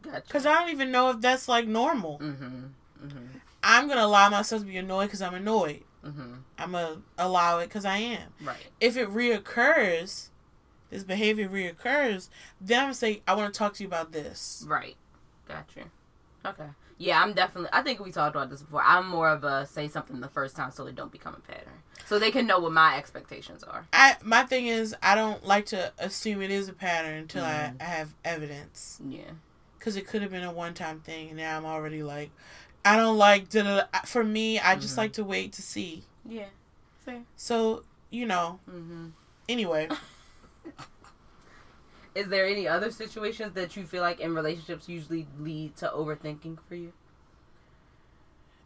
Gotcha. 0.02 0.22
Because 0.28 0.46
I 0.46 0.54
don't 0.60 0.70
even 0.70 0.92
know 0.92 1.10
if 1.12 1.22
that's 1.22 1.48
like 1.48 1.68
normal. 1.68 2.20
Mm-hmm. 2.20 3.06
Mm-hmm. 3.06 3.26
I'm 3.64 3.88
gonna 3.88 4.06
allow 4.06 4.30
myself 4.30 4.62
to 4.62 4.68
be 4.68 4.78
annoyed 4.78 5.06
because 5.06 5.22
I'm 5.22 5.34
annoyed. 5.36 5.84
Mm-hmm. 6.06 6.34
I'm 6.58 6.72
gonna 6.72 7.02
allow 7.18 7.60
it 7.60 7.68
because 7.68 7.86
I 7.86 7.98
am. 7.98 8.30
Right. 8.44 8.68
If 8.80 8.98
it 8.98 9.10
reoccurs, 9.10 10.30
this 10.90 11.04
behavior 11.04 11.48
reoccurs, 11.48 12.30
then 12.60 12.80
I'm 12.80 12.84
gonna 12.86 12.94
say, 12.96 13.22
"I 13.28 13.36
want 13.36 13.54
to 13.54 13.58
talk 13.58 13.74
to 13.76 13.84
you 13.84 13.88
about 13.88 14.12
this." 14.12 14.66
Right. 14.68 14.96
Gotcha. 15.48 15.86
Okay. 16.46 16.70
Yeah, 16.98 17.22
I'm 17.22 17.34
definitely. 17.34 17.70
I 17.74 17.82
think 17.82 18.00
we 18.00 18.12
talked 18.12 18.36
about 18.36 18.50
this 18.50 18.62
before. 18.62 18.82
I'm 18.84 19.08
more 19.08 19.30
of 19.30 19.44
a 19.44 19.66
say 19.66 19.88
something 19.88 20.20
the 20.20 20.28
first 20.30 20.56
time 20.56 20.72
so 20.72 20.86
it 20.88 20.96
don't 20.96 21.12
become 21.12 21.34
a 21.36 21.40
pattern, 21.40 21.82
so 22.06 22.20
they 22.20 22.30
can 22.32 22.46
know 22.46 22.60
what 22.60 22.72
my 22.74 22.98
expectations 22.98 23.64
are. 23.64 23.88
I 23.94 24.18
my 24.24 24.44
thing 24.44 24.68
is 24.68 24.96
I 25.02 25.16
don't 25.16 25.46
like 25.46 25.66
to 25.68 25.94
assume 26.00 26.42
it 26.42 26.52
is 26.52 26.68
a 26.70 26.74
pattern 26.74 27.16
until 27.20 27.44
Mhm. 27.44 27.48
I, 27.48 27.74
I 27.80 27.84
have 27.86 28.14
evidence 28.24 29.00
Yeah. 29.08 29.32
Because 29.82 29.96
it 29.98 30.06
could 30.08 30.22
have 30.22 30.30
been 30.30 30.44
a 30.44 30.52
one 30.54 30.76
time 30.76 31.00
thing 31.00 31.30
and 31.30 31.38
now 31.38 31.58
I'm 31.58 31.66
already 31.66 32.04
like 32.04 32.30
I 32.86 32.98
don't 32.98 33.18
like 33.18 33.50
da 33.50 33.82
for 34.06 34.24
me 34.24 34.60
I 34.60 34.76
just 34.76 34.94
Mhm. 34.94 34.98
like 34.98 35.14
to 35.14 35.24
wait 35.24 35.54
to 35.54 35.64
see 35.64 36.04
Yeah. 36.24 36.46
Fair. 37.04 37.24
so 37.36 37.84
you 38.12 38.28
know 38.28 38.60
Mm-hmm. 38.70 39.08
anyway 39.50 39.90
Is 42.14 42.28
there 42.28 42.46
any 42.46 42.68
other 42.68 42.92
situations 42.92 43.54
that 43.54 43.76
you 43.78 43.86
feel 43.86 44.02
like 44.02 44.20
in 44.20 44.36
relationships 44.36 44.88
usually 44.90 45.26
lead 45.40 45.78
to 45.78 45.88
overthinking 45.88 46.58
for 46.68 46.76
you? 46.76 46.92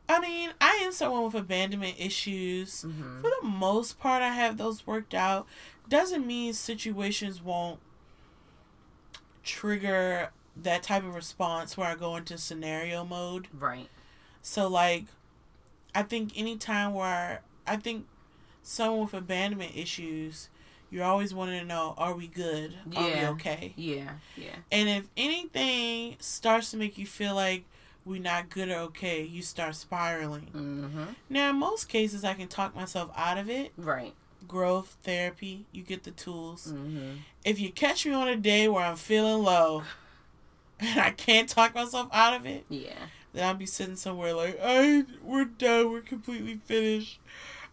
I 0.09 0.19
mean 0.19 0.49
I 0.59 0.81
am 0.83 0.91
someone 0.91 1.23
with 1.23 1.35
abandonment 1.35 1.95
issues 1.97 2.81
Mm-hmm. 2.83 3.21
for 3.21 3.29
the 3.41 3.47
most 3.47 3.99
part 3.99 4.21
I 4.21 4.33
have 4.33 4.57
those 4.57 4.85
worked 4.85 5.13
out 5.13 5.47
doesn't 5.87 6.27
mean 6.27 6.51
situations 6.53 7.41
won't 7.41 7.79
trigger 9.43 10.31
that 10.55 10.83
type 10.83 11.03
of 11.03 11.13
response 11.13 11.75
where 11.75 11.87
I 11.87 11.95
go 11.95 12.15
into 12.15 12.37
scenario 12.37 13.03
mode 13.03 13.47
Right. 13.53 13.89
So 14.41 14.67
like, 14.67 15.05
I 15.93 16.03
think 16.03 16.37
anytime 16.37 16.93
where 16.93 17.41
I 17.65 17.77
think 17.77 18.05
someone 18.61 19.05
with 19.05 19.13
abandonment 19.13 19.75
issues, 19.75 20.49
you're 20.91 21.03
always 21.03 21.33
wanting 21.33 21.59
to 21.59 21.65
know, 21.65 21.95
are 21.97 22.13
we 22.13 22.27
good? 22.27 22.75
Are 22.95 23.03
we 23.03 23.25
okay? 23.27 23.73
Yeah. 23.75 24.11
Yeah. 24.37 24.55
And 24.71 24.87
if 24.87 25.05
anything 25.17 26.17
starts 26.19 26.71
to 26.71 26.77
make 26.77 26.97
you 26.97 27.05
feel 27.07 27.33
like 27.33 27.65
we're 28.05 28.21
not 28.21 28.49
good 28.49 28.69
or 28.69 28.75
okay, 28.75 29.23
you 29.23 29.41
start 29.41 29.75
spiraling. 29.75 30.49
Mm-hmm. 30.53 31.03
Now, 31.27 31.49
in 31.49 31.55
most 31.55 31.89
cases, 31.89 32.23
I 32.23 32.35
can 32.35 32.47
talk 32.47 32.75
myself 32.75 33.09
out 33.17 33.39
of 33.39 33.49
it. 33.49 33.71
Right. 33.77 34.13
Growth 34.47 34.95
therapy, 35.01 35.65
you 35.71 35.81
get 35.81 36.03
the 36.03 36.11
tools. 36.11 36.71
Mm-hmm. 36.71 37.15
If 37.43 37.59
you 37.59 37.71
catch 37.71 38.05
me 38.05 38.13
on 38.13 38.27
a 38.27 38.35
day 38.35 38.67
where 38.67 38.85
I'm 38.85 38.95
feeling 38.95 39.43
low 39.43 39.83
and 40.79 40.99
I 40.99 41.11
can't 41.11 41.47
talk 41.49 41.73
myself 41.75 42.07
out 42.11 42.33
of 42.33 42.45
it, 42.45 42.65
Yeah. 42.69 42.93
then 43.33 43.45
I'll 43.47 43.53
be 43.53 43.65
sitting 43.65 43.95
somewhere 43.95 44.33
like, 44.33 44.59
I 44.63 45.05
we're 45.23 45.45
done, 45.45 45.91
we're 45.91 46.01
completely 46.01 46.55
finished. 46.65 47.19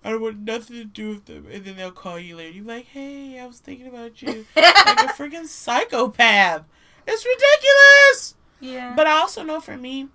I 0.04 0.10
don't 0.10 0.20
want 0.20 0.38
nothing 0.40 0.76
to 0.78 0.84
do 0.84 1.10
with 1.10 1.26
them. 1.26 1.46
And 1.52 1.64
then 1.64 1.76
they'll 1.76 1.92
call 1.92 2.18
you 2.18 2.34
later. 2.36 2.50
You're 2.56 2.64
like, 2.64 2.86
hey, 2.86 3.38
I 3.38 3.46
was 3.46 3.60
thinking 3.60 3.86
about 3.86 4.20
you. 4.20 4.46
like 4.56 4.64
a 4.66 5.12
freaking 5.12 5.46
psychopath. 5.46 6.64
It's 7.06 7.24
ridiculous. 7.24 8.34
yeah. 8.58 8.94
But 8.96 9.06
I 9.06 9.12
also 9.12 9.44
know 9.44 9.60
for 9.60 9.76
me, 9.76 10.08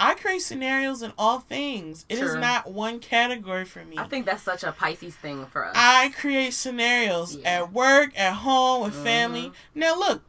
I 0.00 0.14
create 0.14 0.42
scenarios 0.42 1.02
in 1.02 1.12
all 1.18 1.40
things. 1.40 2.06
It 2.08 2.18
is 2.18 2.32
True. 2.32 2.40
not 2.40 2.72
one 2.72 2.98
category 3.00 3.64
for 3.66 3.84
me. 3.84 3.98
I 3.98 4.04
think 4.08 4.26
that's 4.26 4.42
such 4.42 4.64
a 4.64 4.72
Pisces 4.72 5.14
thing 5.14 5.46
for 5.46 5.66
us. 5.66 5.74
I 5.76 6.08
create 6.08 6.52
scenarios 6.54 7.36
Yeah. 7.36 7.50
at 7.60 7.72
work, 7.72 8.10
at 8.18 8.32
home, 8.34 8.82
with 8.84 8.94
Mhm. 8.94 9.02
family. 9.04 9.52
Now, 9.74 9.96
look, 9.96 10.22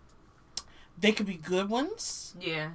they 1.02 1.12
could 1.12 1.26
be 1.26 1.34
good 1.36 1.70
ones, 1.70 2.36
yeah. 2.40 2.70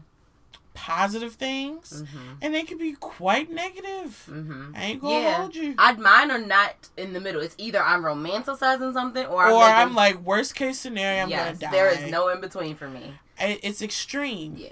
positive 0.75 1.35
things, 1.35 2.03
Mm-hmm. 2.03 2.33
and 2.43 2.55
they 2.55 2.63
could 2.65 2.79
be 2.79 2.93
quite 2.93 3.51
negative. 3.51 4.29
Mm-hmm. 4.31 4.73
I 4.77 4.83
ain't 4.85 5.01
gonna 5.01 5.21
Yeah. 5.21 5.35
hold 5.39 5.55
you. 5.57 5.75
I'd 5.79 5.99
mine 5.99 6.31
are 6.31 6.39
not 6.39 6.91
in 6.99 7.15
the 7.15 7.21
middle. 7.21 7.41
It's 7.41 7.55
either 7.59 7.83
I'm 7.83 8.03
romanticizing 8.03 8.93
something 8.93 9.25
or 9.27 9.43
I'm, 9.45 9.53
or 9.53 9.61
making- 9.61 9.75
I'm 9.75 9.95
like, 9.95 10.17
worst 10.19 10.55
case 10.55 10.79
scenario, 10.79 11.23
I'm 11.23 11.31
yes, 11.31 11.47
gonna 11.47 11.59
die. 11.59 11.71
there 11.71 11.89
is 11.89 12.11
no 12.11 12.29
in 12.29 12.41
between 12.43 12.77
for 12.77 12.89
me. 12.89 13.15
It's 13.39 13.81
extreme, 13.81 14.57
Yeah. 14.57 14.71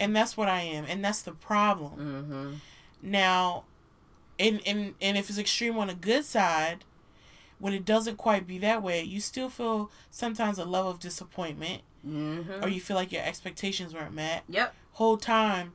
and 0.00 0.14
that's 0.16 0.36
what 0.36 0.48
I 0.48 0.62
am, 0.62 0.84
and 0.88 1.04
that's 1.04 1.22
the 1.22 1.32
problem. 1.32 1.92
Mm-hmm. 1.92 2.54
Now, 3.02 3.64
and 4.38 4.60
and 4.66 4.94
and 5.00 5.16
if 5.16 5.28
it's 5.28 5.38
extreme 5.38 5.76
on 5.78 5.86
the 5.88 5.94
good 5.94 6.24
side, 6.24 6.84
when 7.60 7.72
it 7.72 7.84
doesn't 7.84 8.16
quite 8.16 8.46
be 8.46 8.58
that 8.58 8.82
way, 8.82 9.02
you 9.02 9.20
still 9.20 9.48
feel 9.48 9.90
sometimes 10.10 10.58
a 10.58 10.64
level 10.64 10.90
of 10.90 10.98
disappointment, 10.98 11.82
Mm-hmm. 12.06 12.64
or 12.64 12.68
you 12.68 12.80
feel 12.80 12.96
like 12.96 13.12
your 13.12 13.22
expectations 13.22 13.92
weren't 13.92 14.14
met. 14.14 14.42
Yep. 14.48 14.74
Whole 14.92 15.18
time, 15.18 15.72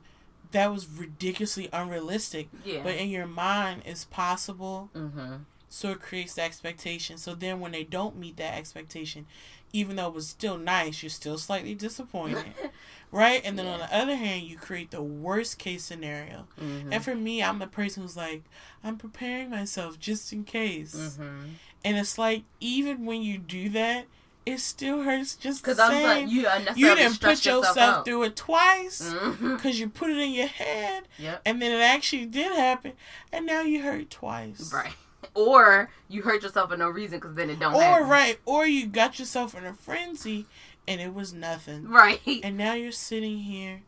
that 0.50 0.72
was 0.72 0.88
ridiculously 0.88 1.68
unrealistic, 1.72 2.48
Yeah. 2.64 2.82
but 2.82 2.96
in 2.96 3.08
your 3.10 3.26
mind, 3.28 3.82
it's 3.86 4.04
possible. 4.06 4.90
mm-hmm. 4.94 5.34
So 5.68 5.90
it 5.90 6.00
creates 6.00 6.34
the 6.34 6.42
expectation. 6.42 7.16
So 7.18 7.34
then, 7.34 7.60
when 7.60 7.70
they 7.72 7.84
don't 7.84 8.16
meet 8.16 8.36
that 8.38 8.54
expectation, 8.54 9.26
even 9.72 9.96
though 9.96 10.06
it 10.08 10.14
was 10.14 10.26
still 10.28 10.56
nice, 10.56 11.02
you're 11.02 11.10
still 11.10 11.38
slightly 11.38 11.74
disappointed, 11.74 12.46
right? 13.12 13.42
And 13.44 13.58
then 13.58 13.66
on 13.66 13.80
the 13.80 13.94
other 13.94 14.16
hand, 14.16 14.44
you 14.44 14.56
create 14.56 14.90
the 14.90 15.02
worst 15.02 15.58
case 15.58 15.82
scenario. 15.84 16.46
mm-hmm. 16.60 16.92
And 16.92 17.04
for 17.04 17.14
me, 17.14 17.42
I'm 17.42 17.58
the 17.58 17.66
person 17.66 18.02
who's 18.02 18.16
like, 18.16 18.44
I'm 18.82 18.96
preparing 18.96 19.50
myself 19.50 19.98
just 20.00 20.32
in 20.32 20.44
case. 20.44 20.94
mm-hmm. 21.18 21.40
And 21.84 21.96
it's 21.96 22.18
like, 22.18 22.42
even 22.60 23.04
when 23.06 23.22
you 23.22 23.38
do 23.38 23.68
that, 23.70 24.06
it 24.44 24.60
still 24.60 25.02
hurts 25.02 25.34
just 25.34 25.64
the 25.64 25.74
same. 25.74 26.02
like, 26.04 26.28
you 26.30 26.46
you 26.76 26.94
didn't 26.94 27.20
put 27.20 27.44
yourself 27.44 27.76
out. 27.76 28.04
through 28.04 28.22
it 28.24 28.36
twice 28.36 29.02
Mm-hmm. 29.12 29.56
because 29.56 29.78
you 29.80 29.88
put 29.88 30.10
it 30.10 30.18
in 30.18 30.30
your 30.32 30.46
head, 30.46 31.04
Yep. 31.18 31.42
and 31.44 31.60
then 31.60 31.72
it 31.72 31.82
actually 31.82 32.26
did 32.26 32.52
happen, 32.54 32.92
and 33.32 33.44
now 33.46 33.62
you 33.62 33.82
hurt 33.82 34.10
twice. 34.10 34.72
Right. 34.72 34.92
Or 35.34 35.90
you 36.08 36.22
hurt 36.22 36.42
yourself 36.44 36.70
for 36.70 36.76
no 36.76 36.88
reason 36.88 37.18
because 37.18 37.34
then 37.34 37.50
it 37.50 37.58
don't 37.58 37.74
Or 37.74 37.80
happen. 37.82 38.08
right, 38.08 38.38
or 38.46 38.66
you 38.66 38.86
got 38.86 39.18
yourself 39.18 39.54
in 39.56 39.64
a 39.66 39.74
frenzy, 39.74 40.46
and 40.86 41.00
it 41.00 41.12
was 41.12 41.32
nothing. 41.32 41.88
Right. 41.88 42.20
And 42.44 42.56
now 42.56 42.74
you're 42.74 42.92
sitting 42.92 43.38
here 43.38 43.80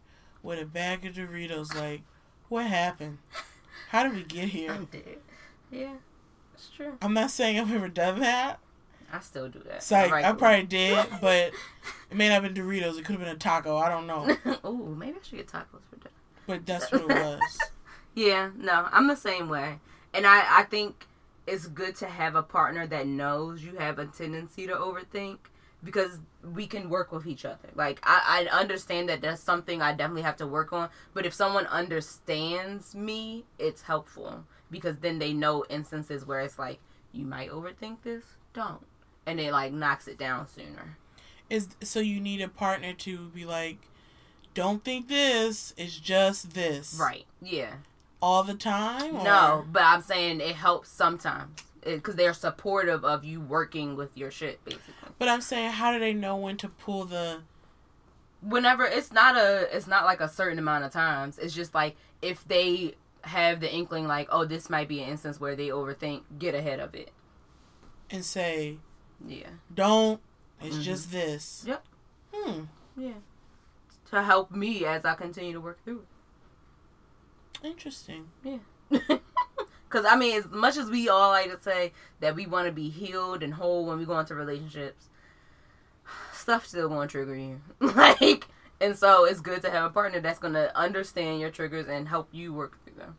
with 0.43 0.59
a 0.61 0.67
bag 0.67 1.07
of 1.07 1.15
Doritos, 1.15 1.75
like, 1.75 2.03
what 2.49 2.67
happened? 2.67 3.19
How 3.91 4.03
did 4.03 4.15
we 4.15 4.25
get 4.25 4.49
here? 4.49 4.73
I'm 4.75 4.87
dead. 4.87 5.19
Yeah. 5.71 5.95
I'm 7.03 7.15
not 7.15 7.31
saying 7.31 7.59
I've 7.59 7.73
ever 7.73 7.89
done 7.89 8.21
that. 8.21 8.59
I 9.13 9.21
still 9.21 9.49
do 9.49 9.61
that. 9.61 9.77
It's 9.77 9.91
like 9.91 10.13
I 10.13 10.33
probably 10.33 10.65
did, 10.65 11.07
but 11.21 11.53
it 12.11 12.17
may 12.17 12.29
not 12.29 12.43
have 12.43 12.55
been 12.55 12.65
Doritos. 12.65 12.99
It 12.99 13.05
could 13.05 13.17
have 13.17 13.21
been 13.21 13.29
a 13.29 13.37
taco. 13.37 13.77
I 13.77 13.89
don't 13.89 14.07
know, 14.07 14.37
oh, 14.65 14.77
maybe 14.77 15.19
I 15.21 15.27
should 15.27 15.39
get 15.39 15.49
tacos 15.49 15.81
for 15.89 15.97
dinner. 15.97 16.11
but 16.47 16.67
that's 16.67 16.91
what 16.93 17.03
it 17.03 17.09
was. 17.09 17.59
Yeah, 18.15 18.51
no, 18.57 18.89
I'm 18.91 19.07
the 19.07 19.17
same 19.17 19.49
way. 19.49 19.79
And 20.13 20.27
I, 20.27 20.61
I 20.61 20.63
think 20.65 21.07
it's 21.47 21.67
good 21.67 21.97
to 21.97 22.07
have 22.07 22.35
a 22.35 22.43
partner 22.43 22.87
that 22.87 23.07
knows 23.07 23.63
you 23.63 23.77
have 23.77 23.99
a 23.99 24.07
tendency 24.07 24.67
to 24.67 24.75
overthink 24.75 25.39
because 25.83 26.19
we 26.55 26.67
can 26.67 26.89
work 26.91 27.13
with 27.13 27.27
each 27.27 27.45
other. 27.45 27.69
Like, 27.75 28.01
I, 28.03 28.47
I 28.51 28.59
understand 28.59 29.09
that 29.09 29.21
that's 29.21 29.43
something 29.43 29.81
I 29.83 29.93
definitely 29.93 30.23
have 30.23 30.37
to 30.37 30.47
work 30.47 30.73
on. 30.73 30.89
But 31.15 31.27
if 31.27 31.35
someone 31.35 31.67
understands 31.67 32.95
me, 32.95 33.45
it's 33.59 33.83
helpful 33.83 34.45
because 34.71 34.99
then 34.99 35.19
they 35.19 35.33
know 35.33 35.65
instances 35.71 36.27
where 36.27 36.41
it's 36.41 36.59
like, 36.59 36.79
you 37.13 37.25
might 37.25 37.51
overthink 37.51 38.03
this, 38.03 38.25
don't. 38.53 38.85
And 39.27 39.41
it, 39.41 39.53
like, 39.53 39.73
knocks 39.73 40.09
it 40.09 40.19
down 40.19 40.47
sooner. 40.47 40.97
Is 41.51 41.69
so 41.83 42.01
you 42.01 42.21
need 42.21 42.41
a 42.43 42.49
partner 42.49 42.93
to 42.93 43.29
be 43.29 43.47
like, 43.47 43.79
don't 44.55 44.85
think 44.85 45.09
this. 45.09 45.73
It's 45.79 45.99
just 45.99 46.53
this. 46.53 46.99
Right. 47.01 47.25
Yeah. 47.41 47.75
All 48.21 48.43
the 48.43 48.55
time. 48.55 49.17
or- 49.17 49.25
No, 49.25 49.65
but 49.73 49.83
I'm 49.83 50.03
saying 50.03 50.41
it 50.41 50.57
helps 50.57 50.91
sometimes 50.91 51.61
because 51.85 52.17
they're 52.17 52.35
supportive 52.35 53.05
of 53.05 53.25
you 53.25 53.41
working 53.41 53.97
with 53.97 54.17
your 54.17 54.31
shit, 54.31 54.65
basically. 54.65 54.93
But 55.19 55.29
I'm 55.29 55.41
saying, 55.41 55.73
how 55.73 55.93
do 55.93 55.99
they 55.99 56.13
know 56.15 56.37
when 56.37 56.57
to 56.59 56.69
pull 56.69 57.05
the? 57.05 57.41
Whenever 58.41 58.85
it's 58.85 59.11
not 59.13 59.37
a, 59.37 59.69
it's 59.77 59.87
not 59.89 60.05
like 60.05 60.21
a 60.21 60.29
certain 60.29 60.59
amount 60.59 60.85
of 60.85 60.93
times. 60.93 61.39
It's 61.39 61.55
just 61.55 61.75
like 61.75 61.97
if 62.23 62.47
they 62.47 62.95
have 63.23 63.61
the 63.61 63.73
inkling, 63.73 64.07
like, 64.07 64.29
oh, 64.31 64.45
this 64.45 64.71
might 64.71 64.87
be 64.89 65.03
an 65.03 65.09
instance 65.11 65.41
where 65.41 65.57
they 65.57 65.69
overthink, 65.69 66.23
get 66.39 66.55
ahead 66.55 66.79
of 66.81 66.95
it. 66.95 67.11
and 68.11 68.25
say, 68.25 68.79
Yeah. 69.27 69.51
don't. 69.75 70.21
It's 70.63 70.77
Mhm. 70.79 70.83
just 70.83 71.11
this. 71.13 71.65
Yep. 71.67 71.85
Hmm. 72.33 72.63
Yeah. 72.97 73.13
To 74.13 74.23
help 74.23 74.51
me 74.51 74.87
as 74.87 75.05
I 75.05 75.15
continue 75.15 75.53
to 75.53 75.61
work 75.61 75.85
through 75.85 76.07
Interesting. 77.63 78.31
it. 78.45 78.61
Because 79.89 80.05
I 80.05 80.17
mean, 80.17 80.37
as 80.39 80.47
much 80.51 80.77
as 80.77 80.91
we 80.91 81.09
all 81.09 81.31
like 81.31 81.51
to 81.51 81.63
say 81.63 81.93
that 82.21 82.35
we 82.35 82.47
want 82.47 82.67
to 82.67 82.73
be 82.73 82.91
healed 82.91 83.43
and 83.43 83.55
whole 83.55 83.87
when 83.87 83.99
we 83.99 84.05
go 84.05 84.19
into 84.19 84.35
relationships, 84.35 85.07
stuff 86.33 86.67
still 86.67 86.89
going 86.89 87.09
to 87.09 87.13
trigger 87.13 87.35
you. 87.37 87.61
like, 87.81 88.47
and 88.81 88.97
so 88.97 89.25
it's 89.25 89.41
good 89.41 89.63
to 89.63 89.71
have 89.71 89.85
a 89.85 89.91
partner 89.91 90.21
that's 90.21 90.39
going 90.39 90.55
to 90.55 90.77
understand 90.77 91.41
your 91.41 91.51
triggers 91.51 91.89
and 91.89 92.09
help 92.09 92.29
you 92.33 92.53
work 92.53 92.83
through 92.85 92.97
them. 92.97 93.17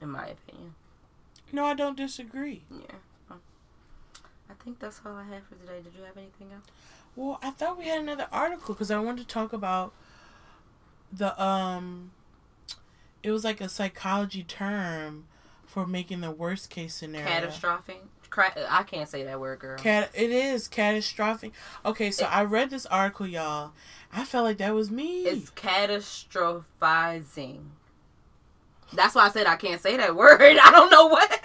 In 0.00 0.10
my 0.10 0.26
opinion, 0.28 0.74
No, 1.52 1.64
I 1.64 1.74
don't 1.74 1.96
disagree. 1.96 2.62
yeah. 2.70 2.96
I 4.48 4.54
think 4.62 4.78
that's 4.78 5.00
all 5.04 5.16
I 5.16 5.24
have 5.24 5.44
for 5.44 5.54
today. 5.56 5.80
Did 5.82 5.94
you 5.96 6.04
have 6.04 6.16
anything 6.16 6.48
else? 6.52 6.64
Well, 7.16 7.38
I 7.42 7.50
thought 7.50 7.78
we 7.78 7.86
had 7.86 8.00
another 8.00 8.26
article 8.30 8.74
because 8.74 8.90
I 8.90 8.98
wanted 8.98 9.22
to 9.22 9.26
talk 9.28 9.52
about 9.52 9.92
the 11.12 11.40
um. 11.42 12.12
It 13.22 13.30
was 13.32 13.42
like 13.42 13.60
a 13.60 13.68
psychology 13.68 14.44
term 14.44 15.26
for 15.66 15.86
making 15.86 16.22
the 16.22 16.30
worst 16.30 16.70
case 16.70 16.94
scenario. 16.94 17.26
Catastrophic. 17.28 18.02
I 18.38 18.84
can't 18.86 19.08
say 19.08 19.24
that 19.24 19.40
word, 19.40 19.60
girl. 19.60 19.78
Cat. 19.78 20.10
It 20.14 20.30
is 20.30 20.68
catastrophic. 20.68 21.52
Okay, 21.86 22.10
so 22.10 22.26
It- 22.26 22.34
I 22.36 22.44
read 22.44 22.68
this 22.70 22.84
article, 22.86 23.26
y'all. 23.26 23.72
I 24.12 24.24
felt 24.24 24.44
like 24.44 24.58
that 24.58 24.74
was 24.74 24.90
me. 24.90 25.24
It's 25.24 25.50
catastrophizing. 25.50 27.60
That's 28.92 29.14
why 29.14 29.26
I 29.26 29.30
said 29.30 29.46
I 29.46 29.56
can't 29.56 29.80
say 29.80 29.96
that 29.96 30.14
word. 30.14 30.40
I 30.62 30.70
don't 30.70 30.90
know 30.90 31.06
what. 31.06 31.40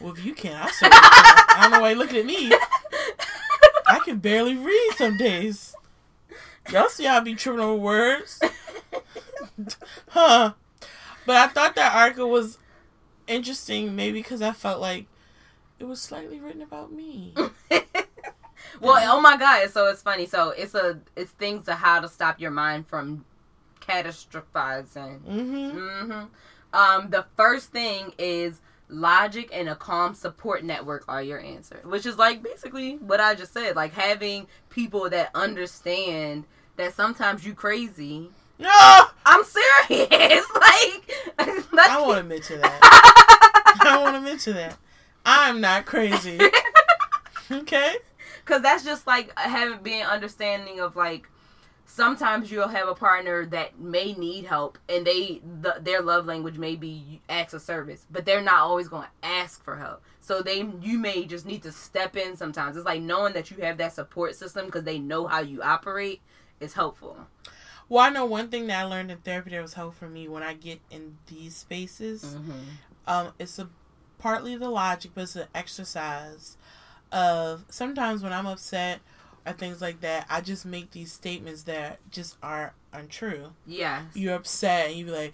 well, 0.00 0.12
if 0.12 0.24
you 0.24 0.34
can't, 0.34 0.64
I 0.64 0.70
say. 0.70 0.88
I 0.90 1.58
don't 1.62 1.70
know 1.72 1.80
why 1.80 1.90
you 1.90 1.96
looking 1.96 2.18
at 2.18 2.26
me. 2.26 2.52
I 3.86 4.00
can 4.00 4.18
barely 4.18 4.56
read 4.56 4.90
some 4.96 5.16
days. 5.16 5.74
Y'all 6.70 6.88
see 6.90 7.04
how 7.04 7.16
I 7.16 7.20
be 7.20 7.34
tripping 7.34 7.60
over 7.60 7.80
words, 7.80 8.38
huh? 10.08 10.52
But 11.24 11.36
I 11.36 11.46
thought 11.48 11.74
that 11.76 11.94
article 11.94 12.28
was 12.28 12.58
interesting, 13.28 13.94
maybe 13.94 14.20
because 14.20 14.42
I 14.42 14.52
felt 14.52 14.80
like 14.80 15.06
it 15.78 15.84
was 15.84 16.00
slightly 16.00 16.40
written 16.40 16.62
about 16.62 16.92
me. 16.92 17.34
well, 18.80 19.16
oh 19.16 19.20
my 19.20 19.36
god! 19.36 19.70
So 19.70 19.86
it's 19.86 20.02
funny. 20.02 20.26
So 20.26 20.50
it's 20.50 20.74
a 20.74 21.00
it's 21.16 21.30
things 21.32 21.64
to 21.66 21.74
how 21.74 22.00
to 22.00 22.08
stop 22.08 22.40
your 22.40 22.50
mind 22.50 22.86
from 22.86 23.24
catastrophizing. 23.80 25.20
Mm-hmm. 25.20 26.10
hmm 26.10 26.24
Um, 26.72 27.10
the 27.10 27.26
first 27.36 27.70
thing 27.72 28.12
is 28.18 28.60
logic 28.88 29.50
and 29.52 29.68
a 29.68 29.74
calm 29.76 30.14
support 30.14 30.64
network 30.64 31.04
are 31.08 31.22
your 31.22 31.40
answer, 31.40 31.80
which 31.84 32.06
is 32.06 32.18
like 32.18 32.42
basically 32.42 32.96
what 32.96 33.20
I 33.20 33.34
just 33.34 33.52
said. 33.52 33.76
Like 33.76 33.92
having 33.92 34.46
people 34.70 35.08
that 35.10 35.30
understand 35.34 36.44
that 36.76 36.94
sometimes 36.94 37.44
you 37.44 37.54
crazy. 37.54 38.30
No, 38.58 39.04
I'm 39.24 39.44
serious. 39.44 40.46
like 40.54 41.10
I 41.38 41.62
admit 42.18 42.18
to 42.18 42.22
mention 42.24 42.60
that. 42.60 42.78
I 43.80 43.98
admit 43.98 44.14
to 44.14 44.20
mention 44.20 44.54
that. 44.54 44.78
I'm 45.24 45.60
not 45.60 45.86
crazy. 45.86 46.38
Okay. 47.50 47.96
Cause 48.44 48.60
that's 48.62 48.84
just 48.84 49.06
like 49.06 49.32
having 49.38 49.82
being 49.82 50.02
understanding 50.02 50.80
of 50.80 50.96
like 50.96 51.28
sometimes 51.86 52.50
you'll 52.50 52.68
have 52.68 52.88
a 52.88 52.94
partner 52.94 53.46
that 53.46 53.78
may 53.78 54.12
need 54.12 54.44
help 54.44 54.78
and 54.88 55.06
they 55.06 55.40
the, 55.62 55.76
their 55.80 56.02
love 56.02 56.26
language 56.26 56.58
may 56.58 56.76
be 56.76 57.20
acts 57.28 57.54
of 57.54 57.62
service, 57.62 58.06
but 58.10 58.26
they're 58.26 58.42
not 58.42 58.58
always 58.58 58.88
going 58.88 59.04
to 59.04 59.26
ask 59.26 59.62
for 59.64 59.76
help. 59.76 60.02
So 60.20 60.42
they 60.42 60.58
you 60.82 60.98
may 60.98 61.24
just 61.24 61.46
need 61.46 61.62
to 61.62 61.72
step 61.72 62.16
in 62.16 62.36
sometimes. 62.36 62.76
It's 62.76 62.86
like 62.86 63.02
knowing 63.02 63.32
that 63.32 63.50
you 63.50 63.58
have 63.62 63.78
that 63.78 63.94
support 63.94 64.34
system 64.34 64.66
because 64.66 64.84
they 64.84 64.98
know 64.98 65.26
how 65.26 65.40
you 65.40 65.62
operate 65.62 66.20
is 66.60 66.74
helpful. 66.74 67.16
Well, 67.88 68.04
I 68.04 68.10
know 68.10 68.26
one 68.26 68.48
thing 68.48 68.66
that 68.66 68.80
I 68.80 68.84
learned 68.84 69.10
in 69.10 69.18
therapy 69.18 69.50
that 69.50 69.62
was 69.62 69.74
helpful 69.74 70.06
for 70.08 70.12
me 70.12 70.28
when 70.28 70.42
I 70.42 70.54
get 70.54 70.80
in 70.90 71.18
these 71.26 71.56
spaces. 71.56 72.22
Mm-hmm. 72.24 72.52
Um, 73.06 73.32
it's 73.38 73.58
a 73.58 73.68
partly 74.18 74.56
the 74.56 74.68
logic, 74.68 75.12
but 75.14 75.22
it's 75.22 75.36
an 75.36 75.46
exercise 75.54 76.56
of 77.10 77.64
sometimes 77.70 78.22
when 78.22 78.32
I'm 78.32 78.46
upset 78.46 79.00
or 79.46 79.52
things 79.54 79.80
like 79.80 80.00
that, 80.02 80.26
I 80.28 80.42
just 80.42 80.66
make 80.66 80.90
these 80.90 81.12
statements 81.12 81.62
that 81.62 81.98
just 82.10 82.36
are 82.42 82.74
untrue. 82.92 83.52
Yeah. 83.66 84.02
You're 84.12 84.34
upset 84.34 84.88
and 84.90 84.98
you 84.98 85.04
be 85.06 85.10
like, 85.12 85.32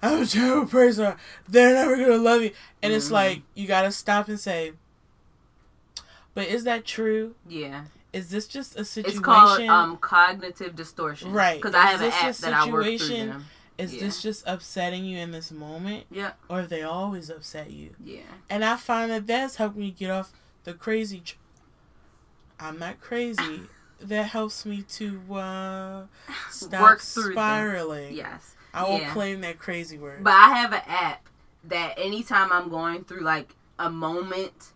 I'm 0.00 0.22
a 0.22 0.26
terrible 0.26 0.66
person. 0.68 1.14
They're 1.48 1.74
never 1.74 1.96
gonna 1.96 2.16
love 2.22 2.42
you. 2.42 2.52
And 2.82 2.92
it's 2.92 3.08
Mhm. 3.08 3.12
like 3.12 3.42
you 3.54 3.66
gotta 3.66 3.90
stop 3.90 4.28
and 4.28 4.38
say, 4.38 4.74
but 6.34 6.46
is 6.46 6.64
that 6.64 6.84
true? 6.84 7.34
Yeah. 7.48 7.84
Is 8.12 8.28
this 8.30 8.46
just 8.46 8.76
a 8.78 8.84
situation? 8.84 9.18
It's 9.18 9.24
called 9.24 9.60
um 9.62 9.96
cognitive 9.96 10.76
distortion. 10.76 11.32
Right. 11.32 11.60
Because 11.60 11.74
I 11.74 11.86
have 11.86 12.00
an 12.02 12.12
app 12.12 12.34
that 12.36 12.52
I 12.52 12.66
work 12.70 12.84
through 12.84 12.98
situation- 12.98 13.28
them. 13.28 13.44
is 13.78 13.94
yeah. 13.94 14.00
this 14.02 14.20
just 14.22 14.44
upsetting 14.46 15.04
you 15.04 15.18
in 15.18 15.30
this 15.30 15.50
moment, 15.50 16.04
Yeah. 16.10 16.32
or 16.48 16.62
they 16.62 16.82
always 16.82 17.30
upset 17.30 17.70
you? 17.70 17.94
Yeah. 18.04 18.20
And 18.50 18.64
I 18.64 18.76
find 18.76 19.10
that 19.10 19.26
that's 19.26 19.56
helped 19.56 19.76
me 19.76 19.90
get 19.90 20.10
off 20.10 20.30
the 20.64 20.74
crazy. 20.74 21.20
Tr- 21.20 21.36
I'm 22.60 22.78
not 22.78 23.00
crazy. 23.00 23.62
that 24.00 24.26
helps 24.26 24.66
me 24.66 24.82
to 24.82 25.34
uh, 25.34 26.02
stop 26.50 26.82
Work 26.82 27.00
through 27.00 27.22
them. 27.24 27.32
spiraling. 27.32 28.14
Yes. 28.14 28.54
I 28.74 28.84
won't 28.84 29.02
Yeah. 29.04 29.12
claim 29.12 29.40
that 29.42 29.58
crazy 29.58 29.98
word. 29.98 30.22
But 30.24 30.34
I 30.34 30.54
have 30.58 30.72
an 30.72 30.82
app 30.86 31.28
that 31.64 31.94
anytime 31.98 32.52
I'm 32.52 32.68
going 32.68 33.04
through 33.04 33.20
like 33.22 33.54
a 33.78 33.90
moment, 33.90 34.72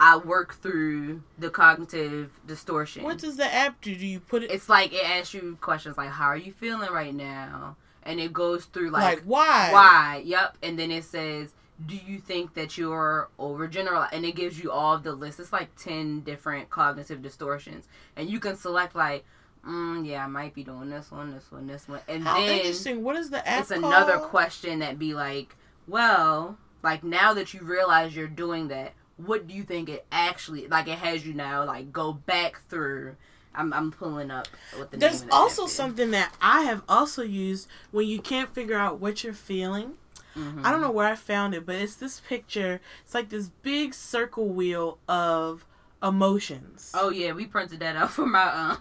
I 0.00 0.16
work 0.16 0.54
through 0.54 1.22
the 1.38 1.50
cognitive 1.50 2.40
distortion. 2.46 3.04
what 3.04 3.18
does 3.18 3.36
the 3.36 3.44
app 3.44 3.82
do? 3.82 3.94
Do 3.94 4.06
you 4.06 4.18
put 4.18 4.42
it 4.42 4.50
it's 4.50 4.68
like 4.68 4.94
it 4.94 5.04
asks 5.04 5.34
you 5.34 5.58
questions 5.60 5.98
like, 5.98 6.08
"How 6.08 6.24
are 6.24 6.36
you 6.36 6.52
feeling 6.52 6.90
right 6.90 7.14
now?" 7.14 7.76
And 8.02 8.18
it 8.18 8.32
goes 8.32 8.64
through 8.64 8.90
like, 8.90 9.16
like, 9.16 9.22
why? 9.24 9.68
why? 9.70 10.22
Yep. 10.24 10.56
And 10.62 10.78
then 10.78 10.90
it 10.90 11.04
says, 11.04 11.52
"Do 11.84 11.94
you 11.94 12.18
think 12.18 12.54
that 12.54 12.78
you're 12.78 13.28
overgeneral?" 13.38 14.08
And 14.10 14.24
it 14.24 14.34
gives 14.34 14.58
you 14.58 14.72
all 14.72 14.94
of 14.94 15.02
the 15.02 15.12
list. 15.12 15.38
It's 15.38 15.52
like 15.52 15.76
ten 15.76 16.20
different 16.20 16.70
cognitive 16.70 17.20
distortions, 17.20 17.86
and 18.16 18.30
you 18.30 18.40
can 18.40 18.56
select 18.56 18.94
like, 18.94 19.26
mm, 19.68 20.06
"Yeah, 20.06 20.24
I 20.24 20.28
might 20.28 20.54
be 20.54 20.64
doing 20.64 20.88
this 20.88 21.10
one, 21.10 21.30
this 21.30 21.52
one, 21.52 21.66
this 21.66 21.86
one," 21.86 22.00
and 22.08 22.24
How 22.24 22.36
then 22.36 22.60
interesting. 22.60 23.04
What 23.04 23.16
is 23.16 23.28
the 23.28 23.46
app 23.46 23.60
it's 23.60 23.70
another 23.70 24.16
question 24.16 24.78
that 24.78 24.98
be 24.98 25.12
like, 25.12 25.54
well, 25.86 26.56
like 26.82 27.04
now 27.04 27.34
that 27.34 27.52
you 27.52 27.60
realize 27.60 28.16
you're 28.16 28.28
doing 28.28 28.68
that, 28.68 28.94
what 29.26 29.46
do 29.46 29.54
you 29.54 29.62
think 29.62 29.88
it 29.88 30.06
actually 30.10 30.66
like? 30.68 30.88
It 30.88 30.98
has 30.98 31.26
you 31.26 31.34
now 31.34 31.64
like 31.64 31.92
go 31.92 32.12
back 32.12 32.62
through. 32.68 33.16
I'm 33.54 33.72
I'm 33.72 33.90
pulling 33.90 34.30
up 34.30 34.46
what 34.76 34.90
the 34.90 34.96
name 34.96 35.00
There's 35.00 35.24
also 35.32 35.66
something 35.66 36.12
that 36.12 36.32
I 36.40 36.62
have 36.62 36.82
also 36.88 37.22
used 37.22 37.68
when 37.90 38.06
you 38.06 38.20
can't 38.20 38.54
figure 38.54 38.76
out 38.76 39.00
what 39.00 39.24
you're 39.24 39.32
feeling. 39.32 39.94
Mhm. 40.36 40.64
I 40.64 40.70
don't 40.70 40.80
know 40.80 40.92
where 40.92 41.08
I 41.08 41.16
found 41.16 41.54
it, 41.54 41.66
but 41.66 41.74
it's 41.74 41.96
this 41.96 42.20
picture. 42.20 42.80
It's 43.04 43.14
like 43.14 43.30
this 43.30 43.48
big 43.62 43.94
circle 43.94 44.48
wheel 44.48 44.98
of 45.08 45.64
emotions. 46.02 46.92
Oh 46.94 47.10
yeah, 47.10 47.32
we 47.32 47.46
printed 47.46 47.80
that 47.80 47.96
out 47.96 48.10
for 48.12 48.26
my 48.26 48.44
uh, 48.44 48.76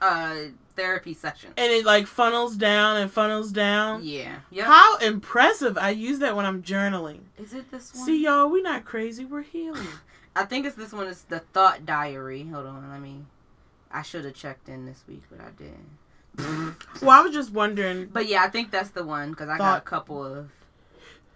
uh 0.00 0.36
therapy 0.76 1.12
session. 1.12 1.52
And 1.56 1.72
it 1.72 1.84
like 1.84 2.06
funnels 2.06 2.56
down 2.56 2.96
and 2.98 3.10
funnels 3.10 3.52
down. 3.52 4.04
Yeah. 4.04 4.36
Yep. 4.50 4.66
How 4.66 4.98
impressive. 4.98 5.76
I 5.76 5.90
use 5.90 6.20
that 6.20 6.36
when 6.36 6.46
I'm 6.46 6.62
journaling. 6.62 7.20
Is 7.36 7.52
it 7.52 7.70
this 7.70 7.92
one? 7.94 8.04
See 8.04 8.24
y'all, 8.24 8.50
we're 8.50 8.62
not 8.62 8.84
crazy, 8.84 9.24
we're 9.24 9.42
healing. 9.42 9.86
I 10.36 10.44
think 10.44 10.66
it's 10.66 10.76
this 10.76 10.92
one. 10.92 11.08
It's 11.08 11.22
the 11.22 11.40
thought 11.40 11.84
diary. 11.84 12.46
Hold 12.46 12.66
on, 12.66 12.88
let 12.90 13.00
me. 13.00 13.24
I 13.90 14.02
should 14.02 14.24
have 14.24 14.34
checked 14.34 14.68
in 14.68 14.86
this 14.86 15.02
week, 15.08 15.22
but 15.30 15.40
I 15.40 15.50
didn't. 15.50 16.76
well, 17.02 17.10
I 17.10 17.22
was 17.22 17.32
just 17.32 17.50
wondering 17.50 18.06
But 18.06 18.28
yeah, 18.28 18.44
I 18.44 18.48
think 18.48 18.70
that's 18.70 18.90
the 18.90 19.04
one 19.04 19.30
because 19.30 19.48
I 19.48 19.58
got 19.58 19.78
a 19.78 19.80
couple 19.80 20.24
of, 20.24 20.50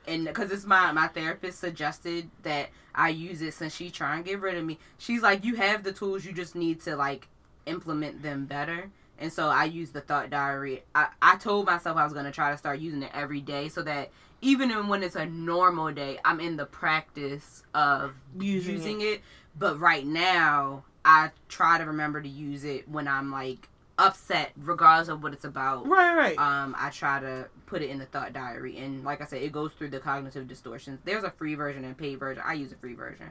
and 0.06 0.26
because 0.26 0.52
it's 0.52 0.64
my 0.64 0.92
my 0.92 1.08
therapist 1.08 1.58
suggested 1.58 2.30
that 2.44 2.68
I 2.94 3.08
use 3.08 3.42
it 3.42 3.54
since 3.54 3.74
she 3.74 3.90
trying 3.90 4.22
to 4.22 4.30
get 4.30 4.40
rid 4.40 4.56
of 4.56 4.64
me. 4.64 4.78
She's 4.98 5.22
like, 5.22 5.44
you 5.44 5.56
have 5.56 5.82
the 5.82 5.92
tools, 5.92 6.24
you 6.24 6.32
just 6.32 6.54
need 6.54 6.80
to 6.82 6.94
like 6.94 7.26
implement 7.66 8.22
them 8.22 8.46
better. 8.46 8.90
And 9.18 9.32
so 9.32 9.48
I 9.48 9.64
use 9.64 9.90
the 9.90 10.00
thought 10.00 10.30
diary. 10.30 10.82
I, 10.94 11.08
I 11.20 11.36
told 11.36 11.66
myself 11.66 11.96
I 11.96 12.04
was 12.04 12.12
gonna 12.12 12.32
try 12.32 12.50
to 12.50 12.58
start 12.58 12.80
using 12.80 13.02
it 13.02 13.10
every 13.14 13.40
day 13.40 13.68
so 13.68 13.82
that 13.82 14.10
even 14.40 14.88
when 14.88 15.02
it's 15.02 15.14
a 15.14 15.26
normal 15.26 15.92
day, 15.92 16.18
I'm 16.24 16.40
in 16.40 16.56
the 16.56 16.66
practice 16.66 17.62
of 17.74 18.14
using, 18.38 18.74
using 18.74 19.00
it. 19.00 19.04
it. 19.04 19.20
But 19.56 19.78
right 19.78 20.04
now, 20.04 20.84
I 21.04 21.30
try 21.48 21.78
to 21.78 21.84
remember 21.84 22.20
to 22.20 22.28
use 22.28 22.64
it 22.64 22.88
when 22.88 23.06
I'm 23.06 23.30
like 23.30 23.68
upset, 23.98 24.50
regardless 24.56 25.08
of 25.08 25.22
what 25.22 25.32
it's 25.32 25.44
about 25.44 25.86
Right, 25.86 26.16
right. 26.16 26.38
um, 26.38 26.74
I 26.76 26.90
try 26.90 27.20
to 27.20 27.48
put 27.66 27.82
it 27.82 27.90
in 27.90 27.98
the 27.98 28.06
thought 28.06 28.32
diary, 28.32 28.78
and 28.78 29.04
like 29.04 29.20
I 29.20 29.26
said, 29.26 29.42
it 29.42 29.52
goes 29.52 29.72
through 29.72 29.90
the 29.90 30.00
cognitive 30.00 30.48
distortions. 30.48 30.98
There's 31.04 31.24
a 31.24 31.30
free 31.30 31.54
version 31.54 31.84
and 31.84 31.96
paid 31.96 32.18
version. 32.18 32.42
I 32.44 32.54
use 32.54 32.72
a 32.72 32.76
free 32.76 32.94
version, 32.94 33.28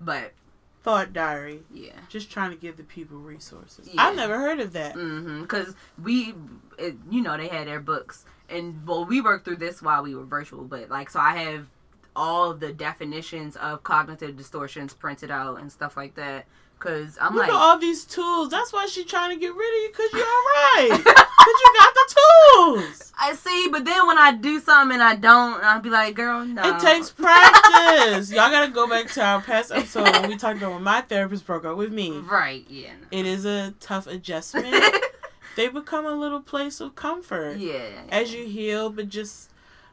but 0.00 0.32
Thought 0.84 1.12
diary. 1.14 1.62
yeah, 1.72 1.92
Just 2.08 2.30
trying 2.30 2.50
to 2.50 2.56
give 2.56 2.76
the 2.76 2.84
people 2.84 3.16
resources. 3.18 3.88
Yeah. 3.92 4.02
I've 4.06 4.16
never 4.16 4.38
heard 4.38 4.60
of 4.60 4.72
that. 4.74 4.94
mm-hmm. 4.94 5.40
Because 5.42 5.74
we, 6.00 6.34
it, 6.78 6.94
you 7.10 7.22
know, 7.22 7.36
they 7.36 7.48
had 7.48 7.66
their 7.66 7.80
books, 7.80 8.24
and 8.50 8.86
well, 8.86 9.04
we 9.06 9.20
worked 9.22 9.44
through 9.46 9.56
this 9.56 9.80
while 9.82 10.02
we 10.02 10.14
were 10.14 10.24
virtual, 10.24 10.62
but 10.64 10.90
like, 10.90 11.08
so 11.10 11.18
I 11.20 11.36
have 11.38 11.66
all 12.14 12.52
the 12.54 12.72
definitions 12.72 13.56
of 13.56 13.82
cognitive 13.82 14.36
distortions 14.36 14.92
printed 14.94 15.30
out 15.30 15.58
and 15.60 15.72
stuff 15.72 15.96
like 15.96 16.14
that. 16.16 16.44
Cause 16.80 17.16
I'm 17.20 17.32
Look 17.34 17.44
like, 17.44 17.48
at 17.50 17.54
all 17.56 17.78
these 17.78 18.04
tools. 18.04 18.50
That's 18.50 18.70
why 18.72 18.84
she's 18.86 19.06
trying 19.06 19.30
to 19.34 19.40
get 19.40 19.54
rid 19.54 19.68
of 19.68 19.82
you 19.82 19.88
because 19.88 20.12
you're 20.12 20.26
alright. 20.26 21.04
Because 21.04 21.23
you 21.46 21.74
got 21.78 21.94
the 21.94 22.14
tools. 22.14 23.12
I 23.18 23.34
see, 23.34 23.68
but 23.70 23.84
then 23.84 24.06
when 24.06 24.18
I 24.18 24.32
do 24.32 24.60
something 24.60 24.94
and 24.94 25.02
I 25.02 25.16
don't, 25.16 25.62
I'll 25.62 25.80
be 25.80 25.90
like, 25.90 26.14
girl, 26.14 26.44
no. 26.44 26.62
It 26.62 26.80
takes 26.80 27.10
practice. 27.10 28.30
Y'all 28.30 28.50
gotta 28.50 28.70
go 28.72 28.88
back 28.88 29.10
to 29.12 29.22
our 29.22 29.40
past 29.40 29.72
episode 29.72 30.10
when 30.10 30.28
we 30.28 30.36
talked 30.36 30.58
about 30.58 30.72
when 30.72 30.82
my 30.82 31.00
therapist 31.00 31.46
broke 31.46 31.64
up 31.64 31.76
with 31.76 31.92
me. 31.92 32.10
right, 32.18 32.64
yeah. 32.68 32.92
It 33.10 33.26
is 33.26 33.44
a 33.44 33.74
tough 33.80 34.06
adjustment. 34.06 34.74
they 35.56 35.68
become 35.68 36.06
a 36.06 36.14
little 36.14 36.40
place 36.40 36.80
of 36.80 36.94
comfort 36.94 37.58
yeah. 37.58 38.02
as 38.08 38.34
you 38.34 38.46
heal, 38.46 38.90
but 38.90 39.08
just 39.08 39.50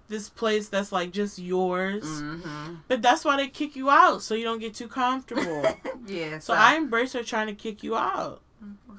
this 0.10 0.30
place 0.30 0.68
that's 0.68 0.92
like 0.92 1.12
just 1.12 1.40
yours. 1.40 2.04
Mm-hmm. 2.04 2.76
But 2.88 3.02
that's 3.02 3.24
why 3.24 3.38
they 3.38 3.48
kick 3.48 3.76
you 3.76 3.90
out 3.90 4.22
so 4.22 4.36
you 4.36 4.44
don't 4.44 4.60
get 4.60 4.74
too 4.74 4.88
comfortable. 4.88 5.66
yeah. 6.08 6.40
so 6.40 6.54
I 6.54 6.76
embrace 6.76 7.14
her 7.14 7.24
trying 7.24 7.48
to 7.48 7.56
kick 7.56 7.84
you 7.84 7.96
out. 7.96 8.42
We'll. 8.88 8.98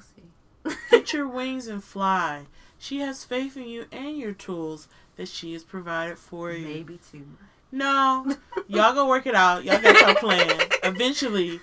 Get 0.91 1.13
your 1.13 1.27
wings 1.27 1.67
and 1.67 1.83
fly. 1.83 2.43
She 2.79 2.99
has 2.99 3.23
faith 3.23 3.55
in 3.57 3.67
you 3.67 3.85
and 3.91 4.17
your 4.17 4.33
tools 4.33 4.87
that 5.15 5.27
she 5.27 5.53
has 5.53 5.63
provided 5.63 6.17
for 6.17 6.51
you. 6.51 6.65
Maybe 6.67 6.99
too 7.11 7.19
much. 7.19 7.49
No, 7.71 8.35
y'all 8.67 8.93
go 8.93 9.07
work 9.07 9.25
it 9.25 9.33
out. 9.35 9.63
Y'all 9.63 9.81
got 9.81 9.99
your 9.99 10.15
plan. 10.15 10.61
Eventually, 10.83 11.59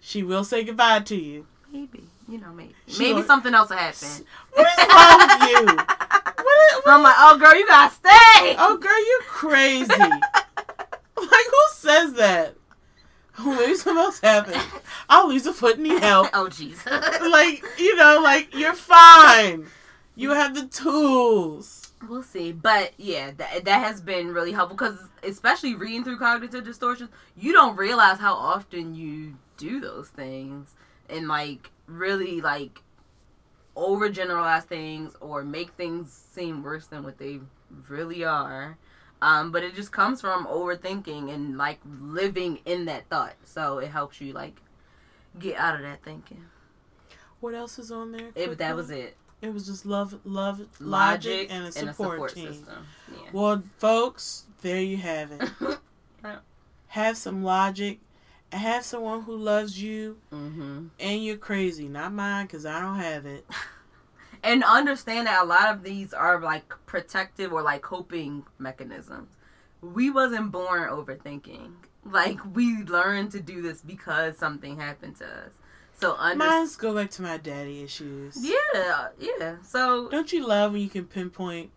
she 0.00 0.22
will 0.22 0.44
say 0.44 0.62
goodbye 0.64 1.00
to 1.00 1.16
you. 1.16 1.46
Maybe. 1.72 2.04
You 2.28 2.38
know, 2.38 2.52
maybe. 2.52 2.74
She 2.86 3.00
maybe 3.04 3.12
gonna- 3.14 3.26
something 3.26 3.54
else 3.54 3.70
will 3.70 3.76
happen. 3.76 4.08
What 4.52 4.66
is 4.78 4.86
wrong 4.94 5.66
with 5.66 5.76
you? 5.78 5.84
What 6.36 6.78
is, 6.78 6.82
I'm 6.86 7.02
like, 7.02 7.14
oh, 7.18 7.38
girl, 7.38 7.54
you 7.56 7.66
gotta 7.66 7.92
stay. 7.94 8.54
oh, 8.58 8.78
girl, 8.80 9.06
you're 9.06 9.22
crazy. 9.22 9.88
like, 9.98 11.46
who 11.50 11.62
says 11.72 12.12
that? 12.14 12.54
Maybe 13.44 13.74
something 13.74 14.02
else 14.02 14.20
happened. 14.20 14.60
I'll 15.08 15.28
lose 15.28 15.46
a 15.46 15.52
foot 15.52 15.74
and 15.76 15.84
need 15.84 16.02
help. 16.02 16.28
oh, 16.32 16.46
jeez. 16.46 16.84
Like, 17.30 17.62
you 17.78 17.96
know, 17.96 18.20
like, 18.22 18.54
you're 18.54 18.74
fine. 18.74 19.66
You 20.14 20.30
have 20.30 20.54
the 20.54 20.66
tools. 20.66 21.92
We'll 22.08 22.22
see, 22.22 22.52
but 22.52 22.92
yeah, 22.98 23.32
that 23.38 23.64
that 23.64 23.78
has 23.82 24.00
been 24.00 24.28
really 24.28 24.52
helpful 24.52 24.76
because 24.76 25.08
especially 25.22 25.74
reading 25.74 26.04
through 26.04 26.18
cognitive 26.18 26.64
distortions, 26.64 27.10
you 27.36 27.52
don't 27.52 27.76
realize 27.76 28.18
how 28.18 28.34
often 28.34 28.94
you 28.94 29.36
do 29.56 29.80
those 29.80 30.08
things 30.08 30.74
and 31.08 31.26
like 31.26 31.70
really 31.86 32.40
like 32.40 32.82
overgeneralize 33.76 34.64
things 34.64 35.16
or 35.20 35.42
make 35.42 35.70
things 35.70 36.12
seem 36.12 36.62
worse 36.62 36.86
than 36.86 37.02
what 37.02 37.18
they 37.18 37.40
really 37.88 38.24
are. 38.24 38.76
Um, 39.22 39.50
but 39.50 39.62
it 39.62 39.74
just 39.74 39.92
comes 39.92 40.20
from 40.20 40.46
overthinking 40.46 41.32
and 41.32 41.56
like 41.56 41.80
living 41.84 42.60
in 42.64 42.84
that 42.84 43.08
thought, 43.08 43.34
so 43.44 43.78
it 43.78 43.88
helps 43.88 44.20
you 44.20 44.32
like 44.32 44.60
get 45.38 45.56
out 45.56 45.74
of 45.76 45.82
that 45.82 46.02
thinking. 46.02 46.44
What 47.40 47.54
else 47.54 47.78
is 47.78 47.90
on 47.90 48.12
there? 48.12 48.28
It, 48.34 48.58
that 48.58 48.76
was 48.76 48.90
it. 48.90 49.16
It 49.42 49.52
was 49.52 49.66
just 49.66 49.84
love, 49.86 50.18
love, 50.24 50.66
logic, 50.80 51.48
and 51.50 51.66
a 51.66 51.72
support, 51.72 52.34
team. 52.34 52.48
system. 52.48 52.86
Yeah. 53.10 53.28
Well, 53.32 53.62
folks, 53.78 54.44
there 54.62 54.80
you 54.80 54.96
have 54.98 55.32
it. 55.32 55.78
Have 56.88 57.18
some 57.18 57.44
logic, 57.44 57.98
have 58.52 58.84
someone 58.84 59.22
who 59.22 59.36
loves 59.36 59.82
you, 59.82 60.16
mm-hmm. 60.32 60.86
and 60.98 61.24
you're 61.24 61.36
crazy. 61.36 61.88
Not 61.88 62.12
mine, 62.12 62.46
because 62.46 62.64
I 62.64 62.80
don't 62.80 62.98
have 62.98 63.26
it. 63.26 63.44
and 64.42 64.62
understand 64.64 65.26
that 65.26 65.42
a 65.42 65.46
lot 65.46 65.74
of 65.74 65.82
these 65.82 66.12
are 66.12 66.40
like 66.40 66.72
protective 66.86 67.52
or 67.52 67.62
like 67.62 67.82
coping 67.82 68.44
mechanisms. 68.58 69.28
We 69.82 70.10
wasn't 70.10 70.50
born 70.52 70.88
overthinking. 70.88 71.72
Like 72.04 72.38
we 72.54 72.82
learned 72.84 73.32
to 73.32 73.40
do 73.40 73.62
this 73.62 73.82
because 73.82 74.38
something 74.38 74.78
happened 74.78 75.16
to 75.16 75.24
us. 75.26 75.52
So 75.98 76.14
under 76.18 76.44
Mine's 76.44 76.76
go 76.76 76.94
back 76.94 77.10
to 77.12 77.22
my 77.22 77.38
daddy 77.38 77.82
issues. 77.82 78.36
yeah, 78.40 79.08
yeah. 79.18 79.56
So 79.62 80.08
Don't 80.10 80.30
you 80.32 80.46
love 80.46 80.72
when 80.72 80.82
you 80.82 80.88
can 80.90 81.06
pinpoint 81.06 81.70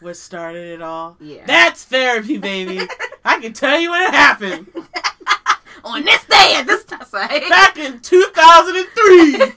what 0.00 0.16
started 0.16 0.66
it 0.66 0.82
all? 0.82 1.16
yeah. 1.20 1.44
That's 1.46 1.84
therapy, 1.84 2.38
baby. 2.38 2.80
I 3.24 3.38
can 3.38 3.52
tell 3.52 3.78
you 3.78 3.90
when 3.90 4.02
it 4.02 4.10
happened. 4.14 4.68
On 5.84 6.04
this 6.04 6.24
day 6.24 6.54
at 6.56 6.66
this 6.66 6.84
time? 6.84 7.48
Back 7.48 7.76
in 7.78 8.00
2003. 8.00 9.52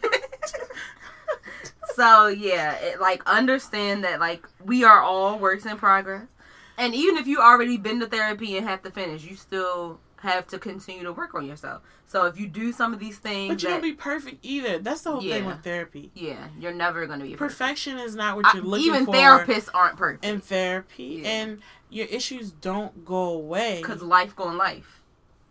So 1.99 2.27
yeah, 2.27 2.73
it, 2.75 3.01
like 3.01 3.21
understand 3.27 4.03
that 4.05 4.19
like 4.19 4.47
we 4.63 4.83
are 4.83 5.01
all 5.01 5.37
works 5.37 5.65
in 5.65 5.77
progress. 5.77 6.27
And 6.77 6.95
even 6.95 7.17
if 7.17 7.27
you 7.27 7.39
already 7.41 7.77
been 7.77 7.99
to 7.99 8.07
therapy 8.07 8.55
and 8.57 8.65
have 8.67 8.81
to 8.83 8.91
finish, 8.91 9.25
you 9.25 9.35
still 9.35 9.99
have 10.21 10.47
to 10.47 10.57
continue 10.57 11.03
to 11.03 11.11
work 11.11 11.35
on 11.35 11.45
yourself. 11.45 11.81
So 12.07 12.25
if 12.25 12.39
you 12.39 12.47
do 12.47 12.71
some 12.71 12.93
of 12.93 12.99
these 12.99 13.17
things, 13.17 13.53
but 13.53 13.63
you 13.63 13.69
don't 13.69 13.81
be 13.83 13.93
perfect 13.93 14.37
either. 14.43 14.79
That's 14.79 15.01
the 15.01 15.11
whole 15.11 15.21
thing 15.21 15.45
with 15.45 15.63
therapy. 15.63 16.11
yeah, 16.15 16.47
you're 16.57 16.73
never 16.73 17.05
gonna 17.05 17.23
be 17.25 17.35
perfect. 17.35 17.59
Perfection 17.59 17.99
is 17.99 18.15
not 18.15 18.35
what 18.37 18.53
you're 18.53 18.63
looking 18.63 18.85
even 18.85 19.05
for. 19.05 19.15
Even 19.15 19.27
therapists 19.29 19.69
aren't 19.73 19.97
perfect 19.97 20.25
in 20.25 20.39
therapy, 20.39 21.21
Yeah. 21.23 21.29
and 21.29 21.59
your 21.89 22.07
issues 22.07 22.51
don't 22.51 23.03
go 23.05 23.29
away. 23.29 23.77
because 23.81 24.01
life 24.01 24.35
going 24.35 24.57
life. 24.57 24.98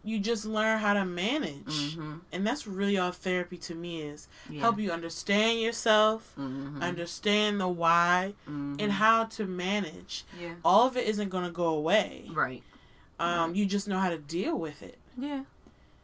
You 0.05 0.19
just 0.19 0.45
learn 0.47 0.79
how 0.79 0.95
to 0.95 1.05
manage, 1.05 1.95
hmm 1.97 2.15
and 2.33 2.47
that's 2.47 2.67
really 2.67 2.99
all 2.99 3.11
therapy 3.13 3.57
to 3.59 3.75
me 3.75 4.03
is. 4.03 4.29
Yeah. 4.51 4.61
Help 4.61 4.79
you 4.79 4.91
understand 4.93 5.61
yourself, 5.61 6.33
hmm 6.37 6.81
understand 6.83 7.61
the 7.61 7.69
why, 7.69 8.35
hmm 8.47 8.77
and 8.79 8.93
how 8.93 9.25
to 9.25 9.45
manage. 9.47 10.25
yeah, 10.41 10.55
All 10.65 10.87
of 10.87 10.97
it 10.97 11.07
isn't 11.09 11.31
going 11.31 11.45
to 11.45 11.51
go 11.51 11.67
away. 11.69 12.31
right. 12.33 12.63
Um, 13.21 13.55
you 13.57 13.67
just 13.67 13.89
know 13.89 13.99
how 13.99 14.11
to 14.11 14.19
deal 14.19 14.57
with 14.57 14.81
it. 14.83 14.97
Yeah, 15.17 15.43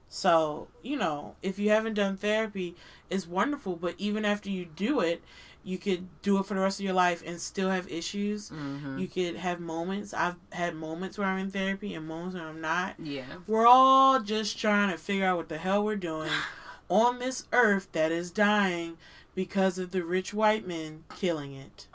So, 0.09 0.67
you 0.83 0.97
know, 0.97 1.37
if 1.43 1.59
you 1.59 1.71
haven't 1.71 1.95
done 1.95 2.17
therapy, 2.17 2.75
it's 3.11 3.27
wonderful, 3.29 3.77
but 3.77 3.95
even 3.99 4.25
after 4.25 4.51
you 4.51 4.65
do 4.65 5.01
it, 5.01 5.23
you 5.65 5.79
could 5.79 6.07
do 6.23 6.39
it 6.39 6.45
for 6.47 6.53
the 6.55 6.61
rest 6.61 6.79
of 6.79 6.85
your 6.85 6.93
life 6.95 7.23
and 7.25 7.41
still 7.41 7.71
have 7.71 7.91
issues. 7.91 8.51
hmm 8.51 8.99
You 8.99 9.09
could 9.09 9.37
have 9.37 9.61
moments. 9.61 10.13
I've 10.13 10.37
had 10.53 10.75
moments 10.75 11.17
where 11.17 11.27
I'm 11.27 11.39
in 11.39 11.51
therapy 11.51 11.95
and 11.95 12.07
moments 12.07 12.35
where 12.37 12.45
I'm 12.47 12.61
not. 12.61 12.95
yeah. 12.99 13.25
We're 13.47 13.67
all 13.67 14.21
just 14.21 14.59
trying 14.59 14.91
to 14.91 14.99
figure 14.99 15.25
out 15.25 15.39
what 15.39 15.49
the 15.49 15.59
hell 15.59 15.83
we're 15.85 15.97
doing 15.97 16.31
on 16.91 17.19
this 17.19 17.47
earth 17.53 17.89
that 17.93 18.13
is 18.13 18.31
dying 18.31 18.99
because 19.35 19.79
of 19.79 19.91
the 19.91 20.05
rich 20.05 20.35
white 20.35 20.67
men 20.67 21.05
killing 21.17 21.55
it. 21.55 21.87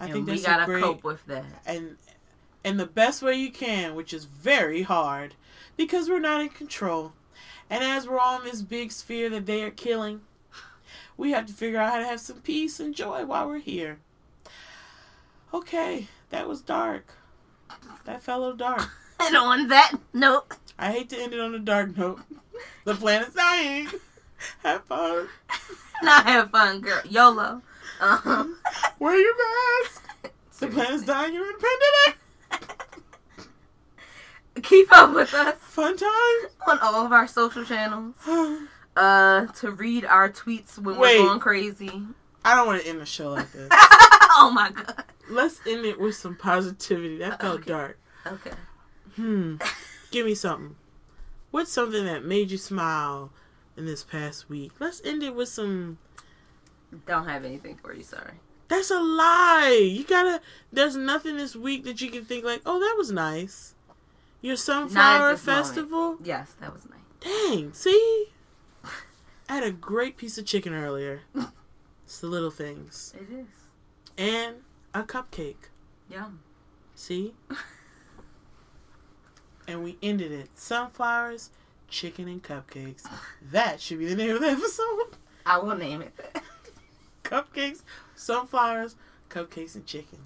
I 0.00 0.04
and 0.04 0.12
think 0.14 0.26
we 0.28 0.40
gotta 0.40 0.64
great 0.64 0.82
cope 0.82 1.04
with 1.04 1.24
that. 1.26 1.44
and 1.66 1.96
in 2.62 2.76
the 2.78 2.86
best 2.86 3.22
way 3.22 3.34
you 3.34 3.50
can, 3.50 3.94
which 3.94 4.14
is 4.14 4.24
very 4.24 4.82
hard 4.82 5.34
because 5.76 6.08
we're 6.08 6.18
not 6.20 6.40
in 6.40 6.48
control. 6.48 7.12
And 7.68 7.82
as 7.84 8.06
we're 8.08 8.20
on 8.20 8.44
this 8.44 8.62
big 8.62 8.92
sphere 8.92 9.28
that 9.30 9.46
they 9.46 9.62
are 9.62 9.70
killing, 9.70 10.20
we 11.16 11.32
have 11.32 11.46
to 11.46 11.52
figure 11.52 11.80
out 11.80 11.92
how 11.92 11.98
to 11.98 12.04
have 12.06 12.20
some 12.20 12.40
peace 12.40 12.80
and 12.80 12.94
joy 12.94 13.24
while 13.24 13.48
we're 13.48 13.58
here. 13.58 13.98
Okay, 15.52 16.08
that 16.30 16.48
was 16.48 16.60
dark. 16.60 17.14
That 18.04 18.22
fellow 18.22 18.54
dark. 18.54 18.88
And 19.20 19.36
on 19.36 19.68
that 19.68 19.92
note, 20.12 20.56
I 20.76 20.90
hate 20.90 21.08
to 21.10 21.16
end 21.18 21.32
it 21.32 21.40
on 21.40 21.54
a 21.54 21.58
dark 21.60 21.96
note. 21.96 22.20
The 22.84 22.96
planet's 22.96 23.32
dying. 23.34 23.86
Have 24.64 24.84
fun. 24.84 25.28
not 26.02 26.26
have 26.26 26.50
fun, 26.50 26.80
girl. 26.80 27.00
YOLO. 27.08 27.62
Um, 28.00 28.58
Wear 28.98 29.16
your 29.16 29.34
mask. 29.84 30.02
The 30.58 30.66
planet's 30.66 31.04
dying. 31.04 31.32
You're 31.32 31.48
in 31.48 31.54
a 31.54 32.56
pandemic. 32.56 33.52
keep 34.64 34.92
up 34.92 35.14
with 35.14 35.32
us 35.32 35.54
Fun 35.60 35.96
time. 35.96 36.50
on 36.66 36.80
all 36.80 37.06
of 37.06 37.12
our 37.12 37.28
social 37.28 37.64
channels. 37.64 38.16
Uh, 38.96 39.46
to 39.46 39.70
read 39.72 40.04
our 40.04 40.30
tweets 40.30 40.78
when 40.78 40.96
Wait. 40.96 41.18
we're 41.18 41.26
going 41.26 41.40
crazy. 41.40 42.02
I 42.44 42.54
don't 42.54 42.66
want 42.66 42.82
to 42.82 42.88
end 42.88 43.00
the 43.00 43.06
show 43.06 43.30
like 43.30 43.50
this. 43.52 43.68
oh 43.72 44.52
my 44.54 44.70
god. 44.70 45.04
Let's 45.28 45.60
end 45.66 45.84
it 45.84 45.98
with 45.98 46.14
some 46.14 46.36
positivity. 46.36 47.18
That 47.18 47.40
felt 47.40 47.60
Okay. 47.60 47.70
dark. 47.70 47.98
Okay. 48.26 48.52
Hmm. 49.16 49.56
Give 50.10 50.26
me 50.26 50.34
something. 50.34 50.76
What's 51.50 51.72
something 51.72 52.04
that 52.04 52.24
made 52.24 52.50
you 52.50 52.58
smile 52.58 53.30
in 53.76 53.86
this 53.86 54.04
past 54.04 54.48
week? 54.48 54.72
Let's 54.78 55.00
end 55.04 55.22
it 55.22 55.34
with 55.34 55.48
some. 55.48 55.98
Don't 57.06 57.26
have 57.26 57.44
anything 57.44 57.76
for 57.76 57.92
you. 57.94 58.02
Sorry. 58.02 58.34
That's 58.68 58.90
a 58.90 59.00
lie. 59.00 59.88
You 59.90 60.04
gotta. 60.04 60.40
There's 60.72 60.96
nothing 60.96 61.36
this 61.36 61.56
week 61.56 61.84
that 61.84 62.00
you 62.00 62.10
can 62.10 62.24
think 62.24 62.44
like, 62.44 62.62
oh, 62.66 62.78
that 62.78 62.94
was 62.96 63.10
nice. 63.10 63.74
Your 64.40 64.56
sunflower 64.56 65.32
this 65.32 65.46
moment. 65.46 65.66
festival. 65.66 66.16
Yes, 66.22 66.52
that 66.60 66.72
was 66.72 66.86
nice. 66.88 67.00
Dang. 67.50 67.72
See. 67.72 68.26
I 69.48 69.54
had 69.56 69.64
a 69.64 69.72
great 69.72 70.16
piece 70.16 70.38
of 70.38 70.46
chicken 70.46 70.74
earlier. 70.74 71.20
It's 72.04 72.20
the 72.20 72.26
little 72.26 72.50
things. 72.50 73.14
It 73.16 73.32
is. 73.34 73.46
And 74.18 74.56
a 74.92 75.04
cupcake. 75.04 75.70
Yum. 76.10 76.40
See? 76.94 77.32
and 79.66 79.82
we 79.82 79.96
ended 80.02 80.30
it. 80.30 80.50
Sunflowers, 80.54 81.48
chicken, 81.88 82.28
and 82.28 82.42
cupcakes. 82.42 83.04
That 83.40 83.80
should 83.80 84.00
be 84.00 84.06
the 84.06 84.16
name 84.16 84.34
of 84.34 84.42
the 84.42 84.48
episode. 84.48 85.16
I 85.46 85.56
will 85.58 85.76
name 85.76 86.02
it. 86.02 86.14
that. 86.16 86.42
Cupcakes, 87.24 87.82
sunflowers, 88.14 88.96
cupcakes, 89.30 89.74
and 89.74 89.86
chicken. 89.86 90.18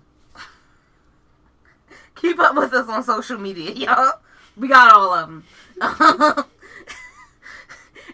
Keep 2.17 2.41
up 2.41 2.57
with 2.57 2.73
us 2.73 2.89
on 2.89 3.05
social 3.05 3.39
media, 3.39 3.71
y'all. 3.71 4.15
We 4.57 4.67
got 4.67 4.93
all 4.93 5.15
of 5.15 5.29
them. 5.29 5.45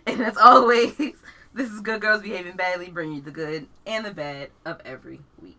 and 0.07 0.21
as 0.21 0.37
always, 0.37 0.95
this 1.55 1.71
is 1.71 1.81
Good 1.81 2.01
Girls 2.03 2.23
Behaving 2.23 2.57
Badly, 2.57 2.91
bringing 2.91 3.17
you 3.17 3.23
the 3.23 3.31
good 3.31 3.67
and 3.87 4.05
the 4.05 4.13
bad 4.13 4.51
of 4.67 4.81
every 4.85 5.21
week. 5.41 5.57